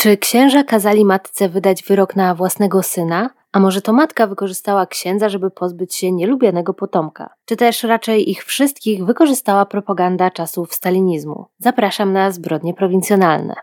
Czy 0.00 0.16
księża 0.16 0.64
kazali 0.64 1.04
matce 1.04 1.48
wydać 1.48 1.82
wyrok 1.82 2.16
na 2.16 2.34
własnego 2.34 2.82
syna, 2.82 3.30
a 3.52 3.60
może 3.60 3.82
to 3.82 3.92
matka 3.92 4.26
wykorzystała 4.26 4.86
księdza, 4.86 5.28
żeby 5.28 5.50
pozbyć 5.50 5.94
się 5.94 6.12
nielubianego 6.12 6.74
potomka? 6.74 7.30
Czy 7.44 7.56
też 7.56 7.82
raczej 7.82 8.30
ich 8.30 8.44
wszystkich 8.44 9.04
wykorzystała 9.04 9.66
propaganda 9.66 10.30
czasów 10.30 10.74
stalinizmu? 10.74 11.46
Zapraszam 11.58 12.12
na 12.12 12.30
zbrodnie 12.30 12.74
prowincjonalne. 12.74 13.54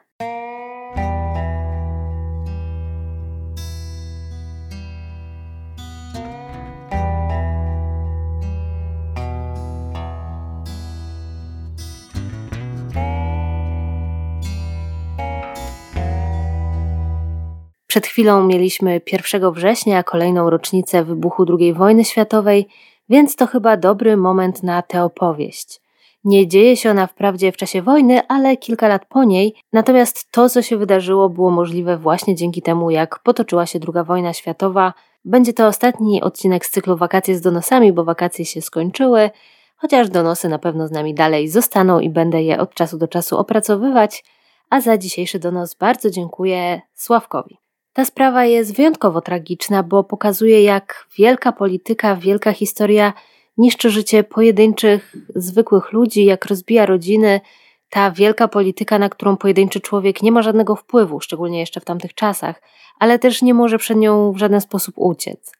Przed 17.98 18.08
chwilą 18.08 18.44
mieliśmy 18.44 19.02
1 19.12 19.52
września, 19.52 20.04
kolejną 20.04 20.50
rocznicę 20.50 21.04
wybuchu 21.04 21.46
II 21.60 21.74
wojny 21.74 22.06
światowej, 22.06 22.68
więc 23.10 23.36
to 23.36 23.48
chyba 23.48 23.78
dobry 23.78 24.18
moment 24.18 24.64
na 24.64 24.82
tę 24.82 25.04
opowieść. 25.04 25.82
Nie 26.24 26.48
dzieje 26.48 26.78
się 26.78 26.92
ona 26.92 27.08
wprawdzie 27.08 27.52
w 27.52 27.58
czasie 27.58 27.82
wojny, 27.82 28.28
ale 28.28 28.58
kilka 28.58 28.88
lat 28.88 29.06
po 29.10 29.24
niej, 29.24 29.56
natomiast 29.74 30.32
to, 30.32 30.50
co 30.50 30.62
się 30.62 30.78
wydarzyło, 30.78 31.30
było 31.30 31.52
możliwe 31.52 31.98
właśnie 31.98 32.36
dzięki 32.36 32.62
temu, 32.62 32.92
jak 32.92 33.20
potoczyła 33.20 33.66
się 33.66 33.80
II 33.96 34.06
wojna 34.06 34.34
światowa. 34.34 34.94
Będzie 35.26 35.54
to 35.54 35.68
ostatni 35.68 36.22
odcinek 36.22 36.66
z 36.66 36.72
cyklu 36.72 36.98
Wakacje 36.98 37.36
z 37.36 37.42
donosami, 37.42 37.94
bo 37.94 38.04
wakacje 38.04 38.46
się 38.46 38.62
skończyły, 38.62 39.30
chociaż 39.78 40.10
donosy 40.10 40.50
na 40.50 40.60
pewno 40.60 40.88
z 40.88 40.92
nami 40.92 41.14
dalej 41.14 41.50
zostaną 41.50 42.00
i 42.00 42.10
będę 42.10 42.44
je 42.44 42.60
od 42.60 42.74
czasu 42.74 42.98
do 42.98 43.08
czasu 43.08 43.38
opracowywać. 43.38 44.24
A 44.70 44.82
za 44.82 44.98
dzisiejszy 44.98 45.40
donos 45.40 45.76
bardzo 45.76 46.10
dziękuję 46.10 46.82
Sławkowi. 46.94 47.67
Ta 47.98 48.06
sprawa 48.06 48.46
jest 48.46 48.76
wyjątkowo 48.76 49.22
tragiczna, 49.22 49.84
bo 49.84 50.04
pokazuje, 50.04 50.64
jak 50.64 51.08
wielka 51.18 51.52
polityka, 51.52 52.16
wielka 52.16 52.52
historia 52.52 53.14
niszczy 53.58 53.90
życie 53.90 54.24
pojedynczych, 54.24 55.16
zwykłych 55.36 55.92
ludzi, 55.92 56.26
jak 56.26 56.46
rozbija 56.46 56.86
rodziny. 56.86 57.42
Ta 57.90 58.12
wielka 58.12 58.48
polityka, 58.48 59.00
na 59.00 59.10
którą 59.10 59.38
pojedynczy 59.38 59.80
człowiek 59.80 60.22
nie 60.22 60.32
ma 60.32 60.42
żadnego 60.42 60.76
wpływu, 60.76 61.20
szczególnie 61.20 61.60
jeszcze 61.60 61.80
w 61.80 61.86
tamtych 61.86 62.14
czasach, 62.14 62.62
ale 63.00 63.20
też 63.20 63.42
nie 63.42 63.54
może 63.54 63.78
przed 63.78 63.98
nią 63.98 64.32
w 64.32 64.38
żaden 64.38 64.62
sposób 64.62 64.96
uciec. 64.98 65.52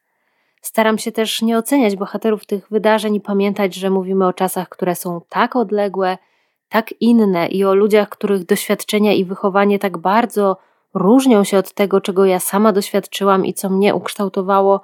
Staram 0.62 0.98
się 0.98 1.12
też 1.12 1.42
nie 1.42 1.58
oceniać 1.58 1.96
bohaterów 1.96 2.46
tych 2.46 2.68
wydarzeń 2.70 3.14
i 3.14 3.20
pamiętać, 3.20 3.74
że 3.74 3.90
mówimy 3.90 4.26
o 4.26 4.32
czasach, 4.32 4.68
które 4.68 4.94
są 4.94 5.20
tak 5.28 5.56
odległe, 5.56 6.18
tak 6.68 6.94
inne 7.00 7.48
i 7.48 7.64
o 7.64 7.74
ludziach, 7.74 8.08
których 8.08 8.46
doświadczenia 8.46 9.12
i 9.12 9.24
wychowanie 9.24 9.78
tak 9.78 9.98
bardzo 9.98 10.67
różnią 10.98 11.44
się 11.44 11.58
od 11.58 11.74
tego, 11.74 12.00
czego 12.00 12.24
ja 12.24 12.40
sama 12.40 12.72
doświadczyłam 12.72 13.46
i 13.46 13.54
co 13.54 13.68
mnie 13.68 13.94
ukształtowało, 13.94 14.80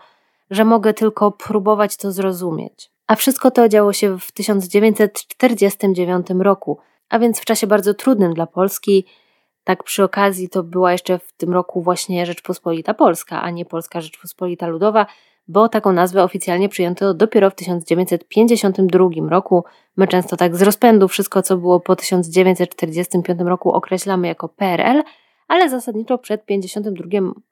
że 0.50 0.64
mogę 0.64 0.94
tylko 0.94 1.30
próbować 1.30 1.96
to 1.96 2.12
zrozumieć. 2.12 2.90
A 3.06 3.14
wszystko 3.14 3.50
to 3.50 3.68
działo 3.68 3.92
się 3.92 4.18
w 4.18 4.32
1949 4.32 6.26
roku, 6.38 6.78
a 7.08 7.18
więc 7.18 7.40
w 7.40 7.44
czasie 7.44 7.66
bardzo 7.66 7.94
trudnym 7.94 8.34
dla 8.34 8.46
Polski. 8.46 9.06
Tak 9.64 9.84
przy 9.84 10.04
okazji 10.04 10.48
to 10.48 10.62
była 10.62 10.92
jeszcze 10.92 11.18
w 11.18 11.32
tym 11.32 11.52
roku 11.52 11.82
właśnie 11.82 12.26
Rzeczpospolita 12.26 12.94
Polska, 12.94 13.42
a 13.42 13.50
nie 13.50 13.64
Polska 13.64 14.00
Rzeczpospolita 14.00 14.66
Ludowa, 14.66 15.06
bo 15.48 15.68
taką 15.68 15.92
nazwę 15.92 16.24
oficjalnie 16.24 16.68
przyjęto 16.68 17.14
dopiero 17.14 17.50
w 17.50 17.54
1952 17.54 19.08
roku. 19.28 19.64
My 19.96 20.08
często 20.08 20.36
tak 20.36 20.56
z 20.56 20.62
rozpędu 20.62 21.08
wszystko, 21.08 21.42
co 21.42 21.56
było 21.56 21.80
po 21.80 21.96
1945 21.96 23.40
roku 23.40 23.72
określamy 23.72 24.28
jako 24.28 24.48
PRL, 24.48 25.02
ale 25.48 25.70
zasadniczo 25.70 26.18
przed 26.18 26.44
52 26.44 27.04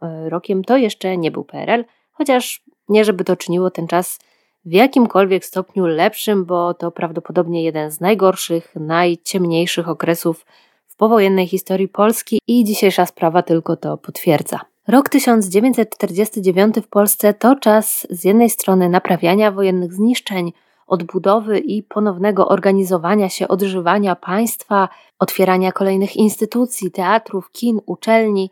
e, 0.02 0.28
rokiem 0.28 0.64
to 0.64 0.76
jeszcze 0.76 1.16
nie 1.16 1.30
był 1.30 1.44
PRL, 1.44 1.84
chociaż 2.12 2.64
nie 2.88 3.04
żeby 3.04 3.24
to 3.24 3.36
czyniło 3.36 3.70
ten 3.70 3.86
czas 3.86 4.18
w 4.64 4.72
jakimkolwiek 4.72 5.44
stopniu 5.44 5.86
lepszym, 5.86 6.44
bo 6.44 6.74
to 6.74 6.90
prawdopodobnie 6.90 7.64
jeden 7.64 7.90
z 7.90 8.00
najgorszych, 8.00 8.74
najciemniejszych 8.74 9.88
okresów 9.88 10.46
w 10.86 10.96
powojennej 10.96 11.46
historii 11.46 11.88
Polski 11.88 12.38
i 12.46 12.64
dzisiejsza 12.64 13.06
sprawa 13.06 13.42
tylko 13.42 13.76
to 13.76 13.98
potwierdza. 13.98 14.60
Rok 14.88 15.08
1949 15.08 16.74
w 16.76 16.88
Polsce 16.88 17.34
to 17.34 17.56
czas 17.56 18.06
z 18.10 18.24
jednej 18.24 18.50
strony 18.50 18.88
naprawiania 18.88 19.52
wojennych 19.52 19.92
zniszczeń, 19.92 20.52
odbudowy 20.86 21.58
i 21.58 21.82
ponownego 21.82 22.48
organizowania 22.48 23.28
się, 23.28 23.48
odżywania 23.48 24.16
państwa, 24.16 24.88
otwierania 25.18 25.72
kolejnych 25.72 26.16
instytucji, 26.16 26.90
teatrów, 26.90 27.52
kin, 27.52 27.80
uczelni, 27.86 28.50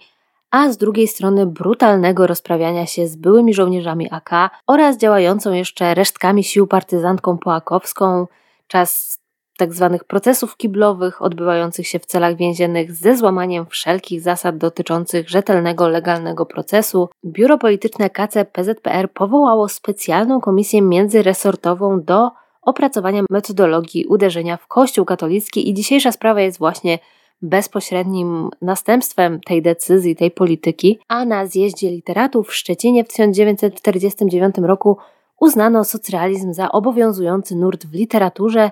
a 0.50 0.72
z 0.72 0.76
drugiej 0.76 1.08
strony 1.08 1.46
brutalnego 1.46 2.26
rozprawiania 2.26 2.86
się 2.86 3.06
z 3.06 3.16
byłymi 3.16 3.54
żołnierzami 3.54 4.08
AK 4.10 4.30
oraz 4.66 4.96
działającą 4.96 5.52
jeszcze 5.52 5.94
resztkami 5.94 6.44
sił 6.44 6.66
partyzantką 6.66 7.38
połakowską, 7.38 8.26
czas 8.66 9.19
tzw. 9.60 9.88
Tak 9.92 10.04
procesów 10.04 10.56
kiblowych 10.56 11.22
odbywających 11.22 11.86
się 11.86 11.98
w 11.98 12.06
celach 12.06 12.36
więziennych 12.36 12.92
ze 12.92 13.16
złamaniem 13.16 13.66
wszelkich 13.66 14.20
zasad 14.20 14.58
dotyczących 14.58 15.28
rzetelnego, 15.28 15.88
legalnego 15.88 16.46
procesu, 16.46 17.08
Biuro 17.24 17.58
Polityczne 17.58 18.10
KC 18.10 18.44
PZPR 18.52 19.12
powołało 19.12 19.68
specjalną 19.68 20.40
komisję 20.40 20.82
międzyresortową 20.82 22.02
do 22.02 22.30
opracowania 22.62 23.22
metodologii 23.30 24.06
uderzenia 24.06 24.56
w 24.56 24.66
Kościół 24.66 25.04
katolicki 25.04 25.70
i 25.70 25.74
dzisiejsza 25.74 26.12
sprawa 26.12 26.40
jest 26.40 26.58
właśnie 26.58 26.98
bezpośrednim 27.42 28.50
następstwem 28.62 29.40
tej 29.40 29.62
decyzji, 29.62 30.16
tej 30.16 30.30
polityki, 30.30 30.98
a 31.08 31.24
na 31.24 31.46
zjeździe 31.46 31.90
literatów 31.90 32.48
w 32.48 32.54
Szczecinie 32.54 33.04
w 33.04 33.08
1949 33.08 34.54
roku 34.58 34.98
uznano 35.40 35.84
socrealizm 35.84 36.52
za 36.52 36.72
obowiązujący 36.72 37.56
nurt 37.56 37.86
w 37.86 37.94
literaturze 37.94 38.70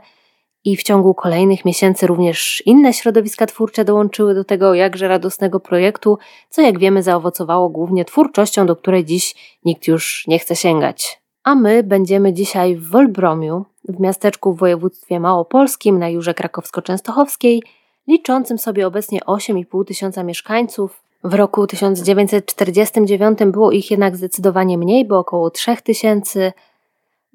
i 0.73 0.77
w 0.77 0.83
ciągu 0.83 1.15
kolejnych 1.15 1.65
miesięcy 1.65 2.06
również 2.06 2.62
inne 2.67 2.93
środowiska 2.93 3.47
twórcze 3.47 3.84
dołączyły 3.84 4.34
do 4.34 4.45
tego 4.45 4.75
jakże 4.75 5.09
radosnego 5.09 5.61
projektu, 5.61 6.19
co 6.51 6.62
jak 6.62 6.79
wiemy 6.79 7.03
zaowocowało 7.03 7.69
głównie 7.69 8.05
twórczością, 8.05 8.67
do 8.67 8.77
której 8.77 9.05
dziś 9.05 9.59
nikt 9.65 9.89
już 9.89 10.25
nie 10.27 10.39
chce 10.39 10.56
sięgać. 10.56 11.21
A 11.45 11.55
my 11.55 11.83
będziemy 11.83 12.33
dzisiaj 12.33 12.77
w 12.77 12.89
Wolbromiu, 12.89 13.65
w 13.89 14.01
miasteczku 14.01 14.53
w 14.53 14.59
województwie 14.59 15.21
małopolskim 15.21 15.99
na 15.99 16.09
Jurze 16.09 16.33
Krakowsko-Częstochowskiej, 16.33 17.61
liczącym 18.09 18.59
sobie 18.59 18.87
obecnie 18.87 19.21
8,5 19.21 19.85
tysiąca 19.85 20.23
mieszkańców. 20.23 21.03
W 21.25 21.35
roku 21.35 21.67
1949 21.67 23.39
było 23.53 23.73
ich 23.73 23.91
jednak 23.91 24.17
zdecydowanie 24.17 24.79
mniej, 24.79 25.05
bo 25.05 25.19
około 25.19 25.50
3 25.50 25.77
tysięcy. 25.85 26.53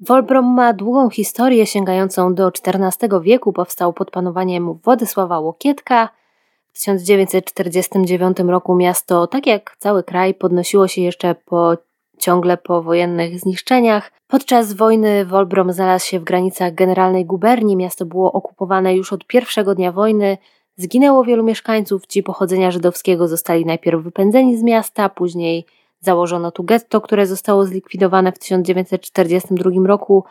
Wolbrom 0.00 0.44
ma 0.44 0.72
długą 0.72 1.10
historię 1.10 1.66
sięgającą 1.66 2.34
do 2.34 2.48
XIV 2.48 3.20
wieku, 3.22 3.52
powstał 3.52 3.92
pod 3.92 4.10
panowaniem 4.10 4.74
Władysława 4.74 5.38
Łokietka. 5.38 6.08
W 6.72 6.74
1949 6.74 8.38
roku 8.38 8.74
miasto, 8.74 9.26
tak 9.26 9.46
jak 9.46 9.76
cały 9.78 10.02
kraj, 10.02 10.34
podnosiło 10.34 10.88
się 10.88 11.02
jeszcze 11.02 11.34
po 11.34 11.76
ciągle 12.18 12.56
po 12.56 12.82
wojennych 12.82 13.40
zniszczeniach. 13.40 14.12
Podczas 14.26 14.72
wojny 14.72 15.24
Wolbrom 15.24 15.72
znalazł 15.72 16.06
się 16.06 16.20
w 16.20 16.24
granicach 16.24 16.74
generalnej 16.74 17.26
guberni, 17.26 17.76
miasto 17.76 18.06
było 18.06 18.32
okupowane 18.32 18.96
już 18.96 19.12
od 19.12 19.26
pierwszego 19.26 19.74
dnia 19.74 19.92
wojny, 19.92 20.38
zginęło 20.76 21.24
wielu 21.24 21.44
mieszkańców, 21.44 22.06
ci 22.06 22.22
pochodzenia 22.22 22.70
żydowskiego 22.70 23.28
zostali 23.28 23.66
najpierw 23.66 24.02
wypędzeni 24.02 24.56
z 24.56 24.62
miasta, 24.62 25.08
później 25.08 25.66
założono 26.04 26.50
tu 26.50 26.64
getto, 26.64 27.00
które 27.00 27.26
zostało 27.26 27.64
zlikwidowane 27.64 28.32
w 28.32 28.38
1942 28.38 29.70
roku 29.86 30.24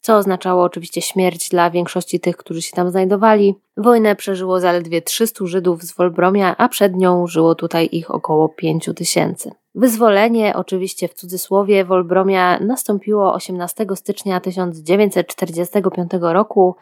co 0.00 0.16
oznaczało 0.16 0.64
oczywiście 0.64 1.02
śmierć 1.02 1.48
dla 1.48 1.70
większości 1.70 2.20
tych, 2.20 2.36
którzy 2.36 2.62
się 2.62 2.72
tam 2.72 2.90
znajdowali. 2.90 3.54
Wojnę 3.76 4.16
przeżyło 4.16 4.60
zaledwie 4.60 5.02
300 5.02 5.46
Żydów 5.46 5.82
z 5.82 5.92
Wolbromia, 5.96 6.56
a 6.56 6.68
przed 6.68 6.96
nią 6.96 7.26
żyło 7.26 7.54
tutaj 7.54 7.88
ich 7.92 8.10
około 8.10 8.48
5 8.48 8.90
tysięcy. 8.96 9.50
Wyzwolenie, 9.74 10.56
oczywiście 10.56 11.08
w 11.08 11.14
cudzysłowie, 11.14 11.84
Wolbromia 11.84 12.58
nastąpiło 12.60 13.34
18 13.34 13.86
stycznia 13.94 14.40
1945 14.40 16.10
roku 16.20 16.76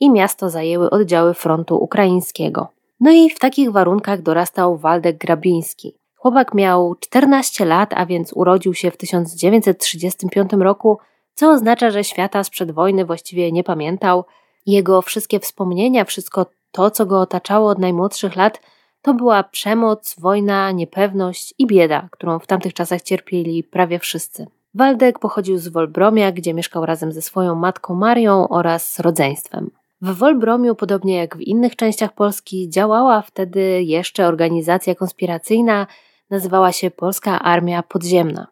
i 0.00 0.10
miasto 0.10 0.50
zajęły 0.50 0.90
oddziały 0.90 1.34
frontu 1.34 1.76
ukraińskiego. 1.76 2.68
No 3.00 3.10
i 3.10 3.30
w 3.30 3.38
takich 3.38 3.70
warunkach 3.70 4.22
dorastał 4.22 4.76
Waldek 4.76 5.18
Grabiński. 5.18 5.99
Chłopak 6.20 6.54
miał 6.54 6.94
14 6.94 7.64
lat, 7.64 7.92
a 7.96 8.06
więc 8.06 8.32
urodził 8.32 8.74
się 8.74 8.90
w 8.90 8.96
1935 8.96 10.52
roku 10.52 10.98
co 11.34 11.50
oznacza, 11.50 11.90
że 11.90 12.04
świata 12.04 12.44
sprzed 12.44 12.70
wojny 12.70 13.04
właściwie 13.04 13.52
nie 13.52 13.64
pamiętał. 13.64 14.24
Jego 14.66 15.02
wszystkie 15.02 15.40
wspomnienia, 15.40 16.04
wszystko 16.04 16.46
to, 16.72 16.90
co 16.90 17.06
go 17.06 17.20
otaczało 17.20 17.70
od 17.70 17.78
najmłodszych 17.78 18.36
lat, 18.36 18.60
to 19.02 19.14
była 19.14 19.42
przemoc, 19.42 20.16
wojna, 20.18 20.70
niepewność 20.70 21.54
i 21.58 21.66
bieda, 21.66 22.08
którą 22.10 22.38
w 22.38 22.46
tamtych 22.46 22.74
czasach 22.74 23.02
cierpieli 23.02 23.64
prawie 23.64 23.98
wszyscy. 23.98 24.46
Waldek 24.74 25.18
pochodził 25.18 25.58
z 25.58 25.68
Wolbromia, 25.68 26.32
gdzie 26.32 26.54
mieszkał 26.54 26.86
razem 26.86 27.12
ze 27.12 27.22
swoją 27.22 27.54
matką 27.54 27.94
Marią 27.94 28.48
oraz 28.48 28.98
rodzeństwem. 28.98 29.70
W 30.02 30.14
Wolbromiu, 30.14 30.74
podobnie 30.74 31.16
jak 31.16 31.36
w 31.36 31.40
innych 31.40 31.76
częściach 31.76 32.12
Polski, 32.12 32.70
działała 32.70 33.22
wtedy 33.22 33.82
jeszcze 33.82 34.26
organizacja 34.26 34.94
konspiracyjna, 34.94 35.86
nazywała 36.30 36.72
się 36.72 36.90
Polska 36.90 37.38
Armia 37.38 37.82
Podziemna. 37.82 38.46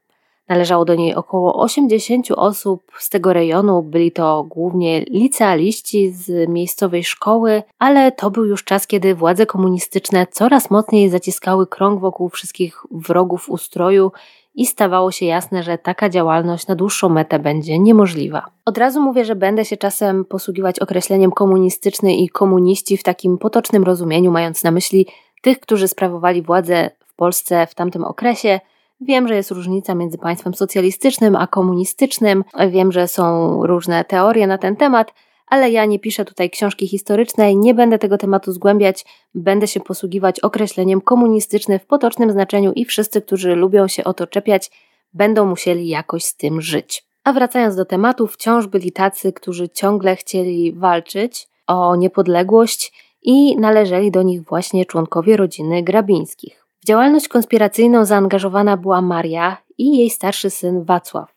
Należało 0.48 0.84
do 0.84 0.94
niej 0.94 1.14
około 1.14 1.62
80 1.62 2.30
osób 2.30 2.82
z 2.98 3.08
tego 3.08 3.32
rejonu, 3.32 3.82
byli 3.82 4.12
to 4.12 4.44
głównie 4.44 5.00
licealiści 5.00 6.10
z 6.10 6.48
miejscowej 6.48 7.04
szkoły, 7.04 7.62
ale 7.78 8.12
to 8.12 8.30
był 8.30 8.44
już 8.44 8.64
czas, 8.64 8.86
kiedy 8.86 9.14
władze 9.14 9.46
komunistyczne 9.46 10.26
coraz 10.26 10.70
mocniej 10.70 11.10
zaciskały 11.10 11.66
krąg 11.66 12.00
wokół 12.00 12.28
wszystkich 12.28 12.82
wrogów 12.90 13.50
ustroju 13.50 14.12
i 14.54 14.66
stawało 14.66 15.12
się 15.12 15.26
jasne, 15.26 15.62
że 15.62 15.78
taka 15.78 16.08
działalność 16.08 16.66
na 16.66 16.75
dłuższą 16.75 17.08
metę 17.08 17.38
będzie 17.38 17.78
niemożliwa. 17.78 18.46
Od 18.64 18.78
razu 18.78 19.02
mówię, 19.02 19.25
że 19.25 19.36
będę 19.36 19.64
się 19.64 19.76
czasem 19.76 20.25
posługiwać 20.25 20.78
określeniem 20.78 21.30
komunistyczny 21.30 22.16
i 22.16 22.28
komuniści 22.28 22.96
w 22.96 23.02
takim 23.02 23.38
potocznym 23.38 23.84
rozumieniu, 23.84 24.30
mając 24.30 24.64
na 24.64 24.70
myśli 24.70 25.06
tych, 25.42 25.60
którzy 25.60 25.88
sprawowali 25.88 26.42
władzę 26.42 26.90
Polsce 27.18 27.66
w 27.66 27.74
tamtym 27.74 28.04
okresie. 28.04 28.60
Wiem, 29.00 29.28
że 29.28 29.34
jest 29.34 29.50
różnica 29.50 29.94
między 29.94 30.18
państwem 30.18 30.54
socjalistycznym 30.54 31.36
a 31.36 31.46
komunistycznym. 31.46 32.44
Wiem, 32.70 32.92
że 32.92 33.08
są 33.08 33.22
różne 33.66 34.04
teorie 34.04 34.46
na 34.46 34.58
ten 34.58 34.76
temat, 34.76 35.12
ale 35.46 35.70
ja 35.70 35.84
nie 35.84 35.98
piszę 35.98 36.24
tutaj 36.24 36.50
książki 36.50 36.88
historycznej, 36.88 37.56
nie 37.56 37.74
będę 37.74 37.98
tego 37.98 38.18
tematu 38.18 38.52
zgłębiać, 38.52 39.04
będę 39.34 39.66
się 39.66 39.80
posługiwać 39.80 40.40
określeniem 40.40 41.00
komunistyczny 41.00 41.78
w 41.78 41.86
potocznym 41.86 42.32
znaczeniu 42.32 42.72
i 42.72 42.84
wszyscy, 42.84 43.22
którzy 43.22 43.54
lubią 43.54 43.88
się 43.88 44.04
o 44.04 44.14
to 44.14 44.26
czepiać, 44.26 44.70
będą 45.12 45.46
musieli 45.46 45.88
jakoś 45.88 46.24
z 46.24 46.36
tym 46.36 46.60
żyć. 46.60 47.04
A 47.24 47.32
wracając 47.32 47.76
do 47.76 47.84
tematu, 47.84 48.26
wciąż 48.26 48.66
byli 48.66 48.92
tacy, 48.92 49.32
którzy 49.32 49.68
ciągle 49.68 50.16
chcieli 50.16 50.72
walczyć 50.72 51.48
o 51.66 51.96
niepodległość 51.96 52.92
i 53.22 53.56
należeli 53.56 54.10
do 54.10 54.22
nich 54.22 54.42
właśnie 54.42 54.86
członkowie 54.86 55.36
rodziny 55.36 55.82
Grabińskich. 55.82 56.57
Działalność 56.88 57.29
konspiracyjną 57.29 58.05
zaangażowana 58.05 58.76
była 58.76 59.02
Maria 59.02 59.56
i 59.79 59.99
jej 59.99 60.11
starszy 60.11 60.50
syn 60.50 60.85
Wacław. 60.85 61.35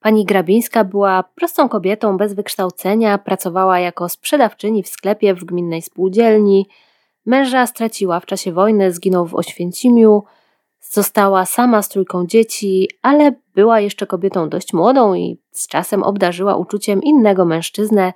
Pani 0.00 0.24
Grabińska 0.24 0.84
była 0.84 1.24
prostą 1.34 1.68
kobietą 1.68 2.16
bez 2.16 2.34
wykształcenia, 2.34 3.18
pracowała 3.18 3.80
jako 3.80 4.08
sprzedawczyni 4.08 4.82
w 4.82 4.88
sklepie 4.88 5.34
w 5.34 5.44
gminnej 5.44 5.82
spółdzielni. 5.82 6.68
Męża 7.26 7.66
straciła 7.66 8.20
w 8.20 8.26
czasie 8.26 8.52
wojny, 8.52 8.92
zginął 8.92 9.26
w 9.26 9.34
Oświęcimiu. 9.34 10.22
Została 10.80 11.46
sama 11.46 11.82
z 11.82 11.88
trójką 11.88 12.26
dzieci, 12.26 12.90
ale 13.02 13.32
była 13.54 13.80
jeszcze 13.80 14.06
kobietą 14.06 14.48
dość 14.48 14.72
młodą 14.72 15.14
i 15.14 15.38
z 15.50 15.68
czasem 15.68 16.02
obdarzyła 16.02 16.56
uczuciem 16.56 17.02
innego 17.02 17.44
mężczyznę, 17.44 18.12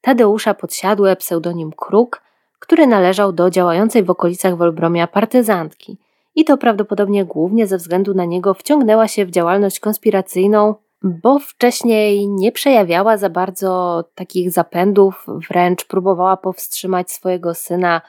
Tadeusza 0.00 0.54
Podsiadłe, 0.54 1.16
pseudonim 1.16 1.72
Kruk, 1.72 2.22
który 2.58 2.86
należał 2.86 3.32
do 3.32 3.50
działającej 3.50 4.02
w 4.02 4.10
okolicach 4.10 4.56
Wolbromia 4.56 5.06
partyzantki. 5.06 5.98
I 6.36 6.44
to 6.44 6.56
prawdopodobnie 6.56 7.24
głównie 7.24 7.66
ze 7.66 7.76
względu 7.76 8.14
na 8.14 8.24
niego 8.24 8.54
wciągnęła 8.54 9.08
się 9.08 9.26
w 9.26 9.30
działalność 9.30 9.80
konspiracyjną, 9.80 10.74
bo 11.02 11.38
wcześniej 11.38 12.28
nie 12.28 12.52
przejawiała 12.52 13.16
za 13.16 13.30
bardzo 13.30 14.04
takich 14.14 14.50
zapędów, 14.50 15.26
wręcz 15.48 15.84
próbowała 15.84 16.36
powstrzymać 16.36 17.12
swojego 17.12 17.54
syna 17.54 18.00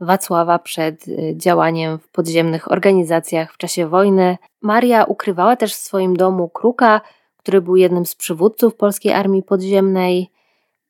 Wacława 0.00 0.58
przed 0.58 1.08
y, 1.08 1.34
działaniem 1.36 1.98
w 1.98 2.08
podziemnych 2.08 2.72
organizacjach 2.72 3.52
w 3.52 3.56
czasie 3.56 3.88
wojny. 3.88 4.38
Maria 4.62 5.04
ukrywała 5.04 5.56
też 5.56 5.74
w 5.74 5.80
swoim 5.80 6.16
domu 6.16 6.48
Kruka, 6.48 7.00
który 7.36 7.60
był 7.60 7.76
jednym 7.76 8.06
z 8.06 8.14
przywódców 8.14 8.74
polskiej 8.76 9.12
armii 9.12 9.42
podziemnej. 9.42 10.30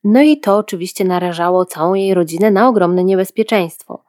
No 0.04 0.22
i 0.22 0.40
to 0.40 0.56
oczywiście 0.56 1.04
narażało 1.04 1.64
całą 1.64 1.94
jej 1.94 2.14
rodzinę 2.14 2.50
na 2.50 2.68
ogromne 2.68 3.04
niebezpieczeństwo. 3.04 4.03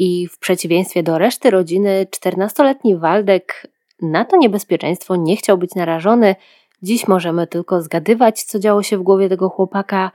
I 0.00 0.28
w 0.28 0.38
przeciwieństwie 0.38 1.02
do 1.02 1.18
reszty 1.18 1.50
rodziny, 1.50 2.06
14-letni 2.16 2.96
Waldek 2.96 3.66
na 4.02 4.24
to 4.24 4.36
niebezpieczeństwo 4.36 5.16
nie 5.16 5.36
chciał 5.36 5.58
być 5.58 5.74
narażony, 5.74 6.36
Dziś 6.82 7.08
możemy 7.08 7.46
tylko 7.46 7.82
zgadywać, 7.82 8.42
co 8.42 8.58
działo 8.58 8.82
się 8.82 8.98
w 8.98 9.02
głowie 9.02 9.28
tego 9.28 9.48
chłopaka. 9.48 10.10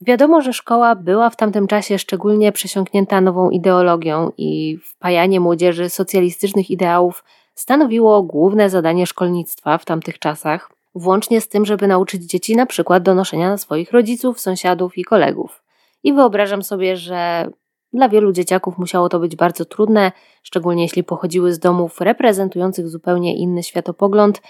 Wiadomo, 0.00 0.40
że 0.40 0.52
szkoła 0.52 0.94
była 0.94 1.30
w 1.30 1.36
tamtym 1.36 1.66
czasie 1.66 1.98
szczególnie 1.98 2.52
przesiąknięta 2.52 3.20
nową 3.20 3.50
ideologią 3.50 4.32
i 4.38 4.78
wpajanie 4.84 5.40
młodzieży 5.40 5.90
socjalistycznych 5.90 6.70
ideałów 6.70 7.24
stanowiło 7.54 8.22
główne 8.22 8.70
zadanie 8.70 9.06
szkolnictwa 9.06 9.78
w 9.78 9.84
tamtych 9.84 10.18
czasach, 10.18 10.70
włącznie 10.94 11.40
z 11.40 11.48
tym, 11.48 11.66
żeby 11.66 11.86
nauczyć 11.86 12.22
dzieci 12.22 12.56
na 12.56 12.66
przykład 12.66 13.02
do 13.02 13.14
noszenia 13.14 13.48
na 13.48 13.58
swoich 13.58 13.92
rodziców, 13.92 14.40
sąsiadów 14.40 14.98
i 14.98 15.04
kolegów. 15.04 15.62
I 16.04 16.12
wyobrażam 16.12 16.62
sobie, 16.62 16.96
że 16.96 17.50
dla 17.92 18.08
wielu 18.08 18.32
dzieciaków 18.32 18.78
musiało 18.78 19.08
to 19.08 19.18
być 19.18 19.36
bardzo 19.36 19.64
trudne, 19.64 20.12
szczególnie 20.42 20.82
jeśli 20.82 21.04
pochodziły 21.04 21.52
z 21.52 21.58
domów 21.58 22.00
reprezentujących 22.00 22.88
zupełnie 22.88 23.36
inny 23.36 23.62
światopogląd, 23.62 24.40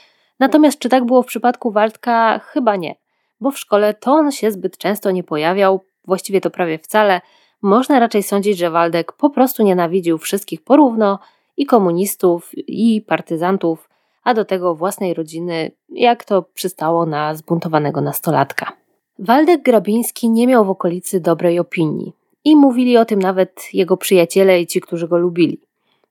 Natomiast 0.40 0.78
czy 0.78 0.88
tak 0.88 1.04
było 1.04 1.22
w 1.22 1.26
przypadku 1.26 1.70
Waldka? 1.70 2.38
Chyba 2.38 2.76
nie, 2.76 2.94
bo 3.40 3.50
w 3.50 3.58
szkole 3.58 3.94
to 3.94 4.12
on 4.12 4.32
się 4.32 4.50
zbyt 4.50 4.78
często 4.78 5.10
nie 5.10 5.24
pojawiał, 5.24 5.80
właściwie 6.04 6.40
to 6.40 6.50
prawie 6.50 6.78
wcale. 6.78 7.20
Można 7.62 7.98
raczej 7.98 8.22
sądzić, 8.22 8.58
że 8.58 8.70
Waldek 8.70 9.12
po 9.12 9.30
prostu 9.30 9.62
nienawidził 9.62 10.18
wszystkich 10.18 10.64
porówno 10.64 11.18
i 11.56 11.66
komunistów, 11.66 12.50
i 12.56 13.02
partyzantów, 13.02 13.90
a 14.24 14.34
do 14.34 14.44
tego 14.44 14.74
własnej 14.74 15.14
rodziny, 15.14 15.70
jak 15.88 16.24
to 16.24 16.42
przystało 16.42 17.06
na 17.06 17.34
zbuntowanego 17.34 18.00
nastolatka. 18.00 18.72
Waldek 19.18 19.62
Grabiński 19.62 20.30
nie 20.30 20.46
miał 20.46 20.64
w 20.64 20.70
okolicy 20.70 21.20
dobrej 21.20 21.58
opinii 21.58 22.12
i 22.44 22.56
mówili 22.56 22.96
o 22.96 23.04
tym 23.04 23.18
nawet 23.18 23.68
jego 23.72 23.96
przyjaciele 23.96 24.60
i 24.60 24.66
ci, 24.66 24.80
którzy 24.80 25.08
go 25.08 25.18
lubili. 25.18 25.60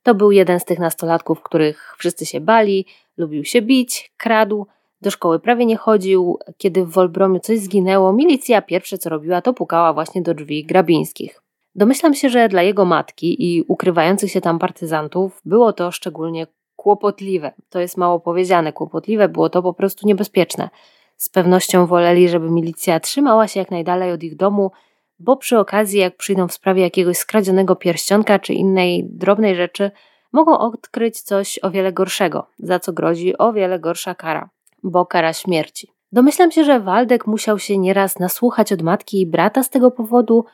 To 0.04 0.16
był 0.16 0.32
jeden 0.32 0.60
z 0.60 0.66
tych 0.66 0.80
nastolatków, 0.80 1.42
których 1.42 1.96
wszyscy 1.98 2.26
się 2.26 2.42
bali, 2.42 2.86
lubił 3.18 3.44
się 3.46 3.62
bić, 3.62 4.12
kradł, 4.18 4.68
do 5.02 5.12
szkoły 5.12 5.40
prawie 5.40 5.66
nie 5.66 5.78
chodził. 5.78 6.40
Kiedy 6.58 6.86
w 6.86 6.90
Wolbromiu 6.92 7.40
coś 7.40 7.60
zginęło, 7.60 8.14
milicja 8.14 8.62
pierwsze 8.62 8.98
co 8.98 9.10
robiła, 9.10 9.42
to 9.42 9.54
pukała 9.54 9.94
właśnie 9.94 10.22
do 10.22 10.34
drzwi 10.34 10.66
grabińskich. 10.66 11.42
Domyślam 11.76 12.14
się, 12.14 12.30
że 12.30 12.50
dla 12.50 12.62
jego 12.62 12.86
matki 12.86 13.58
i 13.58 13.64
ukrywających 13.68 14.32
się 14.32 14.42
tam 14.42 14.60
partyzantów 14.60 15.42
było 15.46 15.74
to 15.74 15.92
szczególnie 15.92 16.48
kłopotliwe. 16.76 17.52
To 17.70 17.80
jest 17.80 17.98
mało 17.98 18.20
powiedziane, 18.20 18.74
kłopotliwe, 18.74 19.30
było 19.30 19.50
to 19.50 19.62
po 19.62 19.74
prostu 19.74 20.08
niebezpieczne. 20.08 20.70
Z 21.18 21.30
pewnością 21.30 21.86
woleli, 21.86 22.30
żeby 22.30 22.52
milicja 22.52 23.00
trzymała 23.00 23.48
się 23.48 23.60
jak 23.60 23.72
najdalej 23.72 24.12
od 24.12 24.24
ich 24.24 24.36
domu, 24.36 24.72
bo 25.20 25.38
przy 25.38 25.60
okazji, 25.60 26.00
jak 26.00 26.18
przyjdą 26.18 26.48
w 26.48 26.54
sprawie 26.54 26.82
jakiegoś 26.82 27.18
skradzionego 27.18 27.76
pierścionka 27.76 28.40
czy 28.40 28.54
innej 28.54 29.06
drobnej 29.10 29.56
rzeczy, 29.56 29.92
mogą 30.34 30.58
odkryć 30.58 31.22
coś 31.22 31.60
o 31.62 31.72
wiele 31.72 31.94
gorszego, 31.94 32.48
za 32.60 32.80
co 32.80 32.94
grozi 32.94 33.38
o 33.38 33.54
wiele 33.54 33.80
gorsza 33.80 34.16
kara, 34.16 34.50
bo 34.84 35.06
kara 35.06 35.34
śmierci. 35.34 35.92
Domyślam 36.12 36.52
się, 36.52 36.64
że 36.64 36.80
Waldek 36.80 37.28
musiał 37.28 37.60
się 37.60 37.78
nieraz 37.78 38.20
nasłuchać 38.20 38.74
od 38.74 38.82
matki 38.82 39.22
i 39.22 39.28
brata 39.28 39.64
z 39.64 39.70
tego 39.70 39.92
powodu 39.92 40.46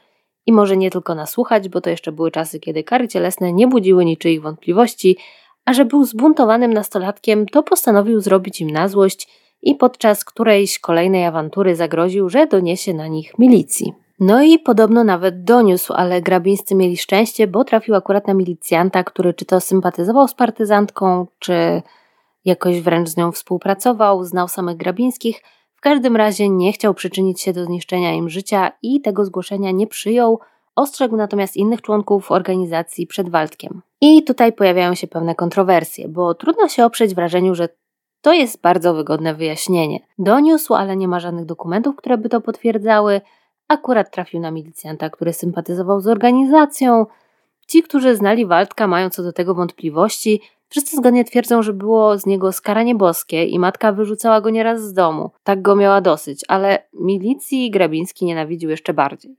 i 0.45 0.51
może 0.51 0.77
nie 0.77 0.91
tylko 0.91 1.15
nasłuchać, 1.15 1.69
bo 1.69 1.81
to 1.81 1.89
jeszcze 1.89 2.11
były 2.11 2.31
czasy, 2.31 2.59
kiedy 2.59 2.83
kary 2.83 3.07
cielesne 3.07 3.53
nie 3.53 3.67
budziły 3.67 4.05
niczyich 4.05 4.41
wątpliwości, 4.41 5.17
a 5.65 5.73
że 5.73 5.85
był 5.85 6.05
zbuntowanym 6.05 6.73
nastolatkiem, 6.73 7.45
to 7.45 7.63
postanowił 7.63 8.21
zrobić 8.21 8.61
im 8.61 8.69
na 8.69 8.87
złość 8.87 9.27
i 9.61 9.75
podczas 9.75 10.25
którejś 10.25 10.79
kolejnej 10.79 11.25
awantury 11.25 11.75
zagroził, 11.75 12.29
że 12.29 12.47
doniesie 12.47 12.93
na 12.93 13.07
nich 13.07 13.39
milicji. 13.39 14.04
No 14.19 14.43
i 14.43 14.59
podobno 14.59 15.03
nawet 15.03 15.43
doniósł, 15.43 15.93
ale 15.93 16.21
grabińscy 16.21 16.75
mieli 16.75 16.97
szczęście, 16.97 17.47
bo 17.47 17.63
trafił 17.63 17.95
akurat 17.95 18.27
na 18.27 18.33
milicjanta, 18.33 19.03
który 19.03 19.33
czy 19.33 19.45
to 19.45 19.61
sympatyzował 19.61 20.27
z 20.27 20.33
partyzantką, 20.33 21.27
czy 21.39 21.81
jakoś 22.45 22.81
wręcz 22.81 23.09
z 23.09 23.17
nią 23.17 23.31
współpracował, 23.31 24.23
znał 24.23 24.47
samych 24.47 24.77
grabińskich. 24.77 25.43
W 25.75 25.81
każdym 25.81 26.15
razie 26.15 26.49
nie 26.49 26.73
chciał 26.73 26.93
przyczynić 26.93 27.41
się 27.41 27.53
do 27.53 27.65
zniszczenia 27.65 28.13
im 28.13 28.29
życia 28.29 28.71
i 28.81 29.01
tego 29.01 29.25
zgłoszenia 29.25 29.71
nie 29.71 29.87
przyjął. 29.87 30.39
Ostrzegł 30.75 31.15
natomiast 31.15 31.57
innych 31.57 31.81
członków 31.81 32.31
organizacji 32.31 33.07
przed 33.07 33.29
Waldkiem. 33.29 33.81
I 34.01 34.23
tutaj 34.23 34.53
pojawiają 34.53 34.95
się 34.95 35.07
pewne 35.07 35.35
kontrowersje, 35.35 36.07
bo 36.07 36.33
trudno 36.33 36.67
się 36.67 36.85
oprzeć 36.85 37.15
wrażeniu, 37.15 37.55
że 37.55 37.69
to 38.21 38.33
jest 38.33 38.61
bardzo 38.61 38.93
wygodne 38.93 39.35
wyjaśnienie. 39.35 39.99
Doniósł, 40.19 40.73
ale 40.73 40.97
nie 40.97 41.07
ma 41.07 41.19
żadnych 41.19 41.45
dokumentów, 41.45 41.95
które 41.95 42.17
by 42.17 42.29
to 42.29 42.41
potwierdzały. 42.41 43.21
Akurat 43.67 44.11
trafił 44.11 44.39
na 44.39 44.51
milicjanta, 44.51 45.09
który 45.09 45.33
sympatyzował 45.33 46.01
z 46.01 46.07
organizacją. 46.07 47.05
Ci, 47.67 47.83
którzy 47.83 48.15
znali 48.15 48.45
Waldka, 48.45 48.87
mają 48.87 49.09
co 49.09 49.23
do 49.23 49.33
tego 49.33 49.55
wątpliwości. 49.55 50.41
Wszyscy 50.69 50.97
zgodnie 50.97 51.25
twierdzą, 51.25 51.61
że 51.61 51.73
było 51.73 52.17
z 52.17 52.25
niego 52.25 52.51
skaranie 52.51 52.95
boskie 52.95 53.45
i 53.45 53.59
matka 53.59 53.91
wyrzucała 53.91 54.41
go 54.41 54.49
nieraz 54.49 54.81
z 54.81 54.93
domu. 54.93 55.31
Tak 55.43 55.61
go 55.61 55.75
miała 55.75 56.01
dosyć, 56.01 56.45
ale 56.47 56.87
milicji 56.93 57.71
Grabiński 57.71 58.25
nienawidził 58.25 58.69
jeszcze 58.69 58.93
bardziej. 58.93 59.35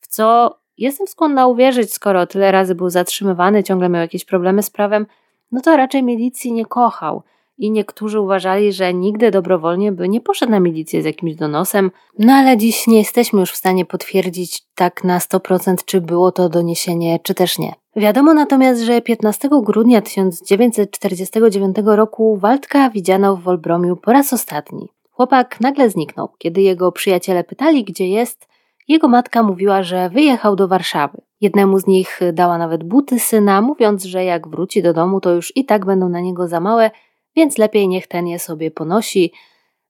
W 0.00 0.06
co 0.06 0.58
jestem 0.78 1.06
skłonna 1.06 1.46
uwierzyć, 1.46 1.92
skoro 1.92 2.26
tyle 2.26 2.52
razy 2.52 2.74
był 2.74 2.90
zatrzymywany, 2.90 3.64
ciągle 3.64 3.88
miał 3.88 4.00
jakieś 4.00 4.24
problemy 4.24 4.62
z 4.62 4.70
prawem, 4.70 5.06
no 5.52 5.60
to 5.60 5.76
raczej 5.76 6.02
milicji 6.02 6.52
nie 6.52 6.66
kochał. 6.66 7.22
I 7.58 7.70
niektórzy 7.70 8.20
uważali, 8.20 8.72
że 8.72 8.94
nigdy 8.94 9.30
dobrowolnie 9.30 9.92
by 9.92 10.08
nie 10.08 10.20
poszedł 10.20 10.52
na 10.52 10.60
milicję 10.60 11.02
z 11.02 11.04
jakimś 11.04 11.34
donosem, 11.34 11.90
no 12.18 12.32
ale 12.32 12.56
dziś 12.56 12.86
nie 12.86 12.98
jesteśmy 12.98 13.40
już 13.40 13.52
w 13.52 13.56
stanie 13.56 13.84
potwierdzić 13.84 14.62
tak 14.74 15.04
na 15.04 15.18
100% 15.18 15.76
czy 15.84 16.00
było 16.00 16.32
to 16.32 16.48
doniesienie, 16.48 17.18
czy 17.22 17.34
też 17.34 17.58
nie. 17.58 17.72
Wiadomo 17.96 18.34
natomiast, 18.34 18.82
że 18.82 19.00
15 19.00 19.48
grudnia 19.62 20.02
1949 20.02 21.76
roku 21.84 22.36
Waldka 22.36 22.90
widziano 22.90 23.36
w 23.36 23.42
Wolbromiu 23.42 23.96
po 23.96 24.12
raz 24.12 24.32
ostatni. 24.32 24.88
Chłopak 25.10 25.60
nagle 25.60 25.90
zniknął. 25.90 26.28
Kiedy 26.38 26.60
jego 26.60 26.92
przyjaciele 26.92 27.44
pytali, 27.44 27.84
gdzie 27.84 28.08
jest, 28.08 28.48
jego 28.88 29.08
matka 29.08 29.42
mówiła, 29.42 29.82
że 29.82 30.10
wyjechał 30.10 30.56
do 30.56 30.68
Warszawy. 30.68 31.22
Jednemu 31.40 31.78
z 31.78 31.86
nich 31.86 32.20
dała 32.32 32.58
nawet 32.58 32.84
buty 32.84 33.18
syna, 33.18 33.60
mówiąc, 33.60 34.04
że 34.04 34.24
jak 34.24 34.48
wróci 34.48 34.82
do 34.82 34.92
domu, 34.92 35.20
to 35.20 35.30
już 35.30 35.56
i 35.56 35.64
tak 35.64 35.86
będą 35.86 36.08
na 36.08 36.20
niego 36.20 36.48
za 36.48 36.60
małe, 36.60 36.90
więc 37.36 37.58
lepiej 37.58 37.88
niech 37.88 38.06
ten 38.06 38.26
je 38.26 38.38
sobie 38.38 38.70
ponosi. 38.70 39.32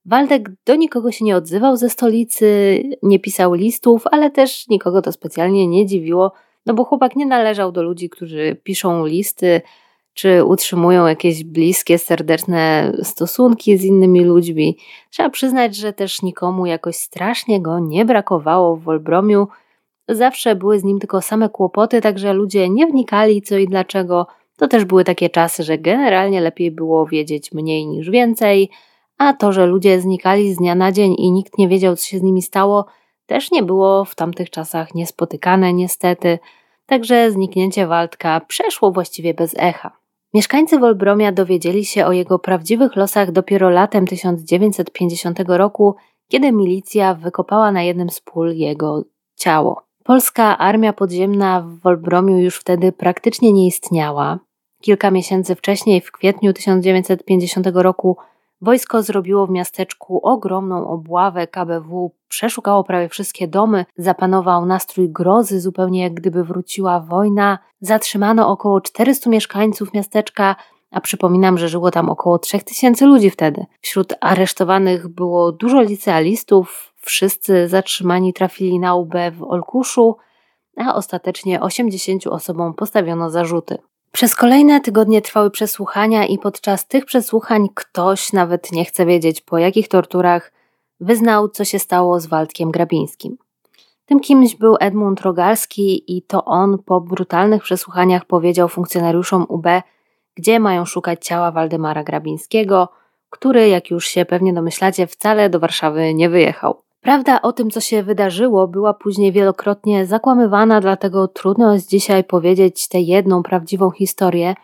Waldek 0.04 0.50
do 0.64 0.74
nikogo 0.74 1.12
się 1.12 1.24
nie 1.24 1.36
odzywał 1.36 1.76
ze 1.76 1.90
stolicy, 1.90 2.82
nie 3.02 3.18
pisał 3.18 3.54
listów, 3.54 4.04
ale 4.10 4.30
też 4.30 4.68
nikogo 4.68 5.02
to 5.02 5.12
specjalnie 5.12 5.66
nie 5.66 5.86
dziwiło, 5.86 6.32
no 6.66 6.74
bo 6.74 6.84
chłopak 6.84 7.16
nie 7.16 7.26
należał 7.26 7.72
do 7.72 7.82
ludzi, 7.82 8.10
którzy 8.10 8.56
piszą 8.64 9.06
listy, 9.06 9.60
czy 10.14 10.44
utrzymują 10.44 11.06
jakieś 11.06 11.44
bliskie, 11.44 11.98
serdeczne 11.98 12.92
stosunki 13.02 13.78
z 13.78 13.84
innymi 13.84 14.24
ludźmi. 14.24 14.78
Trzeba 15.10 15.30
przyznać, 15.30 15.76
że 15.76 15.92
też 15.92 16.22
nikomu 16.22 16.66
jakoś 16.66 16.96
strasznie 16.96 17.60
go 17.62 17.78
nie 17.78 18.04
brakowało 18.04 18.76
w 18.76 18.82
Wolbromiu. 18.82 19.48
Zawsze 20.08 20.54
były 20.54 20.78
z 20.78 20.84
nim 20.84 20.98
tylko 20.98 21.22
same 21.22 21.48
kłopoty, 21.48 22.00
także 22.00 22.32
ludzie 22.32 22.68
nie 22.68 22.86
wnikali 22.86 23.42
co 23.42 23.58
i 23.58 23.66
dlaczego. 23.66 24.26
To 24.56 24.68
też 24.68 24.84
były 24.84 25.04
takie 25.04 25.30
czasy, 25.30 25.62
że 25.62 25.78
generalnie 25.78 26.40
lepiej 26.40 26.70
było 26.70 27.06
wiedzieć 27.06 27.52
mniej 27.52 27.86
niż 27.86 28.10
więcej, 28.10 28.70
a 29.18 29.32
to, 29.32 29.52
że 29.52 29.66
ludzie 29.66 30.00
znikali 30.00 30.54
z 30.54 30.56
dnia 30.56 30.74
na 30.74 30.92
dzień 30.92 31.14
i 31.18 31.32
nikt 31.32 31.58
nie 31.58 31.68
wiedział, 31.68 31.96
co 31.96 32.04
się 32.04 32.18
z 32.18 32.22
nimi 32.22 32.42
stało, 32.42 32.86
też 33.26 33.50
nie 33.50 33.62
było 33.62 34.04
w 34.04 34.14
tamtych 34.14 34.50
czasach 34.50 34.94
niespotykane 34.94 35.72
niestety. 35.72 36.38
Także 36.86 37.30
zniknięcie 37.30 37.86
Waldka 37.86 38.40
przeszło 38.40 38.92
właściwie 38.92 39.34
bez 39.34 39.54
echa. 39.58 39.96
Mieszkańcy 40.34 40.78
Wolbromia 40.78 41.32
dowiedzieli 41.32 41.84
się 41.84 42.06
o 42.06 42.12
jego 42.12 42.38
prawdziwych 42.38 42.96
losach 42.96 43.32
dopiero 43.32 43.70
latem 43.70 44.06
1950 44.06 45.40
roku, 45.46 45.96
kiedy 46.28 46.52
milicja 46.52 47.14
wykopała 47.14 47.72
na 47.72 47.82
jednym 47.82 48.10
z 48.10 48.20
pól 48.20 48.54
jego 48.54 49.04
ciało. 49.36 49.82
Polska 50.04 50.58
armia 50.58 50.92
podziemna 50.92 51.60
w 51.60 51.78
Wolbromiu 51.78 52.38
już 52.38 52.56
wtedy 52.56 52.92
praktycznie 52.92 53.52
nie 53.52 53.66
istniała. 53.66 54.38
Kilka 54.86 55.10
miesięcy 55.10 55.54
wcześniej, 55.54 56.00
w 56.00 56.12
kwietniu 56.12 56.52
1950 56.52 57.66
roku, 57.74 58.16
Wojsko 58.60 59.02
zrobiło 59.02 59.46
w 59.46 59.50
miasteczku 59.50 60.20
ogromną 60.22 60.88
obławę 60.88 61.46
KBW, 61.46 62.14
przeszukało 62.28 62.84
prawie 62.84 63.08
wszystkie 63.08 63.48
domy, 63.48 63.84
zapanował 63.96 64.66
nastrój 64.66 65.10
grozy, 65.10 65.60
zupełnie 65.60 66.02
jak 66.02 66.14
gdyby 66.14 66.44
wróciła 66.44 67.00
wojna. 67.00 67.58
Zatrzymano 67.80 68.48
około 68.48 68.80
400 68.80 69.30
mieszkańców 69.30 69.94
miasteczka, 69.94 70.56
a 70.90 71.00
przypominam, 71.00 71.58
że 71.58 71.68
żyło 71.68 71.90
tam 71.90 72.10
około 72.10 72.38
3000 72.38 73.06
ludzi 73.06 73.30
wtedy. 73.30 73.66
Wśród 73.80 74.14
aresztowanych 74.20 75.08
było 75.08 75.52
dużo 75.52 75.82
licealistów, 75.82 76.92
wszyscy 77.00 77.68
zatrzymani 77.68 78.32
trafili 78.32 78.78
na 78.78 78.94
UB 78.94 79.14
w 79.32 79.42
Olkuszu, 79.42 80.16
a 80.76 80.94
ostatecznie 80.94 81.60
80 81.60 82.26
osobom 82.26 82.74
postawiono 82.74 83.30
zarzuty. 83.30 83.78
Przez 84.12 84.34
kolejne 84.34 84.80
tygodnie 84.80 85.22
trwały 85.22 85.50
przesłuchania 85.50 86.26
i 86.26 86.38
podczas 86.38 86.86
tych 86.86 87.04
przesłuchań 87.04 87.68
ktoś, 87.74 88.32
nawet 88.32 88.72
nie 88.72 88.84
chce 88.84 89.06
wiedzieć 89.06 89.40
po 89.40 89.58
jakich 89.58 89.88
torturach, 89.88 90.52
wyznał, 91.00 91.48
co 91.48 91.64
się 91.64 91.78
stało 91.78 92.20
z 92.20 92.26
Waldkiem 92.26 92.70
Grabińskim. 92.70 93.38
Tym 94.06 94.20
kimś 94.20 94.54
był 94.54 94.76
Edmund 94.80 95.20
Rogalski 95.20 96.16
i 96.16 96.22
to 96.22 96.44
on 96.44 96.78
po 96.78 97.00
brutalnych 97.00 97.62
przesłuchaniach 97.62 98.24
powiedział 98.24 98.68
funkcjonariuszom 98.68 99.46
UB, 99.48 99.66
gdzie 100.34 100.60
mają 100.60 100.84
szukać 100.84 101.24
ciała 101.24 101.50
Waldemara 101.50 102.04
Grabińskiego, 102.04 102.88
który, 103.30 103.68
jak 103.68 103.90
już 103.90 104.06
się 104.06 104.24
pewnie 104.24 104.52
domyślacie, 104.52 105.06
wcale 105.06 105.50
do 105.50 105.60
Warszawy 105.60 106.14
nie 106.14 106.28
wyjechał. 106.28 106.85
Prawda 107.06 107.42
o 107.42 107.52
tym, 107.52 107.70
co 107.70 107.80
się 107.80 108.02
wydarzyło, 108.02 108.68
była 108.68 108.94
później 108.94 109.32
wielokrotnie 109.32 110.06
zakłamywana, 110.06 110.80
dlatego 110.80 111.28
trudno 111.28 111.72
jest 111.72 111.90
dzisiaj 111.90 112.24
powiedzieć 112.24 112.88
tę 112.88 113.00
jedną 113.00 113.42
prawdziwą 113.42 113.90
historię. 113.90 114.54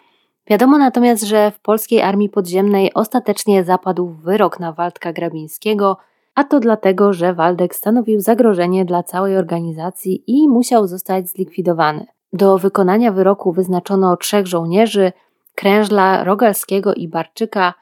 Wiadomo 0.47 0.79
natomiast, 0.79 1.23
że 1.23 1.51
w 1.51 1.61
polskiej 1.61 2.03
armii 2.03 2.29
podziemnej 2.29 2.95
ostatecznie 2.95 3.65
zapadł 3.65 4.09
wyrok 4.09 4.61
na 4.61 4.73
Waldka 4.73 5.13
Grabińskiego, 5.13 5.97
a 6.35 6.45
to 6.45 6.61
dlatego, 6.61 7.13
że 7.13 7.35
Waldek 7.35 7.75
stanowił 7.75 8.21
zagrożenie 8.21 8.85
dla 8.85 9.03
całej 9.03 9.37
organizacji 9.37 10.25
i 10.27 10.49
musiał 10.49 10.87
zostać 10.87 11.29
zlikwidowany. 11.29 12.07
Do 12.33 12.59
wykonania 12.59 13.13
wyroku 13.13 13.53
wyznaczono 13.53 14.17
trzech 14.17 14.47
żołnierzy: 14.47 15.13
Krężla, 15.55 16.25
Rogalskiego 16.25 16.95
i 16.95 17.09
Barczyka. 17.09 17.75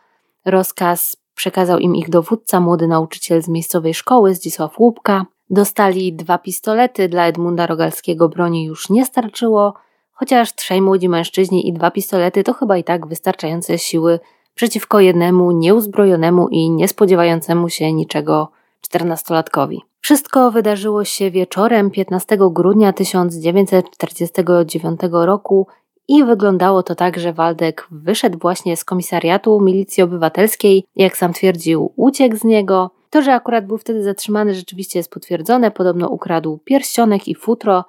Rozkaz 0.44 1.19
Przekazał 1.40 1.78
im 1.78 1.96
ich 1.96 2.10
dowódca, 2.10 2.60
młody 2.60 2.86
nauczyciel 2.86 3.42
z 3.42 3.48
miejscowej 3.48 3.94
szkoły, 3.94 4.34
Zdzisław 4.34 4.78
Łupka. 4.78 5.26
Dostali 5.50 6.12
dwa 6.12 6.38
pistolety, 6.38 7.08
dla 7.08 7.26
Edmunda 7.26 7.66
Rogalskiego 7.66 8.28
broni 8.28 8.64
już 8.64 8.90
nie 8.90 9.06
starczyło, 9.06 9.74
chociaż 10.12 10.54
trzej 10.54 10.82
młodzi 10.82 11.08
mężczyźni 11.08 11.68
i 11.68 11.72
dwa 11.72 11.90
pistolety 11.90 12.44
to 12.44 12.54
chyba 12.54 12.76
i 12.76 12.84
tak 12.84 13.06
wystarczające 13.06 13.78
siły 13.78 14.20
przeciwko 14.54 15.00
jednemu 15.00 15.50
nieuzbrojonemu 15.50 16.48
i 16.48 16.70
niespodziewającemu 16.70 17.68
się 17.68 17.92
niczego 17.92 18.50
czternastolatkowi. 18.80 19.82
Wszystko 20.00 20.50
wydarzyło 20.50 21.04
się 21.04 21.30
wieczorem 21.30 21.90
15 21.90 22.38
grudnia 22.50 22.92
1949 22.92 25.00
roku 25.10 25.66
i 26.10 26.24
wyglądało 26.24 26.82
to 26.82 26.94
tak, 26.94 27.18
że 27.18 27.32
Waldek 27.32 27.86
wyszedł 27.90 28.38
właśnie 28.38 28.76
z 28.76 28.84
komisariatu 28.84 29.60
milicji 29.60 30.02
obywatelskiej, 30.02 30.84
jak 30.96 31.16
sam 31.16 31.32
twierdził, 31.32 31.92
uciekł 31.96 32.36
z 32.36 32.44
niego. 32.44 32.90
To, 33.10 33.22
że 33.22 33.34
akurat 33.34 33.66
był 33.66 33.78
wtedy 33.78 34.02
zatrzymany, 34.02 34.54
rzeczywiście 34.54 34.98
jest 34.98 35.10
potwierdzone. 35.10 35.70
Podobno 35.70 36.08
ukradł 36.08 36.58
pierścionek 36.64 37.28
i 37.28 37.34
futro. 37.34 37.84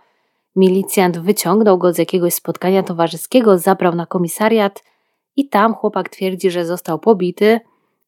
Milicjant 0.55 1.17
wyciągnął 1.17 1.77
go 1.77 1.93
z 1.93 1.97
jakiegoś 1.97 2.33
spotkania 2.33 2.83
towarzyskiego, 2.83 3.57
zabrał 3.57 3.95
na 3.95 4.05
komisariat 4.05 4.83
i 5.35 5.49
tam 5.49 5.73
chłopak 5.73 6.09
twierdzi, 6.09 6.51
że 6.51 6.65
został 6.65 6.99
pobity, 6.99 7.59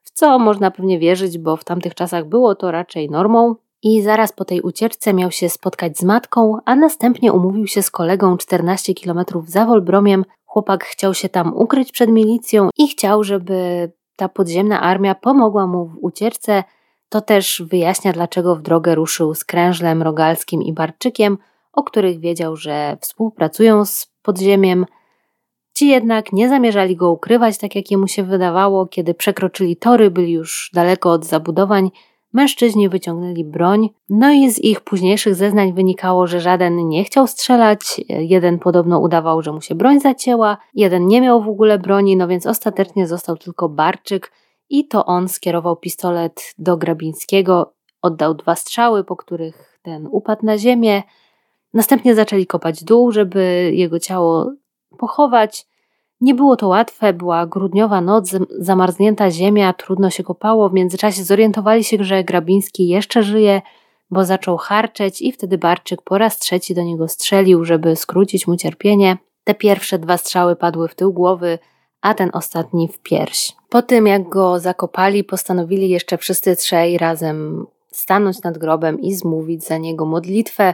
w 0.01 0.11
co 0.11 0.39
można 0.39 0.71
pewnie 0.71 0.99
wierzyć, 0.99 1.37
bo 1.37 1.57
w 1.57 1.63
tamtych 1.63 1.95
czasach 1.95 2.25
było 2.25 2.55
to 2.55 2.71
raczej 2.71 3.09
normą 3.09 3.55
i 3.83 4.01
zaraz 4.01 4.31
po 4.31 4.45
tej 4.45 4.61
ucieczce 4.61 5.13
miał 5.13 5.31
się 5.31 5.49
spotkać 5.49 5.97
z 5.97 6.03
matką, 6.03 6.57
a 6.65 6.75
następnie 6.75 7.33
umówił 7.33 7.67
się 7.67 7.83
z 7.83 7.91
kolegą 7.91 8.37
14 8.37 8.93
km 8.93 9.25
za 9.47 9.65
Wolbromiem. 9.65 10.25
Chłopak 10.45 10.85
chciał 10.85 11.13
się 11.13 11.29
tam 11.29 11.53
ukryć 11.55 11.91
przed 11.91 12.09
milicją 12.09 12.69
i 12.77 12.87
chciał, 12.87 13.23
żeby 13.23 13.91
ta 14.15 14.29
podziemna 14.29 14.81
armia 14.81 15.15
pomogła 15.15 15.67
mu 15.67 15.85
w 15.85 15.97
ucieczce. 16.01 16.63
To 17.09 17.21
też 17.21 17.63
wyjaśnia, 17.69 18.13
dlaczego 18.13 18.55
w 18.55 18.61
drogę 18.61 18.95
ruszył 18.95 19.33
z 19.33 19.45
Krężlem, 19.45 20.01
Rogalskim 20.01 20.61
i 20.61 20.73
Barczykiem, 20.73 21.37
o 21.73 21.83
których 21.83 22.19
wiedział, 22.19 22.55
że 22.55 22.97
współpracują 23.01 23.85
z 23.85 24.07
podziemiem. 24.21 24.85
Ci 25.73 25.87
jednak 25.87 26.33
nie 26.33 26.49
zamierzali 26.49 26.95
go 26.95 27.11
ukrywać, 27.11 27.57
tak 27.57 27.75
jak 27.75 27.91
jemu 27.91 28.07
się 28.07 28.23
wydawało, 28.23 28.85
kiedy 28.85 29.13
przekroczyli 29.13 29.75
tory, 29.75 30.11
byli 30.11 30.31
już 30.31 30.69
daleko 30.73 31.11
od 31.11 31.25
zabudowań 31.25 31.91
Mężczyźni 32.33 32.89
wyciągnęli 32.89 33.43
broń, 33.43 33.89
no 34.09 34.31
i 34.31 34.51
z 34.51 34.59
ich 34.59 34.81
późniejszych 34.81 35.35
zeznań 35.35 35.73
wynikało, 35.73 36.27
że 36.27 36.41
żaden 36.41 36.87
nie 36.89 37.03
chciał 37.03 37.27
strzelać, 37.27 38.01
jeden 38.09 38.59
podobno 38.59 38.99
udawał, 38.99 39.41
że 39.41 39.51
mu 39.51 39.61
się 39.61 39.75
broń 39.75 39.99
zacięła, 39.99 40.57
jeden 40.73 41.07
nie 41.07 41.21
miał 41.21 41.43
w 41.43 41.47
ogóle 41.47 41.79
broni, 41.79 42.17
no 42.17 42.27
więc 42.27 42.45
ostatecznie 42.45 43.07
został 43.07 43.37
tylko 43.37 43.69
Barczyk 43.69 44.31
i 44.69 44.87
to 44.87 45.05
on 45.05 45.29
skierował 45.29 45.75
pistolet 45.75 46.53
do 46.57 46.77
Grabińskiego, 46.77 47.73
oddał 48.01 48.33
dwa 48.33 48.55
strzały, 48.55 49.03
po 49.03 49.15
których 49.15 49.79
ten 49.81 50.07
upadł 50.11 50.45
na 50.45 50.57
ziemię. 50.57 51.03
Następnie 51.73 52.15
zaczęli 52.15 52.45
kopać 52.47 52.83
dół, 52.83 53.11
żeby 53.11 53.71
jego 53.73 53.99
ciało 53.99 54.51
pochować. 54.97 55.67
Nie 56.23 56.35
było 56.35 56.55
to 56.55 56.67
łatwe, 56.67 57.13
była 57.13 57.45
grudniowa 57.45 58.01
noc, 58.01 58.31
zamarznięta 58.59 59.31
ziemia, 59.31 59.73
trudno 59.73 60.09
się 60.09 60.23
kopało. 60.23 60.69
W 60.69 60.73
międzyczasie 60.73 61.23
zorientowali 61.23 61.83
się, 61.83 61.97
że 62.03 62.23
Grabiński 62.23 62.87
jeszcze 62.87 63.23
żyje, 63.23 63.61
bo 64.09 64.25
zaczął 64.25 64.57
harczeć 64.57 65.21
i 65.21 65.31
wtedy 65.31 65.57
Barczyk 65.57 66.01
po 66.01 66.17
raz 66.17 66.39
trzeci 66.39 66.75
do 66.75 66.83
niego 66.83 67.07
strzelił, 67.07 67.65
żeby 67.65 67.95
skrócić 67.95 68.47
mu 68.47 68.57
cierpienie. 68.57 69.17
Te 69.43 69.55
pierwsze 69.55 69.99
dwa 69.99 70.17
strzały 70.17 70.55
padły 70.55 70.87
w 70.87 70.95
tył 70.95 71.13
głowy, 71.13 71.59
a 72.01 72.13
ten 72.13 72.29
ostatni 72.33 72.87
w 72.87 72.99
pierś. 72.99 73.53
Po 73.69 73.81
tym, 73.81 74.07
jak 74.07 74.29
go 74.29 74.59
zakopali, 74.59 75.23
postanowili 75.23 75.89
jeszcze 75.89 76.17
wszyscy 76.17 76.55
trzej 76.55 76.97
razem 76.97 77.65
stanąć 77.91 78.43
nad 78.43 78.57
grobem 78.57 78.99
i 78.99 79.13
zmówić 79.13 79.63
za 79.63 79.77
niego 79.77 80.05
modlitwę. 80.05 80.73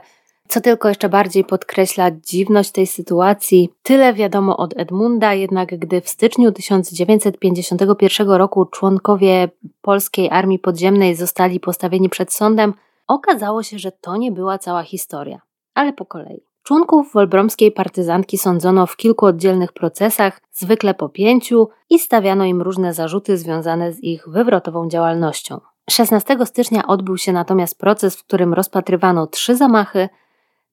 Co 0.50 0.62
tylko 0.62 0.90
jeszcze 0.90 1.10
bardziej 1.10 1.44
podkreśla 1.44 2.12
dziwność 2.12 2.72
tej 2.72 2.88
sytuacji. 2.88 3.70
Tyle 3.84 4.14
wiadomo 4.14 4.58
od 4.58 4.74
Edmunda, 4.78 5.34
jednak 5.34 5.80
gdy 5.80 6.02
w 6.02 6.10
styczniu 6.10 6.52
1951 6.52 8.30
roku 8.30 8.66
członkowie 8.66 9.50
polskiej 9.82 10.30
armii 10.30 10.60
podziemnej 10.60 11.16
zostali 11.16 11.60
postawieni 11.60 12.10
przed 12.10 12.34
sądem, 12.34 12.74
okazało 13.08 13.64
się, 13.64 13.80
że 13.80 13.92
to 13.92 14.18
nie 14.18 14.32
była 14.32 14.58
cała 14.58 14.84
historia. 14.84 15.42
Ale 15.74 15.94
po 15.94 16.06
kolei. 16.06 16.42
Członków 16.64 17.14
wolbromskiej 17.14 17.72
partyzantki 17.72 18.38
sądzono 18.38 18.86
w 18.88 18.98
kilku 18.98 19.26
oddzielnych 19.26 19.74
procesach, 19.74 20.42
zwykle 20.52 20.94
po 20.94 21.10
pięciu, 21.10 21.70
i 21.90 22.00
stawiano 22.00 22.46
im 22.46 22.62
różne 22.62 22.94
zarzuty 22.94 23.38
związane 23.38 23.94
z 23.94 24.04
ich 24.04 24.30
wywrotową 24.30 24.90
działalnością. 24.90 25.60
16 25.90 26.38
stycznia 26.46 26.88
odbył 26.88 27.18
się 27.18 27.34
natomiast 27.34 27.78
proces, 27.78 28.16
w 28.16 28.24
którym 28.24 28.54
rozpatrywano 28.54 29.28
trzy 29.28 29.56
zamachy 29.56 30.10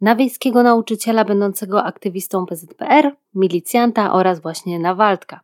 na 0.00 0.16
wiejskiego 0.16 0.62
nauczyciela 0.62 1.24
będącego 1.24 1.84
aktywistą 1.84 2.46
PZPR, 2.46 3.16
milicjanta 3.34 4.12
oraz 4.12 4.40
właśnie 4.40 4.78
na 4.78 4.94
Waldka. 4.94 5.40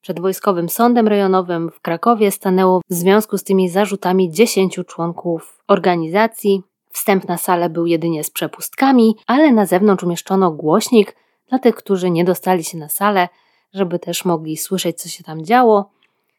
Przed 0.00 0.20
wojskowym 0.20 0.68
sądem 0.68 1.08
rejonowym 1.08 1.70
w 1.70 1.80
Krakowie 1.80 2.30
stanęło 2.30 2.80
w 2.90 2.94
związku 2.94 3.38
z 3.38 3.44
tymi 3.44 3.68
zarzutami 3.68 4.30
10 4.30 4.80
członków 4.86 5.62
organizacji, 5.68 6.62
Wstęp 6.94 7.28
na 7.28 7.38
salę 7.38 7.70
był 7.70 7.86
jedynie 7.86 8.24
z 8.24 8.30
przepustkami, 8.30 9.16
ale 9.26 9.52
na 9.52 9.66
zewnątrz 9.66 10.04
umieszczono 10.04 10.50
głośnik 10.50 11.16
dla 11.48 11.58
tych, 11.58 11.74
którzy 11.74 12.10
nie 12.10 12.24
dostali 12.24 12.64
się 12.64 12.78
na 12.78 12.88
salę, 12.88 13.28
żeby 13.72 13.98
też 13.98 14.24
mogli 14.24 14.56
słyszeć, 14.56 15.02
co 15.02 15.08
się 15.08 15.24
tam 15.24 15.44
działo. 15.44 15.90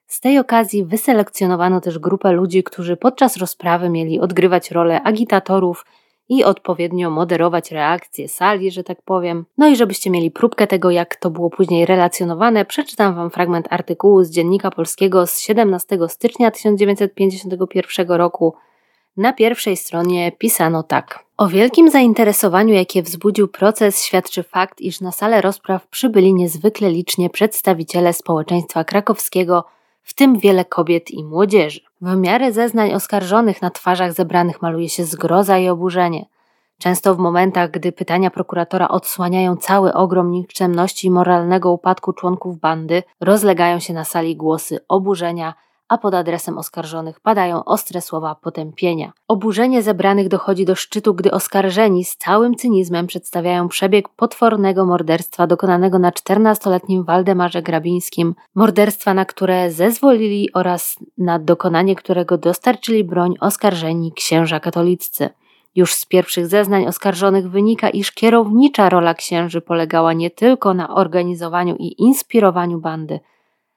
Z 0.07 0.19
tej 0.19 0.39
okazji 0.39 0.83
wyselekcjonowano 0.83 1.81
też 1.81 1.99
grupę 1.99 2.31
ludzi, 2.31 2.63
którzy 2.63 2.97
podczas 2.97 3.37
rozprawy 3.37 3.89
mieli 3.89 4.19
odgrywać 4.19 4.71
rolę 4.71 5.01
agitatorów 5.03 5.85
i 6.29 6.43
odpowiednio 6.43 7.09
moderować 7.09 7.71
reakcje 7.71 8.27
sali, 8.27 8.71
że 8.71 8.83
tak 8.83 9.01
powiem. 9.01 9.45
No 9.57 9.67
i 9.67 9.75
żebyście 9.75 10.09
mieli 10.09 10.31
próbkę 10.31 10.67
tego, 10.67 10.91
jak 10.91 11.15
to 11.15 11.29
było 11.29 11.49
później 11.49 11.85
relacjonowane, 11.85 12.65
przeczytam 12.65 13.15
Wam 13.15 13.29
fragment 13.29 13.67
artykułu 13.69 14.23
z 14.23 14.29
Dziennika 14.29 14.71
Polskiego 14.71 15.27
z 15.27 15.39
17 15.39 15.97
stycznia 16.07 16.51
1951 16.51 18.11
roku 18.11 18.53
na 19.17 19.33
pierwszej 19.33 19.77
stronie 19.77 20.31
pisano 20.31 20.83
tak. 20.83 21.25
O 21.37 21.47
wielkim 21.47 21.89
zainteresowaniu, 21.89 22.73
jakie 22.73 23.03
wzbudził 23.03 23.47
proces, 23.47 24.03
świadczy 24.03 24.43
fakt, 24.43 24.81
iż 24.81 25.01
na 25.01 25.11
salę 25.11 25.41
rozpraw 25.41 25.87
przybyli 25.87 26.33
niezwykle 26.33 26.89
licznie 26.89 27.29
przedstawiciele 27.29 28.13
społeczeństwa 28.13 28.83
krakowskiego, 28.83 29.63
w 30.05 30.13
tym 30.13 30.39
wiele 30.39 30.65
kobiet 30.65 31.11
i 31.11 31.23
młodzieży. 31.23 31.79
W 32.01 32.17
miarę 32.17 32.53
zeznań 32.53 32.93
oskarżonych 32.93 33.61
na 33.61 33.69
twarzach 33.69 34.13
zebranych 34.13 34.61
maluje 34.61 34.89
się 34.89 35.03
zgroza 35.05 35.57
i 35.57 35.69
oburzenie. 35.69 36.25
Często 36.77 37.15
w 37.15 37.17
momentach, 37.17 37.71
gdy 37.71 37.91
pytania 37.91 38.31
prokuratora 38.31 38.87
odsłaniają 38.87 39.57
cały 39.57 39.93
ogrom 39.93 40.31
nikczemności 40.31 41.07
i 41.07 41.11
moralnego 41.11 41.71
upadku 41.71 42.13
członków 42.13 42.59
bandy, 42.59 43.03
rozlegają 43.19 43.79
się 43.79 43.93
na 43.93 44.03
sali 44.03 44.35
głosy 44.35 44.79
oburzenia, 44.87 45.53
a 45.89 45.97
pod 45.97 46.13
adresem 46.13 46.57
oskarżonych 46.57 47.19
padają 47.19 47.63
ostre 47.63 48.01
słowa 48.01 48.35
potępienia. 48.35 49.13
Oburzenie 49.27 49.81
zebranych 49.83 50.27
dochodzi 50.27 50.65
do 50.65 50.75
szczytu, 50.75 51.13
gdy 51.13 51.31
oskarżeni 51.31 52.05
z 52.05 52.17
całym 52.17 52.55
cynizmem 52.55 53.07
przedstawiają 53.07 53.67
przebieg 53.67 54.09
potwornego 54.09 54.85
morderstwa 54.85 55.47
dokonanego 55.47 55.99
na 55.99 56.11
14-letnim 56.11 57.05
Waldemarze 57.05 57.61
Grabińskim, 57.61 58.35
morderstwa, 58.55 59.13
na 59.13 59.25
które 59.25 59.71
zezwolili 59.71 60.53
oraz 60.53 60.95
na 61.17 61.39
dokonanie 61.39 61.95
którego 61.95 62.37
dostarczyli 62.37 63.03
broń 63.03 63.33
oskarżeni 63.39 64.11
księża 64.13 64.59
katoliccy. 64.59 65.29
Już 65.75 65.93
z 65.93 66.05
pierwszych 66.05 66.47
zeznań 66.47 66.85
oskarżonych 66.85 67.49
wynika, 67.49 67.89
iż 67.89 68.11
kierownicza 68.11 68.89
rola 68.89 69.13
księży 69.13 69.61
polegała 69.61 70.13
nie 70.13 70.31
tylko 70.31 70.73
na 70.73 70.95
organizowaniu 70.95 71.75
i 71.79 72.01
inspirowaniu 72.01 72.79
bandy, 72.79 73.19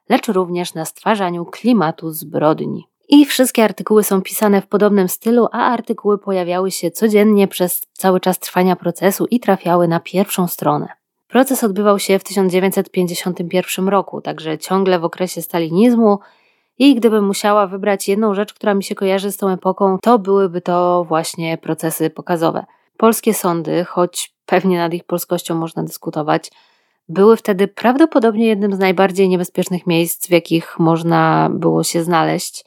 lecz 0.08 0.28
również 0.28 0.74
na 0.74 0.84
stwarzaniu 0.84 1.44
klimatu 1.44 2.10
zbrodni. 2.10 2.88
I 3.08 3.26
wszystkie 3.26 3.64
artykuły 3.64 4.04
są 4.04 4.22
pisane 4.22 4.62
w 4.62 4.66
podobnym 4.66 5.08
stylu, 5.08 5.48
a 5.52 5.58
artykuły 5.58 6.18
pojawiały 6.18 6.70
się 6.70 6.90
codziennie 6.90 7.48
przez 7.48 7.86
cały 7.92 8.20
czas 8.20 8.38
trwania 8.38 8.76
procesu 8.76 9.26
i 9.30 9.40
trafiały 9.40 9.88
na 9.88 10.00
pierwszą 10.00 10.48
stronę. 10.48 10.88
Proces 11.28 11.64
odbywał 11.64 11.98
się 11.98 12.18
w 12.18 12.24
1951 12.24 13.88
roku, 13.88 14.20
także 14.20 14.58
ciągle 14.58 14.98
w 14.98 15.04
okresie 15.04 15.42
stalinizmu. 15.42 16.18
I 16.78 16.94
gdybym 16.94 17.26
musiała 17.26 17.66
wybrać 17.66 18.08
jedną 18.08 18.34
rzecz, 18.34 18.54
która 18.54 18.74
mi 18.74 18.84
się 18.84 18.94
kojarzy 18.94 19.32
z 19.32 19.36
tą 19.36 19.48
epoką, 19.48 19.98
to 20.02 20.18
byłyby 20.18 20.60
to 20.60 21.04
właśnie 21.08 21.58
procesy 21.58 22.10
pokazowe. 22.10 22.64
Polskie 22.96 23.34
sądy, 23.34 23.84
choć 23.84 24.34
pewnie 24.46 24.78
nad 24.78 24.94
ich 24.94 25.04
polskością 25.04 25.54
można 25.54 25.82
dyskutować, 25.82 26.50
były 27.08 27.36
wtedy 27.36 27.68
prawdopodobnie 27.68 28.46
jednym 28.46 28.74
z 28.74 28.78
najbardziej 28.78 29.28
niebezpiecznych 29.28 29.86
miejsc, 29.86 30.26
w 30.26 30.30
jakich 30.30 30.78
można 30.78 31.50
było 31.52 31.84
się 31.84 32.04
znaleźć 32.04 32.64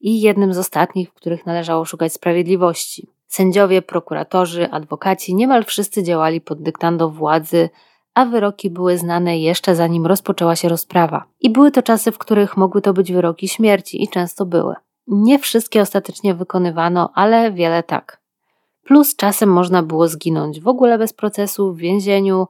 i 0.00 0.20
jednym 0.20 0.54
z 0.54 0.58
ostatnich, 0.58 1.10
w 1.10 1.14
których 1.14 1.46
należało 1.46 1.84
szukać 1.84 2.12
sprawiedliwości. 2.12 3.08
Sędziowie, 3.26 3.82
prokuratorzy, 3.82 4.70
adwokaci 4.70 5.34
niemal 5.34 5.64
wszyscy 5.64 6.02
działali 6.02 6.40
pod 6.40 6.62
dyktando 6.62 7.10
władzy, 7.10 7.68
a 8.14 8.24
wyroki 8.24 8.70
były 8.70 8.98
znane 8.98 9.38
jeszcze 9.38 9.74
zanim 9.74 10.06
rozpoczęła 10.06 10.56
się 10.56 10.68
rozprawa. 10.68 11.24
I 11.40 11.50
były 11.50 11.70
to 11.70 11.82
czasy, 11.82 12.12
w 12.12 12.18
których 12.18 12.56
mogły 12.56 12.82
to 12.82 12.92
być 12.92 13.12
wyroki 13.12 13.48
śmierci 13.48 14.02
i 14.02 14.08
często 14.08 14.46
były. 14.46 14.74
Nie 15.06 15.38
wszystkie 15.38 15.80
ostatecznie 15.80 16.34
wykonywano, 16.34 17.10
ale 17.14 17.52
wiele 17.52 17.82
tak. 17.82 18.20
Plus 18.84 19.16
czasem 19.16 19.52
można 19.52 19.82
było 19.82 20.08
zginąć 20.08 20.60
w 20.60 20.68
ogóle 20.68 20.98
bez 20.98 21.12
procesu, 21.12 21.72
w 21.72 21.78
więzieniu, 21.78 22.46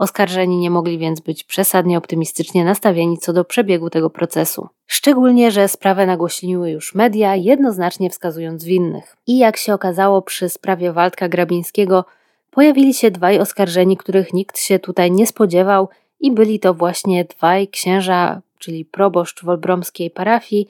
Oskarżeni 0.00 0.58
nie 0.58 0.70
mogli 0.70 0.98
więc 0.98 1.20
być 1.20 1.44
przesadnie 1.44 1.98
optymistycznie 1.98 2.64
nastawieni 2.64 3.18
co 3.18 3.32
do 3.32 3.44
przebiegu 3.44 3.90
tego 3.90 4.10
procesu. 4.10 4.68
Szczególnie, 4.86 5.50
że 5.50 5.68
sprawę 5.68 6.06
nagłośniły 6.06 6.70
już 6.70 6.94
media, 6.94 7.36
jednoznacznie 7.36 8.10
wskazując 8.10 8.64
winnych. 8.64 9.16
I 9.26 9.38
jak 9.38 9.56
się 9.56 9.74
okazało 9.74 10.22
przy 10.22 10.48
sprawie 10.48 10.92
Waldka 10.92 11.28
Grabińskiego, 11.28 12.04
pojawili 12.50 12.94
się 12.94 13.10
dwaj 13.10 13.38
oskarżeni, 13.38 13.96
których 13.96 14.32
nikt 14.32 14.58
się 14.58 14.78
tutaj 14.78 15.12
nie 15.12 15.26
spodziewał 15.26 15.88
i 16.20 16.30
byli 16.30 16.60
to 16.60 16.74
właśnie 16.74 17.24
dwaj 17.24 17.68
księża, 17.68 18.40
czyli 18.58 18.84
proboszcz 18.84 19.44
wolbromskiej 19.44 20.10
parafii, 20.10 20.68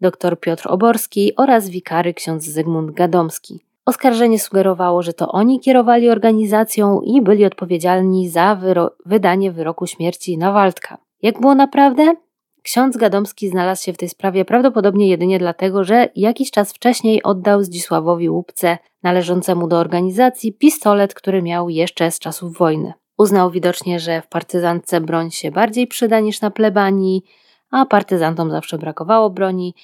dr 0.00 0.40
Piotr 0.40 0.68
Oborski 0.68 1.36
oraz 1.36 1.68
wikary 1.68 2.14
ksiądz 2.14 2.44
Zygmunt 2.44 2.90
Gadomski. 2.90 3.60
Oskarżenie 3.86 4.38
sugerowało, 4.38 5.02
że 5.02 5.12
to 5.12 5.28
oni 5.28 5.60
kierowali 5.60 6.10
organizacją 6.10 7.00
i 7.00 7.22
byli 7.22 7.44
odpowiedzialni 7.44 8.28
za 8.28 8.54
wyro 8.54 8.90
wydanie 9.06 9.52
wyroku 9.52 9.86
śmierci 9.86 10.38
na 10.38 10.52
Waldka. 10.52 10.98
Jak 11.22 11.40
było 11.40 11.54
naprawdę? 11.54 12.14
Ksiądz 12.62 12.96
Gadomski 12.96 13.48
znalazł 13.48 13.84
się 13.84 13.92
w 13.92 13.96
tej 13.96 14.08
sprawie 14.08 14.44
prawdopodobnie 14.44 15.08
jedynie 15.08 15.38
dlatego, 15.38 15.84
że 15.84 16.08
jakiś 16.16 16.50
czas 16.50 16.72
wcześniej 16.72 17.22
oddał 17.22 17.62
Zdzisławowi 17.62 18.30
Łupce, 18.30 18.78
należącemu 19.02 19.68
do 19.68 19.78
organizacji, 19.78 20.52
pistolet, 20.52 21.14
który 21.14 21.42
miał 21.42 21.68
jeszcze 21.68 22.10
z 22.10 22.18
czasów 22.18 22.58
wojny. 22.58 22.92
Uznał 23.18 23.50
widocznie, 23.50 24.00
że 24.00 24.22
w 24.22 24.28
partyzantce 24.28 25.00
broń 25.00 25.30
się 25.30 25.50
bardziej 25.50 25.86
przyda 25.86 26.20
niż 26.20 26.40
na 26.40 26.50
plebanii, 26.50 27.22
a 27.70 27.86
partyzantom 27.86 28.50
zawsze 28.50 28.78
brakowało 28.78 29.30
broni, 29.30 29.74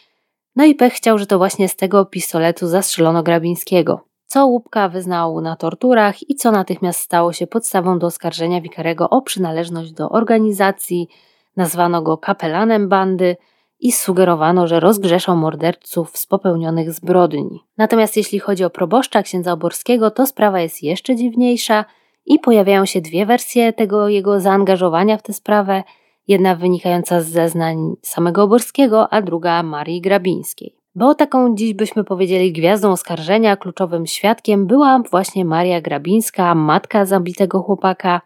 no 0.56 0.64
i 0.64 0.74
pech 0.74 0.92
chciał, 0.92 1.18
że 1.18 1.26
to 1.26 1.38
właśnie 1.38 1.68
z 1.68 1.76
tego 1.76 2.04
pistoletu 2.04 2.66
zastrzelono 2.66 3.22
Grabińskiego, 3.22 4.00
co 4.26 4.46
Łupka 4.46 4.88
wyznał 4.88 5.40
na 5.40 5.56
torturach 5.56 6.30
i 6.30 6.34
co 6.34 6.52
natychmiast 6.52 7.00
stało 7.00 7.32
się 7.32 7.46
podstawą 7.46 7.98
do 7.98 8.06
oskarżenia 8.06 8.60
Wikarego 8.60 9.10
o 9.10 9.22
przynależność 9.22 9.92
do 9.92 10.08
organizacji, 10.08 11.08
nazwano 11.56 12.02
go 12.02 12.18
kapelanem 12.18 12.88
bandy 12.88 13.36
i 13.80 13.92
sugerowano, 13.92 14.66
że 14.66 14.80
rozgrzeszał 14.80 15.36
morderców 15.36 16.16
z 16.16 16.26
popełnionych 16.26 16.92
zbrodni. 16.92 17.60
Natomiast 17.78 18.16
jeśli 18.16 18.38
chodzi 18.38 18.64
o 18.64 18.70
proboszcza 18.70 19.22
księdza 19.22 19.52
Oborskiego, 19.52 20.10
to 20.10 20.26
sprawa 20.26 20.60
jest 20.60 20.82
jeszcze 20.82 21.16
dziwniejsza 21.16 21.84
i 22.26 22.38
pojawiają 22.38 22.86
się 22.86 23.00
dwie 23.00 23.26
wersje 23.26 23.72
tego 23.72 24.08
jego 24.08 24.40
zaangażowania 24.40 25.16
w 25.16 25.22
tę 25.22 25.32
sprawę– 25.32 25.82
jedna 26.28 26.54
wynikająca 26.54 27.20
z 27.20 27.28
zeznań 27.28 27.94
samego 28.02 28.42
Oborskiego, 28.42 29.12
a 29.12 29.22
druga 29.22 29.62
Marii 29.62 30.00
Grabińskiej. 30.00 30.74
Bo 30.94 31.14
taką 31.14 31.54
dziś 31.54 31.74
byśmy 31.74 32.04
powiedzieli 32.04 32.52
gwiazdą 32.52 32.92
oskarżenia, 32.92 33.56
kluczowym 33.56 34.06
świadkiem 34.06 34.66
była 34.66 35.02
właśnie 35.10 35.44
Maria 35.44 35.80
Grabińska, 35.80 36.54
matka 36.54 37.04
zabitego 37.04 37.62
chłopaka, 37.62 38.20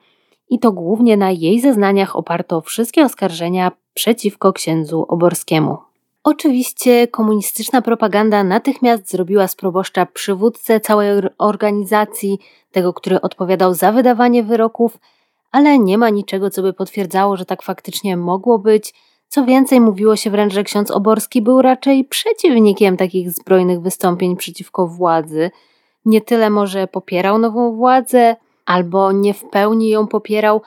i 0.51 0.59
to 0.59 0.73
głównie 0.73 1.17
na 1.17 1.31
jej 1.31 1.61
zeznaniach 1.61 2.17
oparto 2.17 2.61
wszystkie 2.61 3.05
oskarżenia 3.05 3.73
przeciwko 3.95 4.53
księdzu 4.53 5.05
Oborskiemu. 5.09 5.79
Oczywiście 6.25 7.09
komunistyczna 7.09 7.83
propaganda 7.83 8.45
natychmiast 8.45 9.11
zrobiła 9.11 9.49
z 9.49 9.57
proboszcza 9.57 10.07
przywódcę 10.07 10.81
całej 10.81 11.23
organizacji, 11.39 12.39
tego, 12.73 12.93
który 12.93 13.21
odpowiadał 13.21 13.75
za 13.75 13.93
wydawanie 13.93 14.43
wyroków, 14.43 14.99
ale 15.53 15.79
nie 15.79 15.99
ma 15.99 16.11
niczego, 16.11 16.51
co 16.51 16.63
by 16.63 16.73
potwierdzało, 16.73 17.37
że 17.37 17.45
tak 17.45 17.63
faktycznie 17.63 18.17
mogło 18.17 18.59
być. 18.59 18.95
Co 19.29 19.45
więcej, 19.45 19.81
mówiło 19.81 20.17
się 20.17 20.31
wręcz, 20.31 20.53
że 20.53 20.65
ksiądz 20.65 20.91
Oborski 20.91 21.43
był 21.43 21.63
raczej 21.63 22.05
przeciwnikiem 22.05 22.97
takich 22.97 23.31
zbrojnych 23.31 23.81
wystąpień 23.81 24.37
przeciwko 24.37 24.87
władzy, 24.87 25.51
nie 26.05 26.21
tyle 26.21 26.51
może 26.51 26.87
popierał 26.87 27.39
nową 27.39 27.77
władzę, 27.77 28.37
albo 28.67 29.13
nie 29.13 29.35
w 29.35 29.45
pełni 29.45 29.89
ją 29.89 30.07
popierał, 30.07 30.63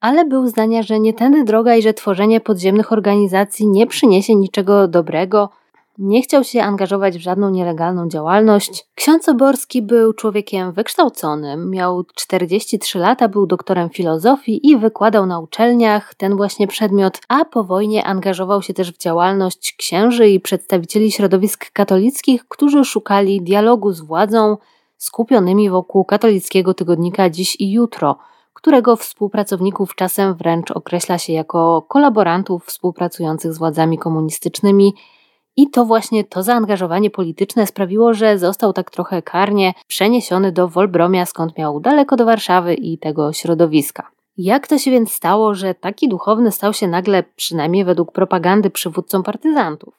ale 0.00 0.24
był 0.24 0.46
zdania, 0.46 0.82
że 0.82 1.00
nie 1.00 1.14
tędy 1.14 1.44
droga 1.44 1.76
i 1.76 1.82
że 1.82 1.94
tworzenie 1.94 2.40
podziemnych 2.40 2.92
organizacji 2.92 3.68
nie 3.68 3.86
przyniesie 3.86 4.34
niczego 4.34 4.88
dobrego. 4.88 5.50
Nie 5.98 6.22
chciał 6.22 6.44
się 6.44 6.62
angażować 6.62 7.18
w 7.18 7.20
żadną 7.20 7.50
nielegalną 7.50 8.08
działalność. 8.08 8.86
Ksiądz 8.94 9.28
Oborski 9.28 9.82
był 9.82 10.12
człowiekiem 10.12 10.72
wykształconym, 10.72 11.70
miał 11.70 12.04
43 12.14 12.98
lata, 12.98 13.28
był 13.28 13.46
doktorem 13.46 13.90
filozofii 13.90 14.70
i 14.70 14.76
wykładał 14.76 15.26
na 15.26 15.40
uczelniach 15.40 16.14
ten 16.14 16.36
właśnie 16.36 16.66
przedmiot, 16.66 17.20
a 17.28 17.44
po 17.44 17.64
wojnie 17.64 18.04
angażował 18.04 18.62
się 18.62 18.74
też 18.74 18.92
w 18.92 18.98
działalność 18.98 19.74
księży 19.78 20.28
i 20.28 20.40
przedstawicieli 20.40 21.12
środowisk 21.12 21.70
katolickich, 21.72 22.48
którzy 22.48 22.84
szukali 22.84 23.42
dialogu 23.42 23.92
z 23.92 24.00
władzą, 24.00 24.56
skupionymi 24.96 25.70
wokół 25.70 26.04
katolickiego 26.04 26.74
tygodnika 26.74 27.30
Dziś 27.30 27.56
i 27.60 27.72
Jutro, 27.72 28.18
którego 28.54 28.96
współpracowników 28.96 29.94
czasem 29.94 30.34
wręcz 30.34 30.70
określa 30.70 31.18
się 31.18 31.32
jako 31.32 31.82
kolaborantów 31.88 32.64
współpracujących 32.64 33.52
z 33.52 33.58
władzami 33.58 33.98
komunistycznymi. 33.98 34.94
I 35.58 35.70
to 35.70 35.84
właśnie 35.84 36.24
to 36.24 36.42
zaangażowanie 36.42 37.10
polityczne 37.10 37.66
sprawiło, 37.66 38.14
że 38.14 38.38
został 38.38 38.72
tak 38.72 38.90
trochę 38.90 39.22
karnie 39.22 39.74
przeniesiony 39.86 40.52
do 40.52 40.68
Wolbromia, 40.68 41.26
skąd 41.26 41.58
miał 41.58 41.80
daleko 41.80 42.16
do 42.16 42.24
Warszawy 42.24 42.74
i 42.74 42.98
tego 42.98 43.32
środowiska. 43.32 44.10
Jak 44.36 44.68
to 44.68 44.78
się 44.78 44.90
więc 44.90 45.12
stało, 45.12 45.54
że 45.54 45.74
taki 45.74 46.08
duchowny 46.08 46.52
stał 46.52 46.72
się 46.72 46.88
nagle, 46.88 47.24
przynajmniej 47.36 47.84
według 47.84 48.12
propagandy, 48.12 48.70
przywódcą 48.70 49.22
partyzantów? 49.22 49.94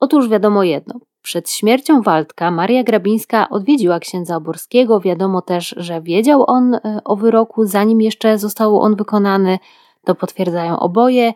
Otóż 0.00 0.28
wiadomo 0.28 0.62
jedno. 0.62 0.94
Przed 1.22 1.50
śmiercią 1.50 2.02
Waldka 2.02 2.50
Maria 2.50 2.84
Grabińska 2.84 3.48
odwiedziła 3.48 3.98
księdza 3.98 4.36
Oborskiego. 4.36 5.00
Wiadomo 5.00 5.42
też, 5.42 5.74
że 5.76 6.00
wiedział 6.00 6.44
on 6.46 6.74
e, 6.74 7.00
o 7.04 7.16
wyroku, 7.16 7.66
zanim 7.66 8.00
jeszcze 8.00 8.38
został 8.38 8.80
on 8.80 8.96
wykonany. 8.96 9.58
To 10.04 10.14
potwierdzają 10.14 10.78
oboje. 10.78 11.32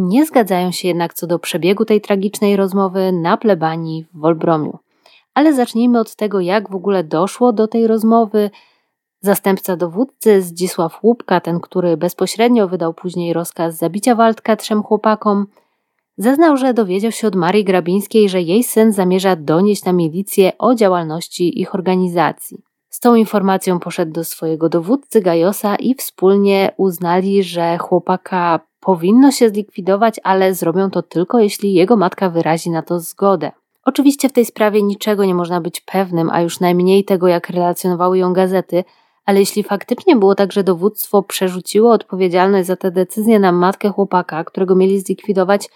Nie 0.00 0.26
zgadzają 0.26 0.72
się 0.72 0.88
jednak 0.88 1.14
co 1.14 1.26
do 1.26 1.38
przebiegu 1.38 1.84
tej 1.84 2.00
tragicznej 2.00 2.56
rozmowy 2.56 3.12
na 3.12 3.36
plebanii 3.36 4.04
w 4.04 4.20
Wolbromiu. 4.20 4.78
Ale 5.34 5.54
zacznijmy 5.54 6.00
od 6.00 6.16
tego, 6.16 6.40
jak 6.40 6.70
w 6.70 6.74
ogóle 6.74 7.04
doszło 7.04 7.52
do 7.52 7.68
tej 7.68 7.86
rozmowy. 7.86 8.50
Zastępca 9.20 9.76
dowódcy 9.76 10.42
Zdzisław 10.42 11.04
Łupka, 11.04 11.40
ten, 11.40 11.60
który 11.60 11.96
bezpośrednio 11.96 12.68
wydał 12.68 12.94
później 12.94 13.32
rozkaz 13.32 13.76
zabicia 13.76 14.14
Waldka 14.14 14.56
trzem 14.56 14.82
chłopakom, 14.82 15.46
Zeznał, 16.18 16.56
że 16.56 16.74
dowiedział 16.74 17.12
się 17.12 17.28
od 17.28 17.34
Marii 17.34 17.64
Grabińskiej, 17.64 18.28
że 18.28 18.42
jej 18.42 18.64
syn 18.64 18.92
zamierza 18.92 19.36
donieść 19.36 19.84
na 19.84 19.92
milicję 19.92 20.52
o 20.58 20.74
działalności 20.74 21.60
ich 21.60 21.74
organizacji. 21.74 22.62
Z 22.88 23.00
tą 23.00 23.14
informacją 23.14 23.80
poszedł 23.80 24.12
do 24.12 24.24
swojego 24.24 24.68
dowódcy 24.68 25.20
Gajosa 25.20 25.76
i 25.76 25.94
wspólnie 25.94 26.72
uznali, 26.76 27.42
że 27.42 27.78
chłopaka 27.78 28.60
powinno 28.80 29.30
się 29.30 29.48
zlikwidować, 29.48 30.20
ale 30.22 30.54
zrobią 30.54 30.90
to 30.90 31.02
tylko 31.02 31.38
jeśli 31.38 31.74
jego 31.74 31.96
matka 31.96 32.30
wyrazi 32.30 32.70
na 32.70 32.82
to 32.82 33.00
zgodę. 33.00 33.52
Oczywiście 33.84 34.28
w 34.28 34.32
tej 34.32 34.44
sprawie 34.44 34.82
niczego 34.82 35.24
nie 35.24 35.34
można 35.34 35.60
być 35.60 35.80
pewnym, 35.80 36.30
a 36.30 36.40
już 36.40 36.60
najmniej 36.60 37.04
tego, 37.04 37.28
jak 37.28 37.50
relacjonowały 37.50 38.18
ją 38.18 38.32
gazety, 38.32 38.84
ale 39.24 39.40
jeśli 39.40 39.62
faktycznie 39.62 40.16
było 40.16 40.34
tak, 40.34 40.52
że 40.52 40.64
dowództwo 40.64 41.22
przerzuciło 41.22 41.92
odpowiedzialność 41.92 42.66
za 42.66 42.76
tę 42.76 42.90
decyzję 42.90 43.38
na 43.38 43.52
matkę 43.52 43.88
chłopaka, 43.88 44.44
którego 44.44 44.74
mieli 44.74 45.00
zlikwidować, 45.00 45.68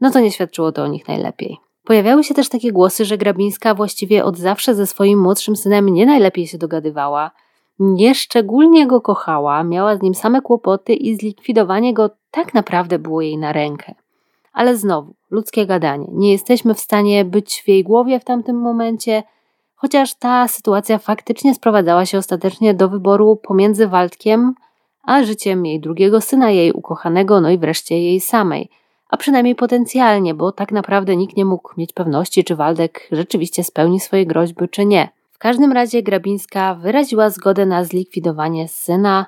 no 0.00 0.10
to 0.10 0.20
nie 0.20 0.30
świadczyło 0.30 0.72
to 0.72 0.82
o 0.82 0.86
nich 0.86 1.08
najlepiej. 1.08 1.58
Pojawiały 1.84 2.24
się 2.24 2.34
też 2.34 2.48
takie 2.48 2.72
głosy, 2.72 3.04
że 3.04 3.18
Grabińska 3.18 3.74
właściwie 3.74 4.24
od 4.24 4.38
zawsze 4.38 4.74
ze 4.74 4.86
swoim 4.86 5.20
młodszym 5.20 5.56
synem 5.56 5.88
nie 5.88 6.06
najlepiej 6.06 6.46
się 6.46 6.58
dogadywała, 6.58 7.30
nie 7.78 8.14
szczególnie 8.14 8.86
go 8.86 9.00
kochała, 9.00 9.64
miała 9.64 9.96
z 9.96 10.02
nim 10.02 10.14
same 10.14 10.42
kłopoty 10.42 10.94
i 10.94 11.16
zlikwidowanie 11.16 11.94
go 11.94 12.10
tak 12.30 12.54
naprawdę 12.54 12.98
było 12.98 13.20
jej 13.20 13.38
na 13.38 13.52
rękę. 13.52 13.94
Ale 14.52 14.76
znowu, 14.76 15.14
ludzkie 15.30 15.66
gadanie. 15.66 16.06
Nie 16.12 16.32
jesteśmy 16.32 16.74
w 16.74 16.80
stanie 16.80 17.24
być 17.24 17.62
w 17.64 17.68
jej 17.68 17.84
głowie 17.84 18.20
w 18.20 18.24
tamtym 18.24 18.56
momencie, 18.56 19.22
chociaż 19.74 20.14
ta 20.14 20.48
sytuacja 20.48 20.98
faktycznie 20.98 21.54
sprowadzała 21.54 22.06
się 22.06 22.18
ostatecznie 22.18 22.74
do 22.74 22.88
wyboru 22.88 23.36
pomiędzy 23.36 23.88
Waldkiem 23.88 24.54
a 25.02 25.22
życiem 25.22 25.66
jej 25.66 25.80
drugiego 25.80 26.20
syna, 26.20 26.50
jej 26.50 26.72
ukochanego, 26.72 27.40
no 27.40 27.50
i 27.50 27.58
wreszcie 27.58 27.98
jej 27.98 28.20
samej– 28.20 28.68
a 29.14 29.16
przynajmniej 29.16 29.54
potencjalnie, 29.54 30.34
bo 30.34 30.52
tak 30.52 30.72
naprawdę 30.72 31.16
nikt 31.16 31.36
nie 31.36 31.44
mógł 31.44 31.72
mieć 31.76 31.92
pewności, 31.92 32.44
czy 32.44 32.56
Waldek 32.56 33.08
rzeczywiście 33.12 33.64
spełni 33.64 34.00
swoje 34.00 34.26
groźby, 34.26 34.68
czy 34.68 34.86
nie. 34.86 35.08
Każdym 35.44 35.72
razie 35.72 36.02
Grabińska 36.02 36.74
wyraziła 36.74 37.30
zgodę 37.30 37.66
na 37.66 37.84
zlikwidowanie 37.84 38.68
syna, 38.68 39.26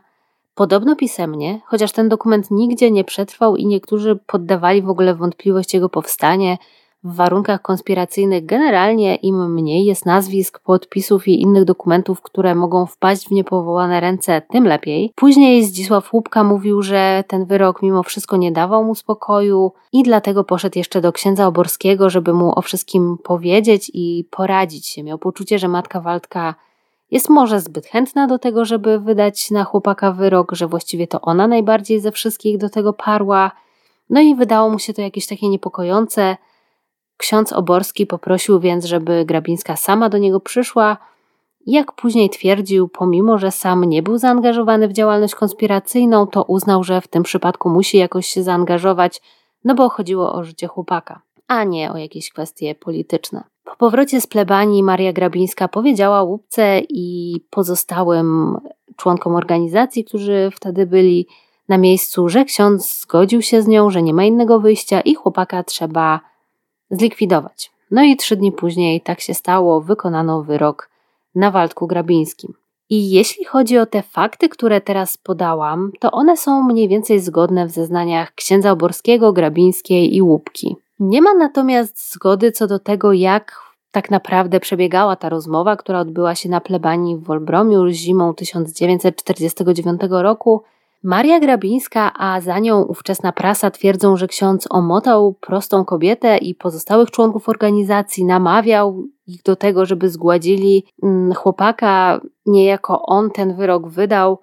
podobno 0.55 0.97
pisemnie, 0.97 1.61
chociaż 1.67 1.93
ten 1.93 2.09
dokument 2.09 2.51
nigdzie 2.51 2.91
nie 2.91 3.05
przetrwał 3.05 3.57
i 3.57 3.67
niektórzy 3.67 4.19
poddawali 4.27 4.83
w 4.83 4.89
ogóle 4.89 5.15
wątpliwość 5.15 5.75
jego 5.75 5.89
powstanie, 5.89 6.59
w 7.07 7.15
warunkach 7.15 7.63
konspiracyjnych 7.63 8.47
generalnie 8.47 9.17
im 9.17 9.55
mniej 9.55 9.85
jest 9.85 10.07
nazwisk, 10.07 10.59
podpisów 10.59 11.29
i 11.29 11.41
innych 11.41 11.65
dokumentów, 11.65 12.23
które 12.23 12.55
mogą 12.55 12.87
wpaść 12.87 13.29
w 13.29 13.31
niepowołane 13.31 14.01
ręce, 14.01 14.43
tym 14.51 14.65
lepiej. 14.65 15.13
Później 15.15 15.65
Zdzisław 15.65 16.13
Łupka 16.13 16.45
mówił, 16.45 16.83
że 16.83 17.25
ten 17.29 17.45
wyrok 17.45 17.83
mimo 17.83 18.03
wszystko 18.03 18.37
nie 18.37 18.53
dawał 18.53 18.85
mu 18.85 18.95
spokoju 18.95 19.73
i 19.93 20.03
dlatego 20.03 20.45
poszedł 20.45 20.79
jeszcze 20.79 21.01
do 21.01 21.13
księdza 21.13 21.47
Oborskiego, 21.47 22.11
żeby 22.11 22.33
mu 22.33 22.59
o 22.59 22.63
wszystkim 22.63 23.19
powiedzieć 23.25 23.91
i 23.95 24.29
poradzić 24.31 24.87
się. 24.87 25.03
Miał 25.03 25.19
poczucie, 25.19 25.59
że 25.59 25.69
matka 25.69 26.01
Waldka 26.01 26.55
jest 27.11 27.29
może 27.29 27.61
zbyt 27.61 27.87
chętna 27.87 28.27
do 28.27 28.39
tego, 28.39 28.65
żeby 28.65 29.01
wydać 29.01 29.51
na 29.51 29.65
chłopaka 29.65 30.13
wyrok, 30.13 30.53
że 30.53 30.67
właściwie 30.67 31.07
to 31.07 31.21
ona 31.21 31.47
najbardziej 31.47 32.01
ze 32.01 32.13
wszystkich 32.13 32.59
do 32.59 32.71
tego 32.71 32.93
parła. 32.93 33.51
No 34.11 34.21
i 34.21 34.35
wydało 34.35 34.71
mu 34.71 34.79
się 34.79 34.95
to 34.95 35.03
jakieś 35.03 35.27
takie 35.27 35.49
niepokojące, 35.49 36.37
Ksiądz 37.17 37.53
Oborski 37.53 38.07
poprosił 38.07 38.61
więc, 38.61 38.85
żeby 38.85 39.25
Grabińska 39.25 39.77
sama 39.77 40.09
do 40.09 40.19
niego 40.19 40.41
przyszła. 40.41 40.97
Jak 41.67 41.93
później 41.93 42.31
twierdził, 42.31 42.89
pomimo 42.89 43.39
że 43.39 43.51
sam 43.51 43.85
nie 43.85 44.03
był 44.03 44.19
zaangażowany 44.19 44.89
w 44.89 44.93
działalność 44.93 45.35
konspiracyjną, 45.35 46.27
to 46.27 46.43
uznał, 46.43 46.85
że 46.85 47.01
w 47.01 47.09
tym 47.09 47.23
przypadku 47.23 47.69
musi 47.69 47.99
jakoś 47.99 48.27
się 48.27 48.43
zaangażować, 48.43 49.23
no 49.65 49.75
bo 49.75 49.89
chodziło 49.89 50.33
o 50.33 50.45
życie 50.45 50.67
chłopaka, 50.67 51.21
a 51.49 51.65
nie 51.65 51.93
o 51.93 51.97
jakieś 51.97 52.31
kwestie 52.31 52.75
polityczne. 52.75 53.45
Po 53.65 53.77
powrocie 53.77 54.21
z 54.21 54.27
plebanii 54.27 54.83
Maria 54.83 55.13
Grabińska 55.13 55.69
powiedziała 55.69 56.23
łupce 56.23 56.81
i 56.89 57.37
pozostałym 57.51 58.59
członkom 58.97 59.35
organizacji, 59.35 60.05
którzy 60.05 60.51
wtedy 60.55 60.87
byli 60.87 61.27
na 61.69 61.79
miejscu, 61.79 62.29
że 62.29 62.45
ksiądz 62.45 63.01
zgodził 63.01 63.43
się 63.43 63.63
z 63.63 63.67
nią, 63.67 63.91
że 63.91 64.03
nie 64.03 64.15
ma 64.15 64.25
innego 64.25 64.61
wyjścia 64.61 65.01
i 65.01 65.15
chłopaka 65.15 65.63
trzeba 65.63 66.21
zlikwidować. 66.91 67.71
No 67.91 68.03
i 68.03 68.17
trzy 68.17 68.37
dni 68.37 68.53
później 68.53 69.01
tak 69.01 69.21
się 69.21 69.35
stało, 69.35 69.81
wykonano 69.81 70.43
wyrok 70.43 70.91
na 71.35 71.51
Waldku 71.51 71.87
Grabińskim. 71.87 72.55
I 72.91 73.11
jeśli 73.11 73.45
chodzi 73.45 73.79
o 73.79 73.87
te 73.87 74.03
fakty, 74.03 74.49
które 74.49 74.81
teraz 74.81 75.17
podałam, 75.17 75.93
to 76.01 76.11
one 76.11 76.37
są 76.37 76.63
mniej 76.63 76.89
więcej 76.89 77.21
zgodne 77.21 77.67
w 77.67 77.71
zeznaniach 77.71 78.35
księdza 78.35 78.71
Oborskiego, 78.71 79.33
Grabińskiej 79.33 80.17
i 80.17 80.23
Łupki. 80.23 80.77
Nie 81.01 81.23
ma 81.23 81.35
natomiast 81.35 82.13
zgody 82.13 82.53
co 82.53 82.67
do 82.67 82.79
tego, 82.79 83.13
jak 83.13 83.61
tak 83.91 84.11
naprawdę 84.11 84.61
przebiegała 84.61 85.17
ta 85.17 85.29
rozmowa, 85.29 85.77
która 85.77 86.01
odbyła 86.01 86.35
się 86.35 86.49
na 86.49 86.61
plebanii 86.61 87.17
w 87.17 87.25
Wolbromiu 87.25 87.89
zimą 87.89 88.35
1949 88.35 90.01
roku 90.11 90.63
Maria 91.03 91.41
Grabińska, 91.41 92.13
a 92.19 92.41
za 92.41 92.59
nią 92.59 92.83
ówczesna 92.83 93.33
prasa 93.33 93.71
twierdzą, 93.71 94.17
że 94.17 94.27
ksiądz 94.27 94.67
omotał 94.71 95.35
prostą 95.41 95.85
kobietę 95.85 96.39
i 96.39 96.55
pozostałych 96.55 97.11
członków 97.11 97.49
organizacji, 97.49 98.25
namawiał 98.25 99.05
ich 99.27 99.43
do 99.43 99.57
tego, 99.57 99.87
żeby 99.87 100.09
zgładzili 100.09 100.85
mm, 101.03 101.35
chłopaka. 101.35 102.21
Niejako 102.47 103.03
on 103.03 103.31
ten 103.31 103.57
wyrok 103.57 103.89
wydał. 103.89 104.39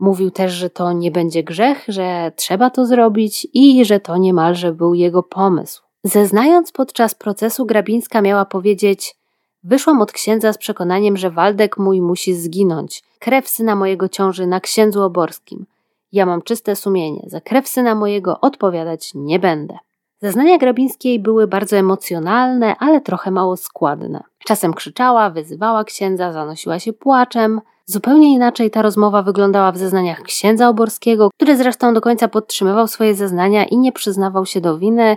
Mówił 0.00 0.30
też, 0.30 0.52
że 0.52 0.70
to 0.70 0.92
nie 0.92 1.10
będzie 1.10 1.42
grzech, 1.42 1.84
że 1.88 2.32
trzeba 2.36 2.70
to 2.70 2.86
zrobić 2.86 3.46
i 3.54 3.84
że 3.84 4.00
to 4.00 4.16
niemalże 4.16 4.72
był 4.72 4.94
jego 4.94 5.22
pomysł. 5.22 5.82
Zeznając 6.04 6.72
podczas 6.72 7.14
procesu, 7.14 7.66
Grabińska 7.66 8.22
miała 8.22 8.44
powiedzieć: 8.44 9.16
Wyszłam 9.62 10.02
od 10.02 10.12
księdza 10.12 10.52
z 10.52 10.58
przekonaniem, 10.58 11.16
że 11.16 11.30
Waldek 11.30 11.78
mój 11.78 12.00
musi 12.00 12.34
zginąć. 12.34 13.02
Krew 13.18 13.48
syna 13.48 13.76
mojego 13.76 14.08
ciąży 14.08 14.46
na 14.46 14.60
księdzu 14.60 15.02
oborskim. 15.02 15.66
Ja 16.14 16.26
mam 16.26 16.42
czyste 16.42 16.76
sumienie, 16.76 17.22
za 17.26 17.40
krew 17.40 17.68
syna 17.68 17.94
mojego 17.94 18.40
odpowiadać 18.40 19.10
nie 19.14 19.38
będę. 19.38 19.78
Zeznania 20.22 20.58
Grabińskiej 20.58 21.20
były 21.20 21.46
bardzo 21.46 21.76
emocjonalne, 21.76 22.76
ale 22.78 23.00
trochę 23.00 23.30
mało 23.30 23.56
składne. 23.56 24.22
Czasem 24.46 24.74
krzyczała, 24.74 25.30
wyzywała 25.30 25.84
księdza, 25.84 26.32
zanosiła 26.32 26.78
się 26.78 26.92
płaczem. 26.92 27.60
Zupełnie 27.86 28.32
inaczej 28.32 28.70
ta 28.70 28.82
rozmowa 28.82 29.22
wyglądała 29.22 29.72
w 29.72 29.78
zeznaniach 29.78 30.22
księdza 30.22 30.68
Oborskiego, 30.68 31.30
który 31.34 31.56
zresztą 31.56 31.94
do 31.94 32.00
końca 32.00 32.28
podtrzymywał 32.28 32.88
swoje 32.88 33.14
zeznania 33.14 33.64
i 33.64 33.78
nie 33.78 33.92
przyznawał 33.92 34.46
się 34.46 34.60
do 34.60 34.78
winy. 34.78 35.16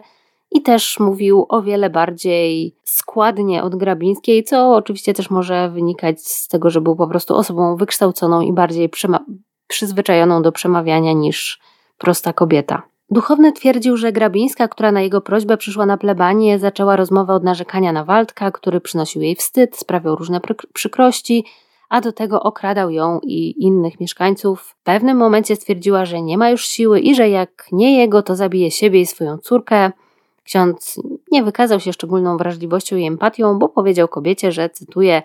i 0.51 0.61
też 0.61 0.99
mówił 0.99 1.45
o 1.49 1.61
wiele 1.61 1.89
bardziej 1.89 2.75
składnie 2.83 3.63
od 3.63 3.75
Grabińskiej, 3.75 4.43
co 4.43 4.75
oczywiście 4.75 5.13
też 5.13 5.29
może 5.29 5.69
wynikać 5.69 6.21
z 6.21 6.47
tego, 6.47 6.69
że 6.69 6.81
był 6.81 6.95
po 6.95 7.07
prostu 7.07 7.35
osobą 7.35 7.75
wykształconą 7.75 8.41
i 8.41 8.53
bardziej 8.53 8.89
przyzwyczajoną 9.67 10.41
do 10.41 10.51
przemawiania 10.51 11.13
niż 11.13 11.59
prosta 11.97 12.33
kobieta. 12.33 12.81
Duchowny 13.09 13.51
twierdził, 13.51 13.97
że 13.97 14.11
Grabińska, 14.11 14.67
która 14.67 14.91
na 14.91 15.01
jego 15.01 15.21
prośbę 15.21 15.57
przyszła 15.57 15.85
na 15.85 15.97
plebanię, 15.97 16.59
zaczęła 16.59 16.95
rozmowę 16.95 17.33
od 17.33 17.43
narzekania 17.43 17.91
na 17.91 18.05
Waldka, 18.05 18.51
który 18.51 18.81
przynosił 18.81 19.21
jej 19.21 19.35
wstyd, 19.35 19.77
sprawiał 19.77 20.15
różne 20.15 20.41
przykrości, 20.73 21.45
a 21.89 22.01
do 22.01 22.11
tego 22.11 22.43
okradał 22.43 22.89
ją 22.91 23.19
i 23.23 23.63
innych 23.63 23.99
mieszkańców. 23.99 24.61
W 24.61 24.83
pewnym 24.83 25.17
momencie 25.17 25.55
stwierdziła, 25.55 26.05
że 26.05 26.21
nie 26.21 26.37
ma 26.37 26.49
już 26.49 26.67
siły 26.67 26.99
i 26.99 27.15
że 27.15 27.29
jak 27.29 27.67
nie 27.71 27.97
jego, 27.97 28.23
to 28.23 28.35
zabije 28.35 28.71
siebie 28.71 29.01
i 29.01 29.05
swoją 29.05 29.37
córkę. 29.37 29.91
Ksiądz 30.43 31.01
nie 31.31 31.43
wykazał 31.43 31.79
się 31.79 31.93
szczególną 31.93 32.37
wrażliwością 32.37 32.95
i 32.95 33.07
empatią, 33.07 33.59
bo 33.59 33.69
powiedział 33.69 34.07
kobiecie, 34.07 34.51
że, 34.51 34.69
cytuję, 34.69 35.21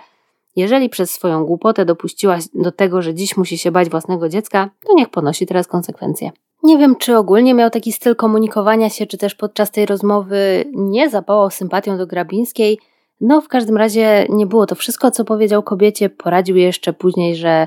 jeżeli 0.56 0.88
przez 0.88 1.10
swoją 1.10 1.44
głupotę 1.44 1.84
dopuściła 1.84 2.38
do 2.54 2.72
tego, 2.72 3.02
że 3.02 3.14
dziś 3.14 3.36
musi 3.36 3.58
się 3.58 3.70
bać 3.70 3.88
własnego 3.90 4.28
dziecka, 4.28 4.70
to 4.86 4.94
niech 4.94 5.08
ponosi 5.08 5.46
teraz 5.46 5.66
konsekwencje. 5.66 6.30
Nie 6.62 6.78
wiem, 6.78 6.96
czy 6.96 7.16
ogólnie 7.16 7.54
miał 7.54 7.70
taki 7.70 7.92
styl 7.92 8.16
komunikowania 8.16 8.90
się, 8.90 9.06
czy 9.06 9.18
też 9.18 9.34
podczas 9.34 9.70
tej 9.70 9.86
rozmowy 9.86 10.64
nie 10.72 11.10
zapałał 11.10 11.50
sympatią 11.50 11.98
do 11.98 12.06
Grabińskiej. 12.06 12.78
No, 13.20 13.40
w 13.40 13.48
każdym 13.48 13.76
razie 13.76 14.26
nie 14.28 14.46
było 14.46 14.66
to 14.66 14.74
wszystko, 14.74 15.10
co 15.10 15.24
powiedział 15.24 15.62
kobiecie. 15.62 16.10
Poradził 16.10 16.56
jeszcze 16.56 16.92
później, 16.92 17.36
że 17.36 17.66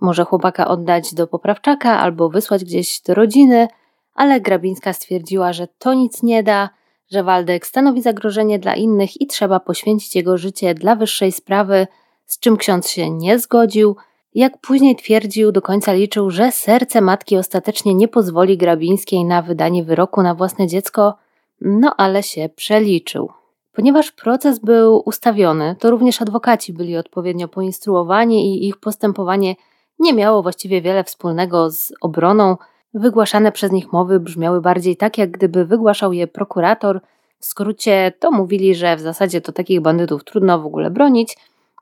może 0.00 0.24
chłopaka 0.24 0.68
oddać 0.68 1.14
do 1.14 1.26
poprawczaka 1.26 1.98
albo 1.98 2.28
wysłać 2.28 2.64
gdzieś 2.64 3.00
do 3.00 3.14
rodziny, 3.14 3.68
ale 4.14 4.40
Grabińska 4.40 4.92
stwierdziła, 4.92 5.52
że 5.52 5.68
to 5.78 5.94
nic 5.94 6.22
nie 6.22 6.42
da, 6.42 6.70
że 7.10 7.22
Waldek 7.22 7.66
stanowi 7.66 8.02
zagrożenie 8.02 8.58
dla 8.58 8.74
innych 8.74 9.20
i 9.20 9.26
trzeba 9.26 9.60
poświęcić 9.60 10.16
jego 10.16 10.38
życie 10.38 10.74
dla 10.74 10.96
wyższej 10.96 11.32
sprawy, 11.32 11.86
z 12.30 12.38
czym 12.38 12.56
ksiądz 12.56 12.88
się 12.88 13.10
nie 13.10 13.38
zgodził. 13.38 13.96
Jak 14.34 14.58
później 14.60 14.96
twierdził, 14.96 15.52
do 15.52 15.62
końca 15.62 15.92
liczył, 15.92 16.30
że 16.30 16.52
serce 16.52 17.00
matki 17.00 17.36
ostatecznie 17.36 17.94
nie 17.94 18.08
pozwoli 18.08 18.58
Grabińskiej 18.58 19.24
na 19.24 19.42
wydanie 19.42 19.84
wyroku 19.84 20.22
na 20.22 20.34
własne 20.34 20.66
dziecko, 20.66 21.14
no 21.60 21.94
ale 21.96 22.22
się 22.22 22.48
przeliczył. 22.56 23.30
Ponieważ 23.72 24.12
proces 24.12 24.58
był 24.58 25.02
ustawiony, 25.06 25.76
to 25.80 25.90
również 25.90 26.22
adwokaci 26.22 26.72
byli 26.72 26.96
odpowiednio 26.96 27.48
poinstruowani 27.48 28.54
i 28.54 28.68
ich 28.68 28.76
postępowanie 28.76 29.54
nie 29.98 30.12
miało 30.12 30.42
właściwie 30.42 30.82
wiele 30.82 31.04
wspólnego 31.04 31.70
z 31.70 31.92
obroną. 32.00 32.56
Wygłaszane 32.94 33.52
przez 33.52 33.72
nich 33.72 33.92
mowy 33.92 34.20
brzmiały 34.20 34.60
bardziej 34.60 34.96
tak, 34.96 35.18
jak 35.18 35.30
gdyby 35.30 35.64
wygłaszał 35.64 36.12
je 36.12 36.26
prokurator. 36.26 37.00
W 37.38 37.46
skrócie 37.46 38.12
to 38.18 38.30
mówili, 38.30 38.74
że 38.74 38.96
w 38.96 39.00
zasadzie 39.00 39.40
to 39.40 39.52
takich 39.52 39.80
bandytów 39.80 40.24
trudno 40.24 40.58
w 40.58 40.66
ogóle 40.66 40.90
bronić, 40.90 41.36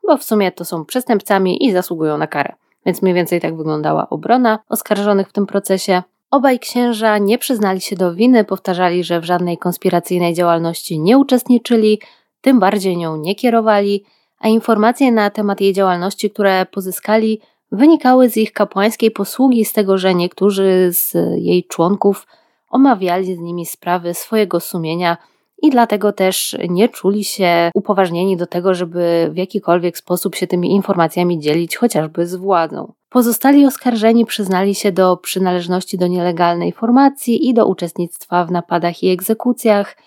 bo 0.09 0.17
w 0.17 0.23
sumie 0.23 0.51
to 0.51 0.65
są 0.65 0.85
przestępcami 0.85 1.65
i 1.65 1.71
zasługują 1.71 2.17
na 2.17 2.27
karę. 2.27 2.53
Więc 2.85 3.01
mniej 3.01 3.13
więcej 3.15 3.41
tak 3.41 3.57
wyglądała 3.57 4.09
obrona 4.09 4.59
oskarżonych 4.69 5.29
w 5.29 5.33
tym 5.33 5.45
procesie. 5.45 6.03
Obaj 6.31 6.59
księża 6.59 7.17
nie 7.17 7.37
przyznali 7.37 7.81
się 7.81 7.95
do 7.95 8.15
winy, 8.15 8.43
powtarzali, 8.43 9.03
że 9.03 9.19
w 9.19 9.23
żadnej 9.23 9.57
konspiracyjnej 9.57 10.33
działalności 10.33 10.99
nie 10.99 11.17
uczestniczyli, 11.17 12.01
tym 12.41 12.59
bardziej 12.59 12.97
nią 12.97 13.17
nie 13.17 13.35
kierowali, 13.35 14.03
a 14.39 14.47
informacje 14.47 15.11
na 15.11 15.29
temat 15.29 15.61
jej 15.61 15.73
działalności, 15.73 16.29
które 16.29 16.65
pozyskali, 16.65 17.41
wynikały 17.71 18.29
z 18.29 18.37
ich 18.37 18.53
kapłańskiej 18.53 19.11
posługi, 19.11 19.65
z 19.65 19.73
tego, 19.73 19.97
że 19.97 20.15
niektórzy 20.15 20.89
z 20.91 21.13
jej 21.35 21.63
członków 21.63 22.27
omawiali 22.69 23.35
z 23.35 23.39
nimi 23.39 23.65
sprawy 23.65 24.13
swojego 24.13 24.59
sumienia 24.59 25.17
i 25.61 25.69
dlatego 25.69 26.13
też 26.13 26.57
nie 26.69 26.89
czuli 26.89 27.23
się 27.23 27.71
upoważnieni 27.73 28.37
do 28.37 28.47
tego, 28.47 28.73
żeby 28.73 29.29
w 29.31 29.37
jakikolwiek 29.37 29.97
sposób 29.97 30.35
się 30.35 30.47
tymi 30.47 30.71
informacjami 30.71 31.39
dzielić, 31.39 31.77
chociażby 31.77 32.27
z 32.27 32.35
władzą. 32.35 32.93
Pozostali 33.09 33.65
oskarżeni 33.65 34.25
przyznali 34.25 34.75
się 34.75 34.91
do 34.91 35.17
przynależności 35.17 35.97
do 35.97 36.07
nielegalnej 36.07 36.71
formacji 36.71 37.49
i 37.49 37.53
do 37.53 37.67
uczestnictwa 37.67 38.45
w 38.45 38.51
napadach 38.51 39.03
i 39.03 39.09
egzekucjach. 39.09 39.97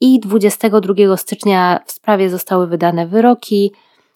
I 0.00 0.20
22 0.20 1.16
stycznia 1.16 1.80
w 1.86 1.92
sprawie 1.92 2.30
zostały 2.30 2.66
wydane 2.66 3.06
wyroki. 3.06 3.72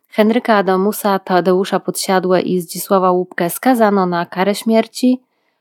Henryka 0.08 0.56
Adamusa, 0.56 1.18
Tadeusza 1.18 1.80
Podsiadłe 1.80 2.40
i 2.40 2.60
Zdzisława 2.60 3.10
Łupkę 3.10 3.50
skazano 3.50 4.06
na 4.06 4.26
karę 4.26 4.54
śmierci. 4.54 5.20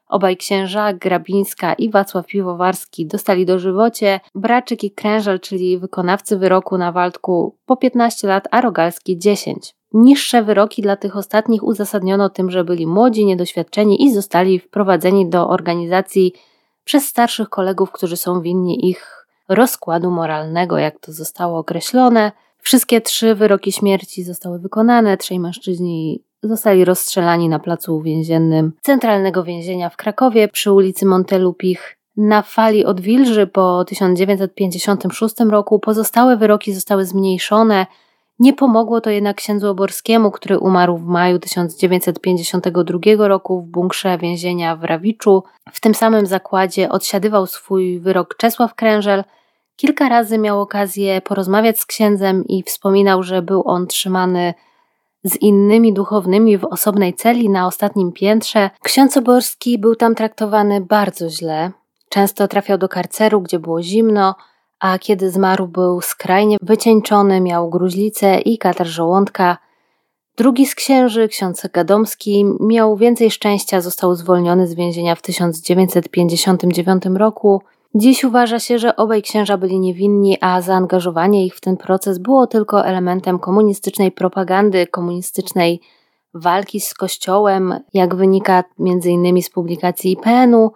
Obaj 0.10 0.38
księża, 0.38 0.94
Grabińska 0.94 1.74
i 1.74 1.90
Wacław 1.90 2.26
Piwowarski 2.26 3.06
dostali 3.06 3.46
dożywocie, 3.46 4.20
Braczyk 4.36 4.84
i 4.84 4.92
Krężel, 4.92 5.40
czyli 5.40 5.78
wykonawcy 5.78 6.38
wyroku 6.38 6.78
na 6.78 6.92
Waldku 6.92 7.56
po 7.66 7.78
15 7.78 8.28
lat, 8.28 8.48
a 8.52 8.62
Rogalski 8.62 9.18
10. 9.18 9.76
Niższe 9.94 10.44
wyroki 10.44 10.82
dla 10.82 10.96
tych 10.96 11.18
ostatnich 11.18 11.64
uzasadniono 11.64 12.30
tym, 12.30 12.52
że 12.52 12.64
byli 12.64 12.88
młodzi, 12.88 13.26
niedoświadczeni 13.26 14.04
i 14.04 14.14
zostali 14.14 14.60
wprowadzeni 14.60 15.30
do 15.30 15.50
organizacji 15.50 16.34
przez 16.84 17.08
starszych 17.08 17.50
kolegów, 17.50 17.92
którzy 17.92 18.18
są 18.18 18.42
winni 18.42 18.90
ich 18.90 19.28
rozkładu 19.50 20.12
moralnego, 20.12 20.78
jak 20.78 21.00
to 21.00 21.12
zostało 21.12 21.60
określone. 21.60 22.32
Wszystkie 22.58 23.02
trzy 23.02 23.36
wyroki 23.36 23.72
śmierci 23.72 24.24
zostały 24.24 24.60
wykonane, 24.60 25.18
trzej 25.18 25.40
mężczyźni 25.40 26.24
zostali 26.44 26.86
rozstrzelani 26.86 27.50
na 27.50 27.60
placu 27.60 28.02
więziennym 28.02 28.74
Centralnego 28.82 29.44
Więzienia 29.44 29.90
w 29.90 29.98
Krakowie 29.98 30.48
przy 30.48 30.72
ulicy 30.72 31.06
Montelupich. 31.06 31.98
Na 32.18 32.42
fali 32.42 32.86
odwilży 32.86 33.48
po 33.48 33.86
1956 33.86 35.36
roku 35.50 35.80
pozostałe 35.80 36.38
wyroki 36.38 36.74
zostały 36.74 37.06
zmniejszone. 37.06 37.86
Nie 38.40 38.54
pomogło 38.54 39.02
to 39.02 39.10
jednak 39.10 39.38
księdzu 39.38 39.70
Oborskiemu, 39.70 40.32
który 40.32 40.60
umarł 40.60 40.98
w 40.98 41.06
maju 41.06 41.40
1952 41.40 43.28
roku 43.28 43.62
w 43.62 43.66
bunkrze 43.66 44.18
więzienia 44.18 44.76
w 44.76 44.84
Rawiczu. 44.84 45.44
W 45.72 45.80
tym 45.80 45.96
samym 45.96 46.26
zakładzie 46.26 46.90
odsiadywał 46.90 47.48
swój 47.48 48.00
wyrok 48.00 48.36
Czesław 48.38 48.76
Krężel. 48.76 49.24
Kilka 49.76 50.10
razy 50.10 50.38
miał 50.38 50.62
okazję 50.62 51.22
porozmawiać 51.22 51.80
z 51.80 51.86
księdzem 51.86 52.44
i 52.48 52.64
wspominał, 52.64 53.24
że 53.24 53.42
był 53.42 53.64
on 53.66 53.88
trzymany 53.88 54.54
z 55.28 55.36
innymi 55.36 55.94
duchownymi 55.94 56.58
w 56.58 56.66
osobnej 56.66 57.14
celi 57.14 57.50
na 57.50 57.68
ostatnim 57.68 58.12
piętrze, 58.12 58.70
ksiądz 58.84 59.18
Oborski 59.18 59.80
był 59.80 59.96
tam 59.96 60.16
traktowany 60.16 60.82
bardzo 60.82 61.30
źle. 61.30 61.72
Często 62.10 62.48
trafiał 62.48 62.78
do 62.78 62.90
karceru, 62.90 63.42
gdzie 63.42 63.60
było 63.60 63.84
zimno, 63.84 64.36
a 64.80 65.00
kiedy 65.00 65.32
zmarł, 65.32 65.68
był 65.68 66.02
skrajnie 66.02 66.58
wycieńczony, 66.62 67.42
miał 67.42 67.70
gruźlicę 67.70 68.40
i 68.40 68.58
katar 68.58 68.88
żołądka. 68.88 69.58
Drugi 70.38 70.66
z 70.66 70.76
księży, 70.76 71.28
ksiądz 71.28 71.68
Gadomski, 71.74 72.46
miał 72.60 72.98
więcej 72.98 73.32
szczęścia, 73.32 73.82
został 73.82 74.16
zwolniony 74.16 74.68
z 74.68 74.74
więzienia 74.74 75.16
w 75.16 75.22
1959 75.22 77.04
roku. 77.06 77.62
Dziś 77.96 78.24
uważa 78.24 78.60
się, 78.60 78.80
że 78.80 78.96
obaj 78.96 79.22
księża 79.22 79.58
byli 79.58 79.80
niewinni, 79.80 80.38
a 80.42 80.62
zaangażowanie 80.62 81.46
ich 81.46 81.56
w 81.56 81.62
ten 81.62 81.78
proces 81.78 82.18
było 82.18 82.48
tylko 82.48 82.86
elementem 82.86 83.40
komunistycznej 83.40 84.12
propagandy, 84.12 84.88
komunistycznej 84.88 85.82
walki 86.34 86.80
z 86.80 86.94
Kościołem, 86.94 87.80
jak 87.94 88.16
wynika 88.16 88.64
m.in. 88.80 89.42
z 89.42 89.50
publikacji 89.50 90.12
IPN-u. 90.12 90.72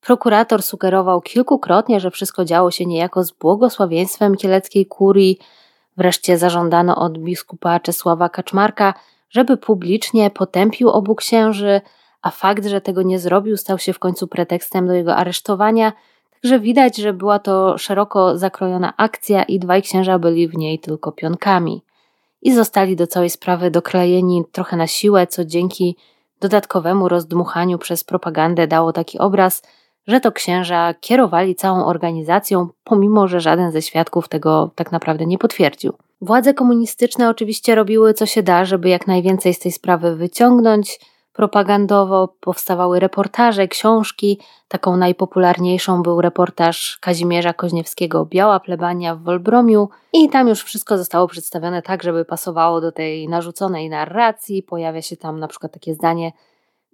Prokurator 0.00 0.62
sugerował 0.62 1.20
kilkukrotnie, 1.20 2.00
że 2.00 2.10
wszystko 2.10 2.44
działo 2.44 2.70
się 2.70 2.86
niejako 2.86 3.24
z 3.24 3.32
błogosławieństwem 3.32 4.36
kieleckiej 4.36 4.86
kurii. 4.86 5.38
Wreszcie 5.96 6.38
zażądano 6.38 6.96
od 6.96 7.18
biskupa 7.18 7.80
Czesława 7.80 8.28
Kaczmarka, 8.28 8.94
żeby 9.30 9.56
publicznie 9.56 10.30
potępił 10.30 10.90
obu 10.90 11.14
księży, 11.14 11.80
a 12.22 12.30
fakt, 12.30 12.66
że 12.66 12.80
tego 12.80 13.02
nie 13.02 13.18
zrobił, 13.18 13.56
stał 13.56 13.78
się 13.78 13.92
w 13.92 13.98
końcu 13.98 14.26
pretekstem 14.28 14.86
do 14.86 14.92
jego 14.92 15.16
aresztowania– 15.16 15.92
że 16.42 16.60
widać, 16.60 16.96
że 16.96 17.12
była 17.12 17.38
to 17.38 17.78
szeroko 17.78 18.38
zakrojona 18.38 18.92
akcja 18.96 19.42
i 19.42 19.58
dwaj 19.58 19.82
księża 19.82 20.18
byli 20.18 20.48
w 20.48 20.56
niej 20.56 20.78
tylko 20.78 21.12
pionkami. 21.12 21.82
I 22.42 22.54
zostali 22.54 22.96
do 22.96 23.06
całej 23.06 23.30
sprawy 23.30 23.70
doklejeni 23.70 24.44
trochę 24.52 24.76
na 24.76 24.86
siłę, 24.86 25.26
co 25.26 25.44
dzięki 25.44 25.96
dodatkowemu 26.40 27.08
rozdmuchaniu 27.08 27.78
przez 27.78 28.04
propagandę 28.04 28.66
dało 28.66 28.92
taki 28.92 29.18
obraz, 29.18 29.62
że 30.06 30.20
to 30.20 30.32
księża 30.32 30.94
kierowali 30.94 31.54
całą 31.54 31.84
organizacją, 31.84 32.68
pomimo 32.84 33.28
że 33.28 33.40
żaden 33.40 33.72
ze 33.72 33.82
świadków 33.82 34.28
tego 34.28 34.70
tak 34.74 34.92
naprawdę 34.92 35.26
nie 35.26 35.38
potwierdził. 35.38 35.92
Władze 36.20 36.54
komunistyczne 36.54 37.28
oczywiście 37.28 37.74
robiły 37.74 38.14
co 38.14 38.26
się 38.26 38.42
da, 38.42 38.64
żeby 38.64 38.88
jak 38.88 39.06
najwięcej 39.06 39.54
z 39.54 39.58
tej 39.58 39.72
sprawy 39.72 40.16
wyciągnąć, 40.16 41.00
propagandowo, 41.32 42.34
powstawały 42.40 43.00
reportaże, 43.00 43.68
książki. 43.68 44.38
Taką 44.68 44.96
najpopularniejszą 44.96 46.02
był 46.02 46.20
reportaż 46.20 46.98
Kazimierza 47.00 47.52
Koźniewskiego 47.52 48.26
Biała 48.26 48.60
plebania 48.60 49.14
w 49.14 49.22
Wolbromiu 49.22 49.88
i 50.12 50.28
tam 50.28 50.48
już 50.48 50.62
wszystko 50.62 50.98
zostało 50.98 51.28
przedstawione 51.28 51.82
tak, 51.82 52.02
żeby 52.02 52.24
pasowało 52.24 52.80
do 52.80 52.92
tej 52.92 53.28
narzuconej 53.28 53.90
narracji. 53.90 54.62
Pojawia 54.62 55.02
się 55.02 55.16
tam 55.16 55.40
na 55.40 55.48
przykład 55.48 55.72
takie 55.72 55.94
zdanie 55.94 56.32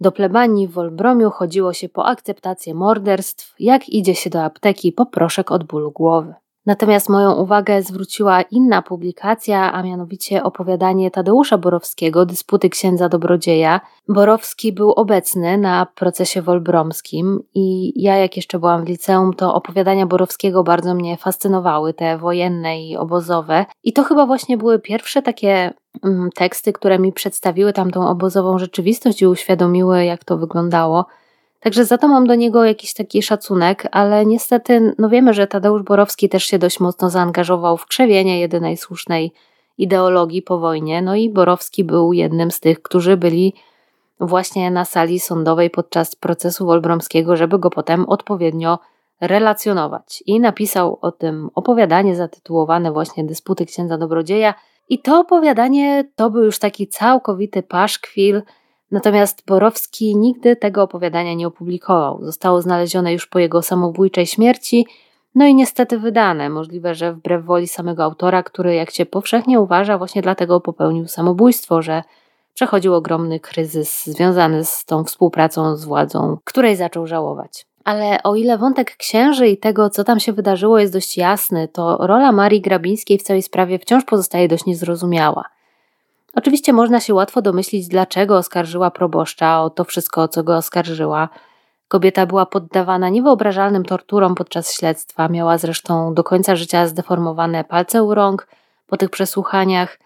do 0.00 0.12
plebanii 0.12 0.68
w 0.68 0.72
Wolbromiu 0.72 1.30
chodziło 1.30 1.72
się 1.72 1.88
po 1.88 2.06
akceptację 2.06 2.74
morderstw, 2.74 3.54
jak 3.58 3.88
idzie 3.88 4.14
się 4.14 4.30
do 4.30 4.42
apteki 4.42 4.92
po 4.92 5.06
proszek 5.06 5.50
od 5.50 5.64
bólu 5.64 5.90
głowy. 5.90 6.34
Natomiast 6.68 7.08
moją 7.08 7.32
uwagę 7.34 7.82
zwróciła 7.82 8.42
inna 8.42 8.82
publikacja, 8.82 9.72
a 9.72 9.82
mianowicie 9.82 10.42
opowiadanie 10.42 11.10
Tadeusza 11.10 11.58
Borowskiego, 11.58 12.26
Dysputy 12.26 12.70
księdza 12.70 13.08
Dobrodzieja. 13.08 13.80
Borowski 14.08 14.72
był 14.72 14.92
obecny 14.92 15.58
na 15.58 15.86
procesie 15.94 16.42
wolbromskim 16.42 17.40
i 17.54 17.92
ja 18.02 18.16
jak 18.16 18.36
jeszcze 18.36 18.58
byłam 18.58 18.84
w 18.84 18.88
liceum, 18.88 19.34
to 19.34 19.54
opowiadania 19.54 20.06
Borowskiego 20.06 20.64
bardzo 20.64 20.94
mnie 20.94 21.16
fascynowały, 21.16 21.94
te 21.94 22.18
wojenne 22.18 22.82
i 22.82 22.96
obozowe. 22.96 23.66
I 23.84 23.92
to 23.92 24.04
chyba 24.04 24.26
właśnie 24.26 24.56
były 24.56 24.78
pierwsze 24.78 25.22
takie 25.22 25.74
mm, 26.04 26.30
teksty, 26.34 26.72
które 26.72 26.98
mi 26.98 27.12
przedstawiły 27.12 27.72
tamtą 27.72 28.08
obozową 28.08 28.58
rzeczywistość 28.58 29.22
i 29.22 29.26
uświadomiły, 29.26 30.04
jak 30.04 30.24
to 30.24 30.38
wyglądało. 30.38 31.06
Także 31.60 31.84
za 31.84 31.98
to 31.98 32.08
mam 32.08 32.26
do 32.26 32.34
niego 32.34 32.64
jakiś 32.64 32.94
taki 32.94 33.22
szacunek, 33.22 33.88
ale 33.92 34.26
niestety, 34.26 34.94
no 34.98 35.08
wiemy, 35.08 35.34
że 35.34 35.46
Tadeusz 35.46 35.82
Borowski 35.82 36.28
też 36.28 36.44
się 36.44 36.58
dość 36.58 36.80
mocno 36.80 37.10
zaangażował 37.10 37.76
w 37.76 37.86
krzewienie 37.86 38.40
jedynej 38.40 38.76
słusznej 38.76 39.32
ideologii 39.78 40.42
po 40.42 40.58
wojnie. 40.58 41.02
No 41.02 41.14
i 41.14 41.30
Borowski 41.30 41.84
był 41.84 42.12
jednym 42.12 42.50
z 42.50 42.60
tych, 42.60 42.82
którzy 42.82 43.16
byli 43.16 43.54
właśnie 44.20 44.70
na 44.70 44.84
sali 44.84 45.20
sądowej 45.20 45.70
podczas 45.70 46.16
procesu 46.16 46.66
wolbromskiego, 46.66 47.36
żeby 47.36 47.58
go 47.58 47.70
potem 47.70 48.08
odpowiednio 48.08 48.78
relacjonować. 49.20 50.22
I 50.26 50.40
napisał 50.40 50.98
o 51.00 51.12
tym 51.12 51.50
opowiadanie 51.54 52.16
zatytułowane 52.16 52.92
właśnie 52.92 53.24
Dysputy 53.24 53.66
księdza 53.66 53.98
Dobrodzieja. 53.98 54.54
I 54.88 54.98
to 54.98 55.20
opowiadanie 55.20 56.04
to 56.16 56.30
był 56.30 56.44
już 56.44 56.58
taki 56.58 56.88
całkowity 56.88 57.62
paszkwil, 57.62 58.42
Natomiast 58.90 59.42
Borowski 59.46 60.16
nigdy 60.16 60.56
tego 60.56 60.82
opowiadania 60.82 61.34
nie 61.34 61.46
opublikował. 61.46 62.18
Zostało 62.22 62.62
znalezione 62.62 63.12
już 63.12 63.26
po 63.26 63.38
jego 63.38 63.62
samobójczej 63.62 64.26
śmierci, 64.26 64.86
no 65.34 65.46
i 65.46 65.54
niestety 65.54 65.98
wydane. 65.98 66.48
Możliwe, 66.48 66.94
że 66.94 67.12
wbrew 67.12 67.44
woli 67.44 67.68
samego 67.68 68.04
autora, 68.04 68.42
który, 68.42 68.74
jak 68.74 68.90
się 68.90 69.06
powszechnie 69.06 69.60
uważa, 69.60 69.98
właśnie 69.98 70.22
dlatego 70.22 70.60
popełnił 70.60 71.08
samobójstwo, 71.08 71.82
że 71.82 72.02
przechodził 72.54 72.94
ogromny 72.94 73.40
kryzys 73.40 74.06
związany 74.06 74.64
z 74.64 74.84
tą 74.84 75.04
współpracą 75.04 75.76
z 75.76 75.84
władzą, 75.84 76.38
której 76.44 76.76
zaczął 76.76 77.06
żałować. 77.06 77.66
Ale 77.84 78.22
o 78.22 78.34
ile 78.34 78.58
wątek 78.58 78.96
księży 78.96 79.48
i 79.48 79.56
tego, 79.56 79.90
co 79.90 80.04
tam 80.04 80.20
się 80.20 80.32
wydarzyło, 80.32 80.78
jest 80.78 80.92
dość 80.92 81.16
jasny, 81.16 81.68
to 81.68 81.96
rola 82.00 82.32
Marii 82.32 82.60
Grabińskiej 82.60 83.18
w 83.18 83.22
całej 83.22 83.42
sprawie 83.42 83.78
wciąż 83.78 84.04
pozostaje 84.04 84.48
dość 84.48 84.66
niezrozumiała. 84.66 85.44
Oczywiście 86.38 86.72
można 86.72 87.00
się 87.00 87.14
łatwo 87.14 87.42
domyślić, 87.42 87.88
dlaczego 87.88 88.36
oskarżyła 88.36 88.90
proboszcza 88.90 89.62
o 89.62 89.70
to 89.70 89.84
wszystko, 89.84 90.28
co 90.28 90.42
go 90.42 90.56
oskarżyła. 90.56 91.28
Kobieta 91.88 92.26
była 92.26 92.46
poddawana 92.46 93.08
niewyobrażalnym 93.08 93.84
torturom 93.84 94.34
podczas 94.34 94.74
śledztwa, 94.74 95.28
miała 95.28 95.58
zresztą 95.58 96.14
do 96.14 96.24
końca 96.24 96.56
życia 96.56 96.86
zdeformowane 96.86 97.64
palce 97.64 98.02
u 98.02 98.14
rąk 98.14 98.48
po 98.86 98.96
tych 98.96 99.10
przesłuchaniach. 99.10 99.98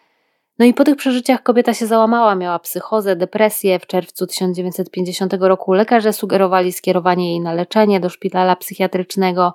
No 0.59 0.65
i 0.65 0.75
po 0.75 0.85
tych 0.85 0.97
przeżyciach 0.97 1.43
kobieta 1.43 1.75
się 1.75 1.87
załamała, 1.87 2.35
miała 2.35 2.59
psychozę, 2.59 3.17
depresję. 3.17 3.79
W 3.79 3.87
czerwcu 3.87 4.27
1950 4.27 5.35
roku 5.41 5.73
lekarze 5.73 6.13
sugerowali 6.13 6.73
skierowanie 6.73 7.31
jej 7.31 7.41
na 7.41 7.53
leczenie 7.53 8.01
do 8.01 8.09
szpitala 8.09 8.57
psychiatrycznego, 8.57 9.55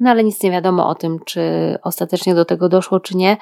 no 0.00 0.10
ale 0.10 0.24
nic 0.24 0.42
nie 0.42 0.50
wiadomo 0.50 0.88
o 0.88 0.94
tym, 0.94 1.18
czy 1.24 1.42
ostatecznie 1.82 2.34
do 2.34 2.44
tego 2.44 2.68
doszło, 2.68 3.00
czy 3.00 3.16
nie. 3.16 3.36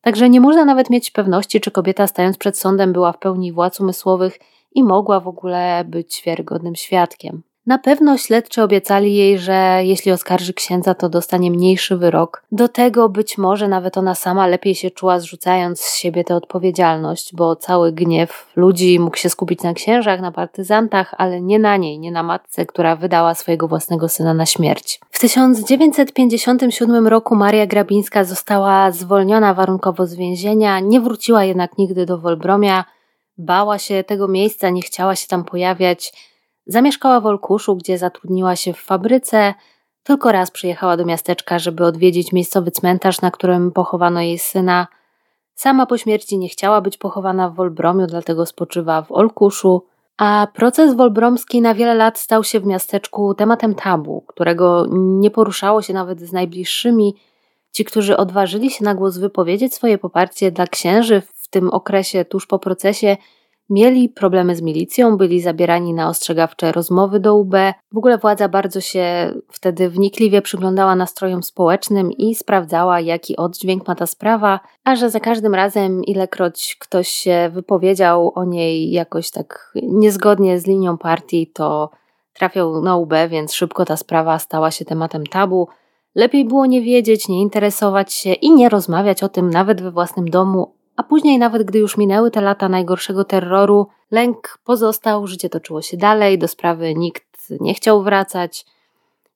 Także 0.00 0.30
nie 0.30 0.40
można 0.40 0.64
nawet 0.64 0.90
mieć 0.90 1.10
pewności, 1.10 1.60
czy 1.60 1.70
kobieta 1.70 2.06
stając 2.06 2.38
przed 2.38 2.58
sądem 2.58 2.92
była 2.92 3.12
w 3.12 3.18
pełni 3.18 3.52
władz 3.52 3.80
umysłowych 3.80 4.38
i 4.72 4.84
mogła 4.84 5.20
w 5.20 5.28
ogóle 5.28 5.84
być 5.88 6.22
wiarygodnym 6.26 6.76
świadkiem. 6.76 7.42
Na 7.68 7.78
pewno 7.78 8.18
śledczy 8.18 8.62
obiecali 8.62 9.14
jej, 9.14 9.38
że 9.38 9.80
jeśli 9.82 10.12
oskarży 10.12 10.54
księdza, 10.54 10.94
to 10.94 11.08
dostanie 11.08 11.50
mniejszy 11.50 11.96
wyrok. 11.96 12.42
Do 12.52 12.68
tego 12.68 13.08
być 13.08 13.38
może 13.38 13.68
nawet 13.68 13.98
ona 13.98 14.14
sama 14.14 14.46
lepiej 14.46 14.74
się 14.74 14.90
czuła, 14.90 15.20
zrzucając 15.20 15.80
z 15.80 15.96
siebie 15.96 16.24
tę 16.24 16.36
odpowiedzialność, 16.36 17.34
bo 17.34 17.56
cały 17.56 17.92
gniew 17.92 18.52
ludzi 18.56 19.00
mógł 19.00 19.16
się 19.16 19.30
skupić 19.30 19.62
na 19.62 19.74
księżach, 19.74 20.20
na 20.20 20.32
partyzantach, 20.32 21.14
ale 21.18 21.40
nie 21.40 21.58
na 21.58 21.76
niej, 21.76 21.98
nie 21.98 22.12
na 22.12 22.22
matce, 22.22 22.66
która 22.66 22.96
wydała 22.96 23.34
swojego 23.34 23.68
własnego 23.68 24.08
syna 24.08 24.34
na 24.34 24.46
śmierć. 24.46 25.00
W 25.10 25.18
1957 25.18 27.06
roku 27.06 27.34
Maria 27.36 27.66
Grabińska 27.66 28.24
została 28.24 28.90
zwolniona 28.90 29.54
warunkowo 29.54 30.06
z 30.06 30.14
więzienia, 30.14 30.80
nie 30.80 31.00
wróciła 31.00 31.44
jednak 31.44 31.78
nigdy 31.78 32.06
do 32.06 32.18
Wolbromia, 32.18 32.84
bała 33.38 33.78
się 33.78 34.04
tego 34.04 34.28
miejsca, 34.28 34.70
nie 34.70 34.82
chciała 34.82 35.16
się 35.16 35.28
tam 35.28 35.44
pojawiać 35.44 36.12
Zamieszkała 36.68 37.20
w 37.20 37.26
Olkuszu, 37.26 37.76
gdzie 37.76 37.98
zatrudniła 37.98 38.56
się 38.56 38.72
w 38.72 38.80
fabryce. 38.80 39.54
Tylko 40.02 40.32
raz 40.32 40.50
przyjechała 40.50 40.96
do 40.96 41.04
miasteczka, 41.04 41.58
żeby 41.58 41.84
odwiedzić 41.84 42.32
miejscowy 42.32 42.70
cmentarz, 42.70 43.20
na 43.20 43.30
którym 43.30 43.72
pochowano 43.72 44.20
jej 44.20 44.38
syna. 44.38 44.86
Sama 45.54 45.86
po 45.86 45.98
śmierci 45.98 46.38
nie 46.38 46.48
chciała 46.48 46.80
być 46.80 46.96
pochowana 46.96 47.50
w 47.50 47.54
Wolbromiu, 47.54 48.06
dlatego 48.06 48.46
spoczywa 48.46 49.02
w 49.02 49.12
Olkuszu. 49.12 49.82
A 50.18 50.46
proces 50.54 50.94
wolbromski 50.94 51.60
na 51.60 51.74
wiele 51.74 51.94
lat 51.94 52.18
stał 52.18 52.44
się 52.44 52.60
w 52.60 52.66
miasteczku 52.66 53.34
tematem 53.34 53.74
tabu, 53.74 54.24
którego 54.26 54.86
nie 54.92 55.30
poruszało 55.30 55.82
się 55.82 55.94
nawet 55.94 56.20
z 56.20 56.32
najbliższymi. 56.32 57.14
Ci, 57.72 57.84
którzy 57.84 58.16
odważyli 58.16 58.70
się 58.70 58.84
na 58.84 58.94
głos 58.94 59.18
wypowiedzieć 59.18 59.74
swoje 59.74 59.98
poparcie 59.98 60.50
dla 60.50 60.66
księży 60.66 61.22
w 61.34 61.48
tym 61.48 61.70
okresie 61.70 62.24
tuż 62.24 62.46
po 62.46 62.58
procesie, 62.58 63.16
Mieli 63.70 64.08
problemy 64.08 64.56
z 64.56 64.62
milicją, 64.62 65.16
byli 65.16 65.40
zabierani 65.40 65.94
na 65.94 66.08
ostrzegawcze 66.08 66.72
rozmowy 66.72 67.20
do 67.20 67.36
UB. 67.36 67.54
W 67.92 67.96
ogóle 67.96 68.18
władza 68.18 68.48
bardzo 68.48 68.80
się 68.80 69.34
wtedy 69.52 69.90
wnikliwie 69.90 70.42
przyglądała 70.42 70.96
nastrojom 70.96 71.42
społecznym 71.42 72.12
i 72.12 72.34
sprawdzała, 72.34 73.00
jaki 73.00 73.36
oddźwięk 73.36 73.88
ma 73.88 73.94
ta 73.94 74.06
sprawa, 74.06 74.60
a 74.84 74.96
że 74.96 75.10
za 75.10 75.20
każdym 75.20 75.54
razem, 75.54 76.04
ilekroć 76.04 76.76
ktoś 76.80 77.08
się 77.08 77.50
wypowiedział 77.52 78.32
o 78.34 78.44
niej 78.44 78.90
jakoś 78.90 79.30
tak 79.30 79.72
niezgodnie 79.82 80.60
z 80.60 80.66
linią 80.66 80.98
partii, 80.98 81.46
to 81.46 81.90
trafiał 82.32 82.82
na 82.82 82.96
UB, 82.96 83.12
więc 83.28 83.52
szybko 83.52 83.84
ta 83.84 83.96
sprawa 83.96 84.38
stała 84.38 84.70
się 84.70 84.84
tematem 84.84 85.26
tabu. 85.26 85.68
Lepiej 86.14 86.44
było 86.44 86.66
nie 86.66 86.82
wiedzieć, 86.82 87.28
nie 87.28 87.40
interesować 87.40 88.12
się 88.12 88.32
i 88.32 88.50
nie 88.50 88.68
rozmawiać 88.68 89.22
o 89.22 89.28
tym 89.28 89.50
nawet 89.50 89.82
we 89.82 89.90
własnym 89.90 90.30
domu, 90.30 90.77
a 90.98 91.02
później, 91.02 91.38
nawet 91.38 91.62
gdy 91.62 91.78
już 91.78 91.96
minęły 91.96 92.30
te 92.30 92.40
lata 92.40 92.68
najgorszego 92.68 93.24
terroru, 93.24 93.86
lęk 94.10 94.58
pozostał, 94.64 95.26
życie 95.26 95.48
toczyło 95.48 95.82
się 95.82 95.96
dalej, 95.96 96.38
do 96.38 96.48
sprawy 96.48 96.94
nikt 96.94 97.50
nie 97.60 97.74
chciał 97.74 98.02
wracać. 98.02 98.66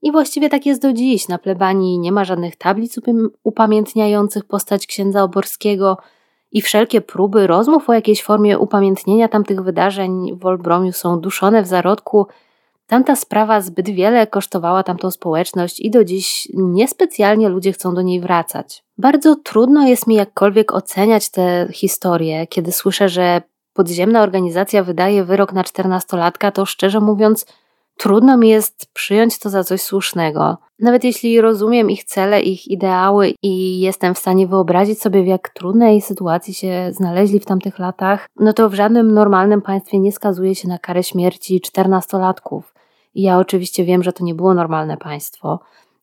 I 0.02 0.12
właściwie 0.12 0.48
tak 0.48 0.66
jest 0.66 0.82
do 0.82 0.92
dziś. 0.92 1.28
Na 1.28 1.38
plebanii 1.38 1.98
nie 1.98 2.12
ma 2.12 2.24
żadnych 2.24 2.56
tablic 2.56 3.00
upamiętniających 3.42 4.44
postać 4.44 4.86
księdza 4.86 5.22
Oborskiego 5.22 5.98
i 6.52 6.62
wszelkie 6.62 7.00
próby 7.00 7.46
rozmów 7.46 7.90
o 7.90 7.92
jakiejś 7.92 8.22
formie 8.22 8.58
upamiętnienia 8.58 9.28
tamtych 9.28 9.62
wydarzeń 9.62 10.38
w 10.38 10.46
Olbromiu 10.46 10.92
są 10.92 11.20
duszone 11.20 11.62
w 11.62 11.66
zarodku 11.66 12.26
Tamta 12.92 13.16
sprawa 13.16 13.60
zbyt 13.60 13.90
wiele 13.90 14.26
kosztowała 14.26 14.82
tamtą 14.82 15.10
społeczność 15.10 15.80
i 15.80 15.90
do 15.90 16.04
dziś 16.04 16.48
niespecjalnie 16.54 17.48
ludzie 17.48 17.72
chcą 17.72 17.94
do 17.94 18.02
niej 18.02 18.20
wracać. 18.20 18.84
Bardzo 18.98 19.36
trudno 19.36 19.86
jest 19.86 20.06
mi 20.06 20.14
jakkolwiek 20.14 20.72
oceniać 20.72 21.30
tę 21.30 21.68
historię, 21.72 22.46
kiedy 22.46 22.72
słyszę, 22.72 23.08
że 23.08 23.42
podziemna 23.72 24.22
organizacja 24.22 24.84
wydaje 24.84 25.24
wyrok 25.24 25.52
na 25.52 25.64
czternastolatka, 25.64 26.50
to 26.50 26.66
szczerze 26.66 27.00
mówiąc, 27.00 27.46
trudno 27.96 28.36
mi 28.36 28.48
jest 28.48 28.86
przyjąć 28.92 29.38
to 29.38 29.50
za 29.50 29.64
coś 29.64 29.82
słusznego. 29.82 30.56
Nawet 30.78 31.04
jeśli 31.04 31.40
rozumiem 31.40 31.90
ich 31.90 32.04
cele, 32.04 32.42
ich 32.42 32.68
ideały 32.68 33.34
i 33.42 33.80
jestem 33.80 34.14
w 34.14 34.18
stanie 34.18 34.46
wyobrazić 34.46 35.00
sobie, 35.00 35.22
w 35.22 35.26
jak 35.26 35.48
trudnej 35.48 36.00
sytuacji 36.00 36.54
się 36.54 36.90
znaleźli 36.90 37.40
w 37.40 37.46
tamtych 37.46 37.78
latach, 37.78 38.26
no 38.36 38.52
to 38.52 38.68
w 38.70 38.74
żadnym 38.74 39.14
normalnym 39.14 39.62
państwie 39.62 39.98
nie 39.98 40.12
skazuje 40.12 40.54
się 40.54 40.68
na 40.68 40.78
karę 40.78 41.02
śmierci 41.02 41.60
czternastolatków. 41.60 42.71
Ja 43.14 43.38
oczywiście 43.38 43.84
wiem, 43.84 44.02
że 44.02 44.12
to 44.12 44.24
nie 44.24 44.34
było 44.34 44.54
normalne 44.54 44.96
państwo 44.96 45.60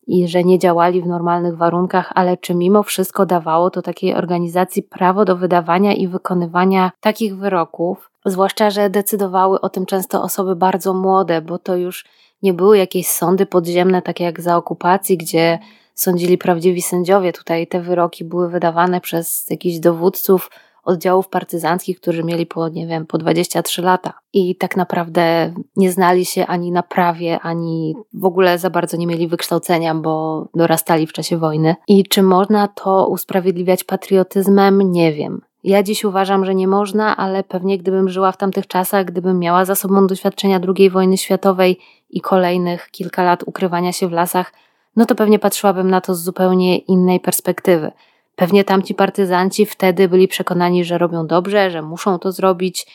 i 0.08 0.28
że 0.28 0.44
nie 0.44 0.60
działali 0.60 1.02
w 1.02 1.08
normalnych 1.08 1.58
warunkach, 1.58 2.12
ale 2.16 2.38
czy 2.38 2.56
mimo 2.56 2.84
wszystko 2.84 3.26
dawało 3.26 3.70
to 3.70 3.82
takiej 3.82 4.16
organizacji 4.16 4.84
prawo 4.84 5.26
do 5.26 5.36
wydawania 5.38 5.94
i 5.94 6.08
wykonywania 6.08 6.92
takich 7.00 7.38
wyroków, 7.38 8.12
zwłaszcza, 8.26 8.70
że 8.70 8.90
decydowały 8.90 9.62
o 9.62 9.70
tym 9.70 9.86
często 9.86 10.24
osoby 10.24 10.56
bardzo 10.56 10.94
młode, 10.94 11.42
bo 11.42 11.58
to 11.58 11.76
już 11.76 12.06
nie 12.42 12.54
były 12.54 12.78
jakieś 12.78 13.08
sądy 13.08 13.46
podziemne, 13.46 14.02
takie 14.02 14.24
jak 14.24 14.42
za 14.42 14.58
okupacji, 14.58 15.18
gdzie 15.18 15.60
sądzili 15.94 16.38
prawdziwi 16.38 16.82
sędziowie. 16.82 17.34
Tutaj 17.34 17.68
te 17.68 17.82
wyroki 17.82 18.26
były 18.26 18.50
wydawane 18.50 19.02
przez 19.02 19.50
jakichś 19.50 19.80
dowódców 19.80 20.50
oddziałów 20.84 21.30
partyzanckich, 21.30 22.02
którzy 22.02 22.24
mieli 22.24 22.46
po, 22.46 22.70
nie 22.70 22.88
wiem, 22.88 23.06
po 23.06 23.18
23 23.18 23.82
lata 23.82 24.14
i 24.34 24.56
tak 24.56 24.78
naprawdę 24.78 25.54
nie 25.76 25.92
znali 25.92 26.26
się 26.26 26.48
ani 26.48 26.72
na 26.72 26.84
prawie, 26.84 27.40
ani 27.40 27.96
w 28.14 28.26
ogóle 28.26 28.58
za 28.58 28.70
bardzo 28.70 28.98
nie 28.98 29.08
mieli 29.08 29.28
wykształcenia, 29.28 29.96
bo 29.96 30.46
dorastali 30.56 31.08
w 31.08 31.14
czasie 31.14 31.38
wojny. 31.38 31.76
I 31.88 32.04
czy 32.04 32.24
można 32.24 32.68
to 32.68 33.08
usprawiedliwiać 33.08 33.84
patriotyzmem? 33.84 34.92
Nie 34.92 35.14
wiem. 35.14 35.42
Ja 35.64 35.84
dziś 35.84 36.04
uważam, 36.04 36.46
że 36.46 36.56
nie 36.56 36.68
można, 36.68 37.18
ale 37.18 37.44
pewnie 37.44 37.78
gdybym 37.78 38.10
żyła 38.10 38.32
w 38.32 38.38
tamtych 38.38 38.68
czasach, 38.68 39.06
gdybym 39.06 39.40
miała 39.40 39.66
za 39.66 39.76
sobą 39.76 40.08
doświadczenia 40.08 40.60
II 40.78 40.90
wojny 40.90 41.18
światowej 41.18 41.80
i 42.10 42.22
kolejnych 42.22 42.88
kilka 42.92 43.24
lat 43.24 43.44
ukrywania 43.46 43.92
się 43.92 44.08
w 44.08 44.12
lasach, 44.12 44.54
no 44.96 45.06
to 45.06 45.16
pewnie 45.16 45.40
patrzyłabym 45.40 45.90
na 45.90 46.02
to 46.02 46.16
z 46.16 46.24
zupełnie 46.24 46.78
innej 46.78 47.20
perspektywy. 47.20 47.92
Pewnie 48.40 48.64
tamci 48.64 48.96
partyzanci 48.96 49.66
wtedy 49.66 50.08
byli 50.08 50.28
przekonani, 50.28 50.84
że 50.86 50.98
robią 50.98 51.28
dobrze, 51.28 51.72
że 51.72 51.82
muszą 51.82 52.20
to 52.20 52.32
zrobić, 52.32 52.88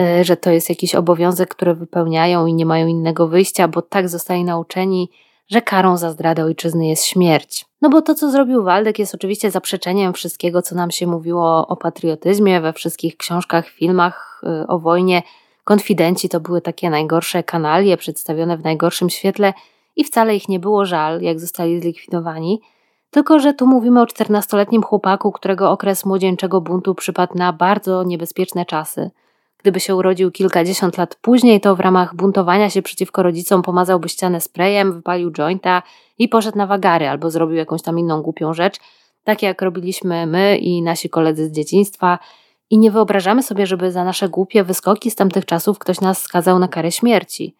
e, 0.00 0.24
że 0.24 0.36
to 0.36 0.50
jest 0.50 0.68
jakiś 0.68 0.94
obowiązek, 0.94 1.54
który 1.54 1.74
wypełniają 1.74 2.46
i 2.46 2.54
nie 2.54 2.66
mają 2.66 2.86
innego 2.86 3.28
wyjścia, 3.28 3.68
bo 3.68 3.82
tak 3.82 4.08
zostali 4.08 4.44
nauczeni, 4.44 5.10
że 5.50 5.62
karą 5.62 5.96
za 5.96 6.10
zdradę 6.10 6.44
ojczyzny 6.44 6.86
jest 6.86 7.04
śmierć. 7.04 7.64
No 7.82 7.90
bo 7.90 8.02
to, 8.02 8.14
co 8.14 8.30
zrobił 8.30 8.62
Waldek, 8.62 8.98
jest 8.98 9.14
oczywiście 9.14 9.50
zaprzeczeniem 9.50 10.12
wszystkiego, 10.12 10.62
co 10.62 10.74
nam 10.74 10.90
się 10.90 11.06
mówiło 11.06 11.66
o 11.66 11.76
patriotyzmie 11.76 12.60
we 12.60 12.72
wszystkich 12.72 13.16
książkach, 13.16 13.68
filmach 13.68 14.40
e, 14.46 14.66
o 14.66 14.78
wojnie. 14.78 15.22
Konfidenci 15.64 16.28
to 16.28 16.40
były 16.40 16.60
takie 16.60 16.90
najgorsze 16.90 17.42
kanalie, 17.42 17.96
przedstawione 17.96 18.56
w 18.56 18.64
najgorszym 18.64 19.10
świetle 19.10 19.52
i 19.96 20.04
wcale 20.04 20.36
ich 20.36 20.48
nie 20.48 20.60
było 20.60 20.86
żal, 20.86 21.20
jak 21.20 21.40
zostali 21.40 21.80
zlikwidowani. 21.80 22.60
Tylko, 23.12 23.40
że 23.40 23.54
tu 23.54 23.66
mówimy 23.66 24.00
o 24.00 24.04
14-letnim 24.04 24.82
chłopaku, 24.82 25.32
którego 25.32 25.70
okres 25.70 26.04
młodzieńczego 26.04 26.60
buntu 26.60 26.94
przypadł 26.94 27.38
na 27.38 27.52
bardzo 27.52 28.02
niebezpieczne 28.02 28.66
czasy. 28.66 29.10
Gdyby 29.58 29.80
się 29.80 29.96
urodził 29.96 30.30
kilkadziesiąt 30.30 30.98
lat 30.98 31.14
później, 31.14 31.60
to 31.60 31.76
w 31.76 31.80
ramach 31.80 32.14
buntowania 32.14 32.70
się 32.70 32.82
przeciwko 32.82 33.22
rodzicom 33.22 33.62
pomazałby 33.62 34.08
ścianę 34.08 34.40
sprayem, 34.40 34.92
wypalił 34.92 35.32
jointa 35.32 35.82
i 36.18 36.28
poszedł 36.28 36.58
na 36.58 36.66
wagary 36.66 37.08
albo 37.08 37.30
zrobił 37.30 37.56
jakąś 37.56 37.82
tam 37.82 37.98
inną 37.98 38.22
głupią 38.22 38.54
rzecz, 38.54 38.76
tak 39.24 39.42
jak 39.42 39.62
robiliśmy 39.62 40.26
my 40.26 40.56
i 40.56 40.82
nasi 40.82 41.10
koledzy 41.10 41.48
z 41.48 41.52
dzieciństwa. 41.52 42.18
I 42.70 42.78
nie 42.78 42.90
wyobrażamy 42.90 43.42
sobie, 43.42 43.66
żeby 43.66 43.92
za 43.92 44.04
nasze 44.04 44.28
głupie 44.28 44.64
wyskoki 44.64 45.10
z 45.10 45.14
tamtych 45.14 45.44
czasów 45.44 45.78
ktoś 45.78 46.00
nas 46.00 46.22
skazał 46.22 46.58
na 46.58 46.68
karę 46.68 46.92
śmierci. 46.92 47.56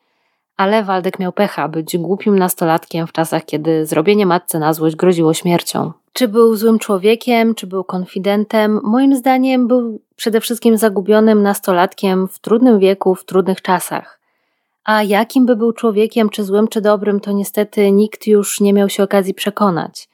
Ale 0.57 0.85
Waldek 0.85 1.19
miał 1.19 1.33
pecha 1.33 1.69
być 1.69 1.99
głupim 1.99 2.39
nastolatkiem 2.39 3.07
w 3.07 3.13
czasach, 3.13 3.45
kiedy 3.45 3.87
zrobienie 3.87 4.27
matce 4.27 4.59
na 4.59 4.73
złość 4.73 4.97
groziło 4.97 5.35
śmiercią. 5.35 5.93
Czy 6.13 6.29
był 6.29 6.57
złym 6.57 6.79
człowiekiem, 6.79 7.55
czy 7.55 7.67
był 7.67 7.85
konfidentem? 7.85 8.81
Moim 8.83 9.17
zdaniem 9.17 9.69
był 9.69 10.01
przede 10.17 10.41
wszystkim 10.41 10.77
zagubionym 10.77 11.43
nastolatkiem 11.43 12.29
w 12.29 12.39
trudnym 12.39 12.79
wieku, 12.79 13.15
w 13.15 13.25
trudnych 13.25 13.63
czasach. 13.63 14.21
A 14.85 15.03
jakim 15.03 15.47
by 15.47 15.57
był 15.57 15.73
człowiekiem, 15.73 16.31
czy 16.31 16.45
złym, 16.45 16.69
czy 16.69 16.81
dobrym, 16.81 17.21
to 17.21 17.33
niestety 17.33 17.91
nikt 17.93 18.27
już 18.27 18.61
nie 18.61 18.73
miał 18.73 18.89
się 18.89 19.03
okazji 19.03 19.35
przekonać. 19.35 20.09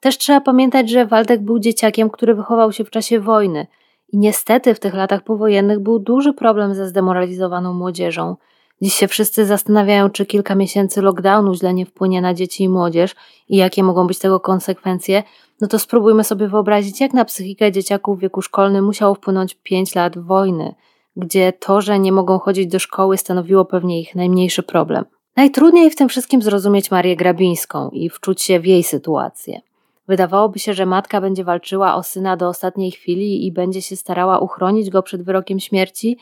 Też 0.00 0.18
trzeba 0.18 0.40
pamiętać, 0.40 0.90
że 0.90 1.06
Waldek 1.06 1.42
był 1.42 1.58
dzieciakiem, 1.58 2.10
który 2.10 2.34
wychował 2.34 2.72
się 2.72 2.84
w 2.84 2.90
czasie 2.90 3.20
wojny. 3.20 3.66
I 4.12 4.18
niestety 4.18 4.74
w 4.74 4.80
tych 4.80 4.94
latach 4.94 5.22
powojennych 5.22 5.80
był 5.80 5.98
duży 5.98 6.32
problem 6.32 6.74
ze 6.74 6.88
zdemoralizowaną 6.88 7.74
młodzieżą– 7.74 8.36
Dziś 8.82 8.94
się 8.94 9.08
wszyscy 9.08 9.46
zastanawiają, 9.46 10.10
czy 10.10 10.26
kilka 10.26 10.54
miesięcy 10.54 11.02
lockdownu 11.02 11.54
źle 11.54 11.74
nie 11.74 11.86
wpłynie 11.86 12.20
na 12.20 12.34
dzieci 12.34 12.64
i 12.64 12.68
młodzież 12.68 13.14
i 13.48 13.56
jakie 13.56 13.82
mogą 13.82 14.06
być 14.06 14.18
tego 14.18 14.40
konsekwencje. 14.40 15.22
No 15.60 15.68
to 15.68 15.78
spróbujmy 15.78 16.24
sobie 16.24 16.48
wyobrazić, 16.48 17.00
jak 17.00 17.12
na 17.12 17.24
psychikę 17.24 17.72
dzieciaków 17.72 18.18
w 18.18 18.20
wieku 18.20 18.42
szkolnym 18.42 18.84
musiało 18.84 19.14
wpłynąć 19.14 19.54
5 19.62 19.94
lat 19.94 20.18
wojny, 20.18 20.74
gdzie 21.16 21.52
to, 21.52 21.80
że 21.80 21.98
nie 21.98 22.12
mogą 22.12 22.38
chodzić 22.38 22.66
do 22.66 22.78
szkoły, 22.78 23.16
stanowiło 23.16 23.64
pewnie 23.64 24.00
ich 24.00 24.14
najmniejszy 24.14 24.62
problem. 24.62 25.04
Najtrudniej 25.36 25.90
w 25.90 25.96
tym 25.96 26.08
wszystkim 26.08 26.42
zrozumieć 26.42 26.90
Marię 26.90 27.16
Grabińską 27.16 27.90
i 27.90 28.10
wczuć 28.10 28.42
się 28.42 28.60
w 28.60 28.66
jej 28.66 28.82
sytuację. 28.82 29.60
Wydawałoby 30.08 30.58
się, 30.58 30.74
że 30.74 30.86
matka 30.86 31.20
będzie 31.20 31.44
walczyła 31.44 31.94
o 31.94 32.02
syna 32.02 32.36
do 32.36 32.48
ostatniej 32.48 32.90
chwili 32.90 33.46
i 33.46 33.52
będzie 33.52 33.82
się 33.82 33.96
starała 33.96 34.38
uchronić 34.38 34.90
go 34.90 35.02
przed 35.02 35.22
wyrokiem 35.22 35.60
śmierci, 35.60 36.18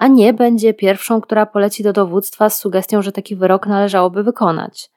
a 0.00 0.08
nie 0.08 0.34
będzie 0.34 0.74
pierwszą, 0.74 1.20
która 1.20 1.46
poleci 1.46 1.82
do 1.82 1.92
dowództwa 1.92 2.50
z 2.50 2.56
sugestią, 2.56 3.02
że 3.02 3.12
taki 3.12 3.36
wyrok 3.36 3.66
należałoby 3.66 4.22
wykonać. 4.22 4.90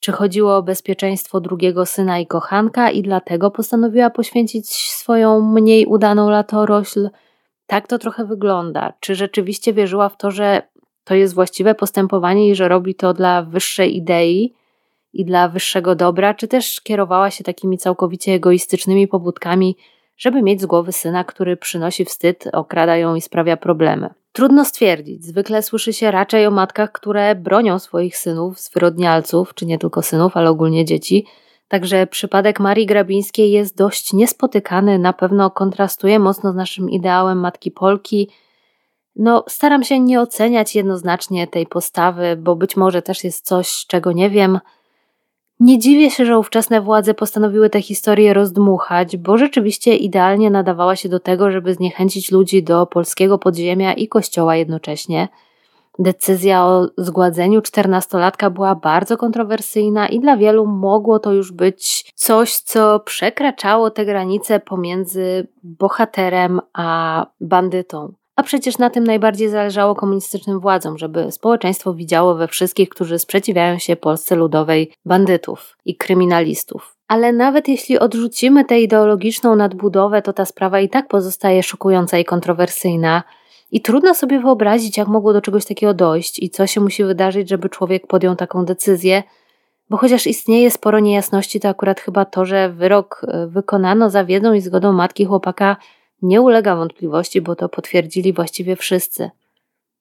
Czy 0.00 0.12
chodziło 0.12 0.56
o 0.56 0.62
bezpieczeństwo 0.62 1.40
drugiego 1.40 1.86
syna 1.86 2.18
i 2.18 2.26
kochanka 2.26 2.90
i 2.90 3.02
dlatego 3.02 3.50
postanowiła 3.50 4.10
poświęcić 4.10 4.70
swoją 4.70 5.40
mniej 5.40 5.86
udaną 5.86 6.30
latorośl? 6.30 7.10
Tak 7.66 7.88
to 7.88 7.98
trochę 7.98 8.24
wygląda. 8.24 8.92
Czy 9.00 9.14
rzeczywiście 9.14 9.72
wierzyła 9.72 10.08
w 10.08 10.16
to, 10.16 10.30
że 10.30 10.62
to 11.04 11.14
jest 11.14 11.34
właściwe 11.34 11.74
postępowanie 11.74 12.48
i 12.48 12.54
że 12.54 12.68
robi 12.68 12.94
to 12.94 13.14
dla 13.14 13.42
wyższej 13.42 13.96
idei 13.96 14.54
i 15.12 15.24
dla 15.24 15.48
wyższego 15.48 15.94
dobra, 15.94 16.34
czy 16.34 16.48
też 16.48 16.80
kierowała 16.80 17.30
się 17.30 17.44
takimi 17.44 17.78
całkowicie 17.78 18.32
egoistycznymi 18.32 19.08
pobudkami, 19.08 19.76
żeby 20.22 20.42
mieć 20.42 20.60
z 20.60 20.66
głowy 20.66 20.92
syna, 20.92 21.24
który 21.24 21.56
przynosi 21.56 22.04
wstyd, 22.04 22.44
okrada 22.52 22.96
ją 22.96 23.14
i 23.14 23.20
sprawia 23.20 23.56
problemy. 23.56 24.10
Trudno 24.32 24.64
stwierdzić. 24.64 25.24
Zwykle 25.24 25.62
słyszy 25.62 25.92
się 25.92 26.10
raczej 26.10 26.46
o 26.46 26.50
matkach, 26.50 26.92
które 26.92 27.34
bronią 27.34 27.78
swoich 27.78 28.16
synów, 28.16 28.60
zwyrodnialców, 28.60 29.54
czy 29.54 29.66
nie 29.66 29.78
tylko 29.78 30.02
synów, 30.02 30.36
ale 30.36 30.50
ogólnie 30.50 30.84
dzieci. 30.84 31.26
Także 31.68 32.06
przypadek 32.06 32.60
Marii 32.60 32.86
Grabińskiej 32.86 33.50
jest 33.50 33.76
dość 33.76 34.12
niespotykany, 34.12 34.98
na 34.98 35.12
pewno 35.12 35.50
kontrastuje 35.50 36.18
mocno 36.18 36.52
z 36.52 36.54
naszym 36.54 36.90
ideałem 36.90 37.40
matki 37.40 37.70
Polki. 37.70 38.30
No, 39.16 39.44
staram 39.48 39.84
się 39.84 40.00
nie 40.00 40.20
oceniać 40.20 40.74
jednoznacznie 40.74 41.46
tej 41.46 41.66
postawy, 41.66 42.36
bo 42.36 42.56
być 42.56 42.76
może 42.76 43.02
też 43.02 43.24
jest 43.24 43.46
coś, 43.46 43.86
czego 43.86 44.12
nie 44.12 44.30
wiem. 44.30 44.60
Nie 45.62 45.78
dziwię 45.78 46.10
się, 46.10 46.26
że 46.26 46.38
ówczesne 46.38 46.80
władze 46.80 47.14
postanowiły 47.14 47.70
tę 47.70 47.82
historię 47.82 48.34
rozdmuchać, 48.34 49.16
bo 49.16 49.38
rzeczywiście 49.38 49.96
idealnie 49.96 50.50
nadawała 50.50 50.96
się 50.96 51.08
do 51.08 51.20
tego, 51.20 51.50
żeby 51.50 51.74
zniechęcić 51.74 52.32
ludzi 52.32 52.62
do 52.62 52.86
polskiego 52.86 53.38
podziemia 53.38 53.92
i 53.92 54.08
kościoła 54.08 54.56
jednocześnie. 54.56 55.28
Decyzja 55.98 56.64
o 56.64 56.88
zgładzeniu 56.98 57.62
czternastolatka 57.62 58.50
była 58.50 58.74
bardzo 58.74 59.16
kontrowersyjna 59.16 60.08
i 60.08 60.20
dla 60.20 60.36
wielu 60.36 60.66
mogło 60.66 61.18
to 61.18 61.32
już 61.32 61.52
być 61.52 62.12
coś, 62.14 62.56
co 62.56 63.00
przekraczało 63.00 63.90
te 63.90 64.04
granice 64.04 64.60
pomiędzy 64.60 65.48
bohaterem 65.62 66.60
a 66.72 67.26
bandytą. 67.40 68.12
A 68.36 68.42
przecież 68.42 68.78
na 68.78 68.90
tym 68.90 69.04
najbardziej 69.04 69.48
zależało 69.48 69.94
komunistycznym 69.94 70.60
władzom, 70.60 70.98
żeby 70.98 71.32
społeczeństwo 71.32 71.94
widziało 71.94 72.34
we 72.34 72.48
wszystkich, 72.48 72.88
którzy 72.88 73.18
sprzeciwiają 73.18 73.78
się 73.78 73.96
Polsce 73.96 74.36
Ludowej, 74.36 74.92
bandytów 75.04 75.76
i 75.84 75.96
kryminalistów. 75.96 76.96
Ale 77.08 77.32
nawet 77.32 77.68
jeśli 77.68 77.98
odrzucimy 77.98 78.64
tę 78.64 78.80
ideologiczną 78.80 79.56
nadbudowę, 79.56 80.22
to 80.22 80.32
ta 80.32 80.44
sprawa 80.44 80.80
i 80.80 80.88
tak 80.88 81.08
pozostaje 81.08 81.62
szokująca 81.62 82.18
i 82.18 82.24
kontrowersyjna. 82.24 83.22
I 83.70 83.80
trudno 83.80 84.14
sobie 84.14 84.40
wyobrazić, 84.40 84.96
jak 84.96 85.08
mogło 85.08 85.32
do 85.32 85.40
czegoś 85.40 85.64
takiego 85.64 85.94
dojść 85.94 86.42
i 86.42 86.50
co 86.50 86.66
się 86.66 86.80
musi 86.80 87.04
wydarzyć, 87.04 87.48
żeby 87.48 87.68
człowiek 87.68 88.06
podjął 88.06 88.36
taką 88.36 88.64
decyzję, 88.64 89.22
bo 89.90 89.96
chociaż 89.96 90.26
istnieje 90.26 90.70
sporo 90.70 91.00
niejasności, 91.00 91.60
to 91.60 91.68
akurat 91.68 92.00
chyba 92.00 92.24
to, 92.24 92.44
że 92.44 92.68
wyrok 92.68 93.20
e, 93.28 93.46
wykonano 93.46 94.10
za 94.10 94.24
wiedzą 94.24 94.52
i 94.52 94.60
zgodą 94.60 94.92
matki 94.92 95.24
chłopaka 95.24 95.76
nie 96.22 96.40
ulega 96.40 96.76
wątpliwości, 96.76 97.40
bo 97.40 97.56
to 97.56 97.68
potwierdzili 97.68 98.32
właściwie 98.32 98.76
wszyscy. 98.76 99.30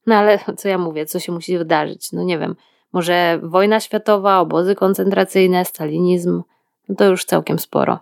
No 0.08 0.16
ale 0.16 0.40
co 0.58 0.70
ja 0.70 0.78
mówię, 0.78 1.06
co 1.06 1.20
się 1.20 1.32
musi 1.32 1.58
wydarzyć? 1.58 2.12
No 2.12 2.24
nie 2.24 2.40
wiem, 2.40 2.56
może 2.94 3.40
wojna 3.44 3.80
światowa, 3.80 4.40
obozy 4.40 4.76
koncentracyjne, 4.76 5.66
stalinizm, 5.66 6.44
no 6.90 6.96
to 6.96 7.06
już 7.06 7.26
całkiem 7.26 7.60
sporo. 7.60 8.00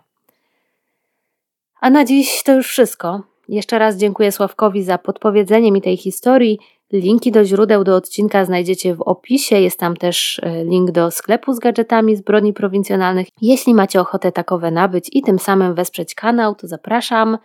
A 1.80 1.90
na 1.90 2.04
dziś 2.04 2.42
to 2.42 2.52
już 2.52 2.68
wszystko. 2.68 3.22
Jeszcze 3.48 3.78
raz 3.78 3.96
dziękuję 3.96 4.32
Sławkowi 4.32 4.82
za 4.82 4.98
podpowiedzenie 4.98 5.72
mi 5.72 5.82
tej 5.82 5.96
historii. 5.96 6.58
Linki 6.92 7.32
do 7.32 7.44
źródeł 7.44 7.84
do 7.84 7.96
odcinka 7.96 8.44
znajdziecie 8.44 8.94
w 8.94 9.02
opisie. 9.02 9.60
Jest 9.60 9.78
tam 9.78 9.96
też 9.96 10.40
e, 10.42 10.64
link 10.64 10.90
do 10.90 11.10
sklepu 11.10 11.52
z 11.52 11.58
gadżetami 11.58 12.16
zbrodni 12.16 12.52
prowincjonalnych. 12.52 13.28
Jeśli 13.42 13.74
macie 13.74 14.00
ochotę 14.00 14.32
takowe 14.32 14.70
nabyć 14.70 15.10
i 15.12 15.22
tym 15.22 15.38
samym 15.38 15.74
wesprzeć 15.74 16.14
kanał, 16.14 16.54
to 16.54 16.66
zapraszam. 16.66 17.38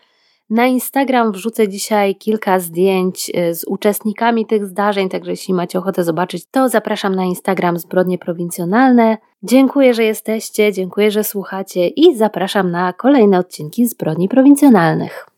Na 0.50 0.66
Instagram 0.66 1.32
wrzucę 1.32 1.68
dzisiaj 1.68 2.16
kilka 2.16 2.60
zdjęć 2.60 3.32
y, 3.38 3.56
z 3.56 3.64
uczestnikami 3.68 4.46
tych 4.46 4.66
zdarzeń, 4.66 5.10
także 5.10 5.32
jeśli 5.32 5.54
macie 5.54 5.80
ochotę 5.80 6.04
zobaczyć, 6.04 6.46
to 6.52 6.70
zapraszam 6.70 7.16
na 7.16 7.24
Instagram 7.24 7.80
Zbrodnie 7.80 8.18
Prowincjonalne. 8.18 9.18
Dziękuję, 9.44 9.94
że 9.94 10.04
jesteście, 10.04 10.74
dziękuję, 10.74 11.12
że 11.12 11.24
słuchacie 11.24 11.88
i 11.88 12.16
zapraszam 12.16 12.72
na 12.72 12.94
kolejne 12.94 13.40
odcinki 13.40 13.88
Zbrodni 13.88 14.30
Prowincjonalnych. 14.30 15.35